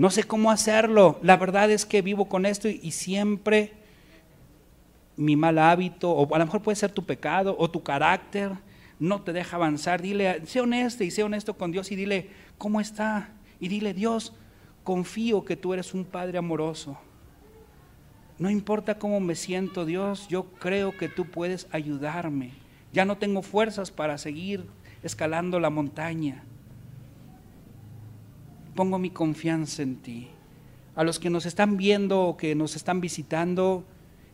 no 0.00 0.08
sé 0.08 0.24
cómo 0.24 0.50
hacerlo. 0.50 1.18
La 1.22 1.36
verdad 1.36 1.70
es 1.70 1.84
que 1.84 2.00
vivo 2.00 2.24
con 2.24 2.46
esto 2.46 2.70
y, 2.70 2.90
siempre 2.90 3.74
mi 5.14 5.36
mal 5.36 5.58
hábito, 5.58 6.10
o 6.10 6.34
a 6.34 6.38
lo 6.38 6.46
mejor 6.46 6.62
puede 6.62 6.76
ser 6.76 6.90
tu 6.90 7.04
pecado 7.04 7.54
o 7.58 7.70
tu 7.70 7.82
carácter, 7.82 8.52
no 8.98 9.20
te 9.20 9.34
deja 9.34 9.56
avanzar. 9.56 10.00
Dile, 10.00 10.40
sé 10.46 10.62
honesto 10.62 11.04
y 11.04 11.10
sé 11.10 11.22
honesto 11.22 11.52
con 11.52 11.70
Dios 11.70 11.92
y 11.92 11.96
dile, 11.96 12.30
¿cómo 12.56 12.80
está? 12.80 13.28
Y 13.60 13.68
dile, 13.68 13.92
Dios, 13.92 14.32
confío 14.84 15.44
que 15.44 15.56
tú 15.56 15.74
eres 15.74 15.92
un 15.92 16.06
Padre 16.06 16.38
amoroso. 16.38 16.96
No 18.38 18.48
importa 18.48 18.98
cómo 18.98 19.20
me 19.20 19.34
siento, 19.34 19.84
Dios, 19.84 20.28
yo 20.28 20.44
creo 20.44 20.96
que 20.96 21.10
tú 21.10 21.26
puedes 21.26 21.68
ayudarme. 21.72 22.52
Ya 22.94 23.04
no 23.04 23.18
tengo 23.18 23.42
fuerzas 23.42 23.90
para 23.90 24.16
seguir 24.16 24.64
escalando 25.02 25.60
la 25.60 25.68
montaña 25.68 26.42
pongo 28.80 28.98
mi 28.98 29.10
confianza 29.10 29.82
en 29.82 29.96
ti. 29.96 30.28
A 30.96 31.04
los 31.04 31.18
que 31.18 31.28
nos 31.28 31.44
están 31.44 31.76
viendo 31.76 32.22
o 32.22 32.38
que 32.38 32.54
nos 32.54 32.76
están 32.76 33.02
visitando, 33.02 33.84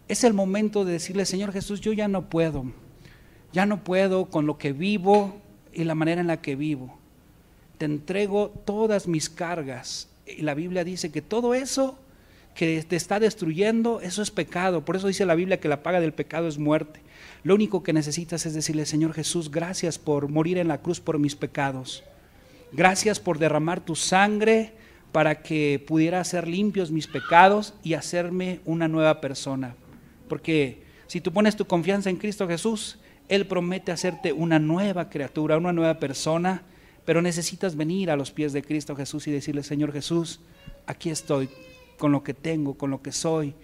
es 0.07 0.23
el 0.23 0.35
momento 0.35 0.85
de 0.85 0.93
decirle, 0.93 1.27
Señor 1.27 1.53
Jesús, 1.53 1.81
yo 1.81 1.93
ya 1.93 2.07
no 2.07 2.31
puedo, 2.31 2.67
ya 3.53 3.67
no 3.67 3.83
puedo 3.83 4.27
con 4.27 4.47
lo 4.47 4.57
que 4.57 4.73
vivo 4.73 5.35
y 5.73 5.83
la 5.83 5.97
manera 5.97 6.21
en 6.21 6.29
la 6.29 6.41
que 6.43 6.55
vivo. 6.55 6.97
Te 7.77 7.87
entrego 7.87 8.53
todas 8.65 9.09
mis 9.09 9.29
cargas. 9.29 10.09
Y 10.25 10.43
la 10.43 10.55
Biblia 10.55 10.85
dice 10.85 11.11
que 11.11 11.23
todo 11.23 11.53
eso 11.53 11.99
que 12.55 12.85
te 12.85 12.95
está 12.95 13.19
destruyendo, 13.19 14.01
eso 14.01 14.23
es 14.23 14.31
pecado. 14.31 14.85
Por 14.85 14.95
eso 14.95 15.09
dice 15.09 15.27
la 15.27 15.35
Biblia 15.35 15.59
que 15.59 15.67
la 15.67 15.83
paga 15.83 15.99
del 15.99 16.13
pecado 16.13 16.47
es 16.47 16.57
muerte. 16.57 17.01
Lo 17.43 17.57
único 17.57 17.83
que 17.83 17.93
necesitas 17.93 18.47
es 18.47 18.55
decirle, 18.55 18.87
Señor 18.87 19.13
Jesús, 19.13 19.51
gracias 19.51 19.99
por 19.99 20.29
morir 20.29 20.59
en 20.59 20.69
la 20.69 20.83
cruz 20.83 21.01
por 21.01 21.19
mis 21.19 21.35
pecados. 21.35 22.05
Gracias 22.77 23.19
por 23.21 23.39
derramar 23.39 23.81
tu 23.81 23.97
sangre 23.97 24.75
para 25.11 25.41
que 25.41 25.83
pudiera 25.87 26.21
hacer 26.21 26.47
limpios 26.47 26.91
mis 26.91 27.07
pecados 27.07 27.73
y 27.83 27.95
hacerme 27.95 28.61
una 28.67 28.87
nueva 28.87 29.23
persona. 29.23 29.75
Porque 30.29 30.83
si 31.07 31.23
tú 31.23 31.33
pones 31.33 31.57
tu 31.57 31.67
confianza 31.67 32.11
en 32.11 32.19
Cristo 32.19 32.47
Jesús, 32.47 32.99
Él 33.31 33.47
promete 33.47 33.93
hacerte 33.93 34.35
una 34.35 34.59
nueva 34.59 35.09
criatura, 35.09 35.57
una 35.57 35.73
nueva 35.73 35.99
persona, 35.99 36.65
pero 37.07 37.23
necesitas 37.23 37.77
venir 37.77 38.11
a 38.11 38.17
los 38.17 38.31
pies 38.31 38.53
de 38.53 38.63
Cristo 38.63 38.95
Jesús 38.95 39.27
y 39.27 39.31
decirle, 39.31 39.63
Señor 39.63 39.91
Jesús, 39.91 40.41
aquí 40.87 41.09
estoy 41.09 41.49
con 41.97 42.13
lo 42.13 42.23
que 42.23 42.35
tengo, 42.35 42.75
con 42.75 42.91
lo 42.91 43.01
que 43.01 43.13
soy. 43.13 43.55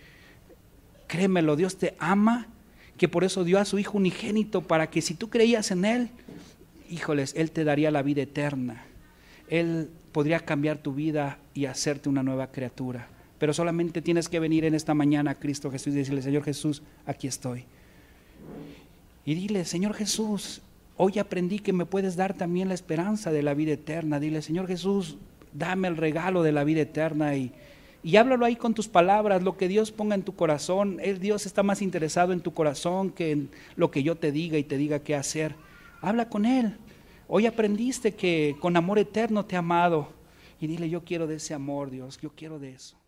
Créemelo, 1.06 1.54
Dios 1.54 1.76
te 1.76 1.96
ama, 1.98 2.46
que 2.96 3.08
por 3.08 3.24
eso 3.24 3.44
dio 3.44 3.58
a 3.58 3.66
su 3.66 3.78
Hijo 3.78 3.98
unigénito, 3.98 4.62
para 4.62 4.88
que 4.88 5.02
si 5.02 5.12
tú 5.12 5.28
creías 5.28 5.70
en 5.70 5.84
Él, 5.84 6.08
híjoles, 6.88 7.34
Él 7.36 7.50
te 7.50 7.64
daría 7.64 7.90
la 7.90 8.00
vida 8.00 8.22
eterna. 8.22 8.86
Él 9.52 9.90
podría 10.12 10.40
cambiar 10.40 10.78
tu 10.78 10.94
vida 10.94 11.36
y 11.52 11.66
hacerte 11.66 12.08
una 12.08 12.22
nueva 12.22 12.46
criatura. 12.46 13.06
Pero 13.38 13.52
solamente 13.52 14.00
tienes 14.00 14.30
que 14.30 14.40
venir 14.40 14.64
en 14.64 14.74
esta 14.74 14.94
mañana 14.94 15.32
a 15.32 15.34
Cristo 15.34 15.70
Jesús 15.70 15.92
y 15.92 15.98
decirle, 15.98 16.22
Señor 16.22 16.42
Jesús, 16.42 16.82
aquí 17.04 17.26
estoy. 17.26 17.66
Y 19.26 19.34
dile, 19.34 19.66
Señor 19.66 19.92
Jesús, 19.92 20.62
hoy 20.96 21.18
aprendí 21.18 21.58
que 21.58 21.74
me 21.74 21.84
puedes 21.84 22.16
dar 22.16 22.32
también 22.32 22.68
la 22.68 22.74
esperanza 22.74 23.30
de 23.30 23.42
la 23.42 23.52
vida 23.52 23.72
eterna. 23.72 24.20
Dile, 24.20 24.40
Señor 24.40 24.68
Jesús, 24.68 25.18
dame 25.52 25.86
el 25.86 25.98
regalo 25.98 26.42
de 26.42 26.52
la 26.52 26.64
vida 26.64 26.80
eterna 26.80 27.36
y, 27.36 27.52
Y 28.02 28.16
háblalo 28.16 28.46
ahí 28.46 28.56
con 28.56 28.72
tus 28.72 28.88
palabras, 28.88 29.42
lo 29.42 29.58
que 29.58 29.68
Dios 29.68 29.92
ponga 29.92 30.14
en 30.14 30.22
tu 30.22 30.34
corazón. 30.34 30.96
El 31.02 31.20
Dios 31.20 31.44
está 31.44 31.62
más 31.62 31.82
interesado 31.82 32.32
en 32.32 32.40
tu 32.40 32.54
corazón 32.54 33.10
que 33.10 33.32
en 33.32 33.50
lo 33.76 33.90
que 33.90 34.02
yo 34.02 34.16
te 34.16 34.32
diga 34.32 34.56
y 34.56 34.64
te 34.64 34.78
diga 34.78 35.00
qué 35.00 35.14
hacer. 35.14 35.56
Habla 36.00 36.30
con 36.30 36.46
Él. 36.46 36.78
Hoy 37.34 37.46
aprendiste 37.46 38.12
que 38.14 38.56
con 38.60 38.76
amor 38.76 38.98
eterno 38.98 39.46
te 39.46 39.56
ha 39.56 39.60
amado. 39.60 40.08
Y 40.60 40.66
dile, 40.66 40.90
yo 40.90 41.02
quiero 41.02 41.26
de 41.26 41.36
ese 41.36 41.54
amor, 41.54 41.88
Dios, 41.88 42.18
yo 42.20 42.28
quiero 42.36 42.58
de 42.58 42.72
eso. 42.72 42.98